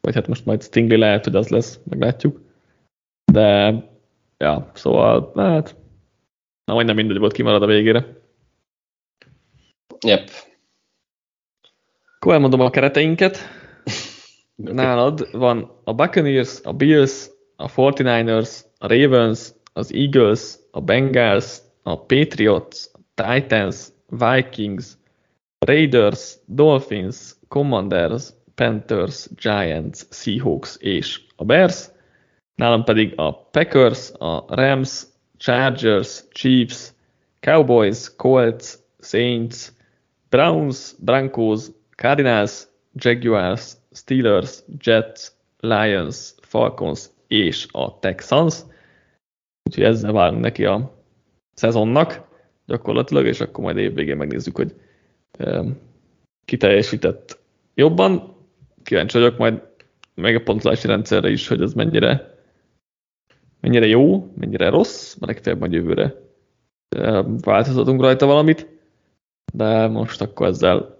Vagy 0.00 0.14
hát 0.14 0.28
most 0.28 0.44
majd 0.44 0.62
Stingley 0.62 0.98
lehet, 0.98 1.24
hogy 1.24 1.36
az 1.36 1.48
lesz, 1.48 1.80
meglátjuk. 1.84 2.40
De, 3.32 3.74
ja, 4.38 4.70
szóval, 4.74 5.32
hát, 5.34 5.76
na 6.64 6.74
majdnem 6.74 6.96
mindegy 6.96 7.18
volt, 7.18 7.32
kimarad 7.32 7.62
a 7.62 7.66
végére. 7.66 8.06
Yep. 10.06 10.30
Akkor 12.26 12.38
elmondom 12.38 12.60
a 12.60 12.70
kereteinket. 12.70 13.38
Nálad 14.56 15.28
van 15.32 15.70
a 15.84 15.94
Buccaneers, 15.94 16.60
a 16.62 16.72
Bills, 16.72 17.30
a 17.56 17.68
49ers, 17.68 18.60
a 18.78 18.86
Ravens, 18.86 19.54
az 19.72 19.94
Eagles, 19.94 20.58
a 20.70 20.80
Bengals, 20.80 21.58
a 21.82 22.00
Patriots, 22.00 22.90
Titans, 23.14 23.88
Vikings, 24.08 24.92
Raiders, 25.58 26.36
Dolphins, 26.46 27.36
Commanders, 27.48 28.28
Panthers, 28.54 29.28
Giants, 29.34 30.06
Seahawks 30.10 30.76
és 30.80 31.20
a 31.36 31.44
Bears. 31.44 31.90
Nálam 32.54 32.84
pedig 32.84 33.12
a 33.16 33.32
Packers, 33.50 34.12
a 34.18 34.44
Rams, 34.48 35.06
Chargers, 35.36 36.24
Chiefs, 36.32 36.94
Cowboys, 37.40 38.16
Colts, 38.16 38.78
Saints, 38.98 39.72
Browns, 40.28 40.94
Broncos, 40.98 41.70
Cardinals, 42.02 42.66
Jaguars, 42.94 43.72
Steelers, 43.92 44.58
Jets, 44.80 45.28
Lions, 45.60 46.34
Falcons 46.40 47.06
és 47.26 47.66
a 47.70 47.98
Texans. 47.98 48.60
Úgyhogy 49.62 49.84
ezzel 49.84 50.12
várunk 50.12 50.42
neki 50.42 50.64
a 50.64 50.94
szezonnak 51.54 52.28
gyakorlatilag, 52.66 53.26
és 53.26 53.40
akkor 53.40 53.64
majd 53.64 53.76
évvégén 53.76 54.16
megnézzük, 54.16 54.56
hogy 54.56 54.74
ki 56.44 56.56
teljesített 56.56 57.38
jobban. 57.74 58.34
Kíváncsi 58.82 59.18
vagyok 59.18 59.38
majd 59.38 59.62
meg 60.14 60.34
a 60.34 60.42
pontlási 60.42 60.86
rendszerre 60.86 61.30
is, 61.30 61.48
hogy 61.48 61.62
ez 61.62 61.72
mennyire, 61.72 62.34
mennyire 63.60 63.86
jó, 63.86 64.32
mennyire 64.34 64.68
rossz, 64.68 65.14
mert 65.14 65.32
legfeljebb 65.32 65.60
majd 65.60 65.72
jövőre 65.72 66.14
változtatunk 67.40 68.00
rajta 68.00 68.26
valamit, 68.26 68.66
de 69.52 69.86
most 69.86 70.20
akkor 70.20 70.46
ezzel 70.46 70.95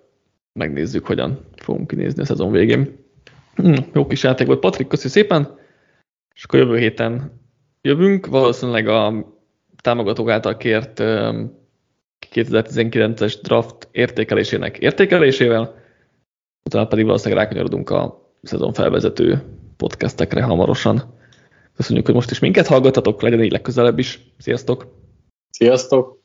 megnézzük, 0.56 1.06
hogyan 1.06 1.44
fogunk 1.56 1.86
kinézni 1.86 2.22
a 2.22 2.24
szezon 2.24 2.50
végén. 2.50 3.04
Hm, 3.54 3.76
jó 3.92 4.06
kis 4.06 4.22
játék 4.22 4.46
volt, 4.46 4.60
Patrik, 4.60 4.86
köszi 4.86 5.08
szépen! 5.08 5.64
és 6.36 6.44
akkor 6.44 6.58
jövő 6.58 6.78
héten 6.78 7.40
jövünk, 7.82 8.26
valószínűleg 8.26 8.88
a 8.88 9.26
támogatók 9.82 10.30
által 10.30 10.56
kért 10.56 11.02
2019-es 12.34 13.34
draft 13.42 13.88
értékelésének 13.90 14.78
értékelésével, 14.78 15.74
utána 16.64 16.86
pedig 16.86 17.04
valószínűleg 17.04 17.42
rákanyarodunk 17.42 17.90
a 17.90 18.30
szezon 18.42 18.72
felvezető 18.72 19.42
podcastekre 19.76 20.42
hamarosan. 20.42 21.14
Köszönjük, 21.76 22.04
hogy 22.04 22.14
most 22.14 22.30
is 22.30 22.38
minket 22.38 22.66
hallgattatok, 22.66 23.22
legyen 23.22 23.42
így 23.42 23.52
legközelebb 23.52 23.98
is. 23.98 24.20
Sziasztok! 24.38 24.86
Sziasztok! 25.50 26.24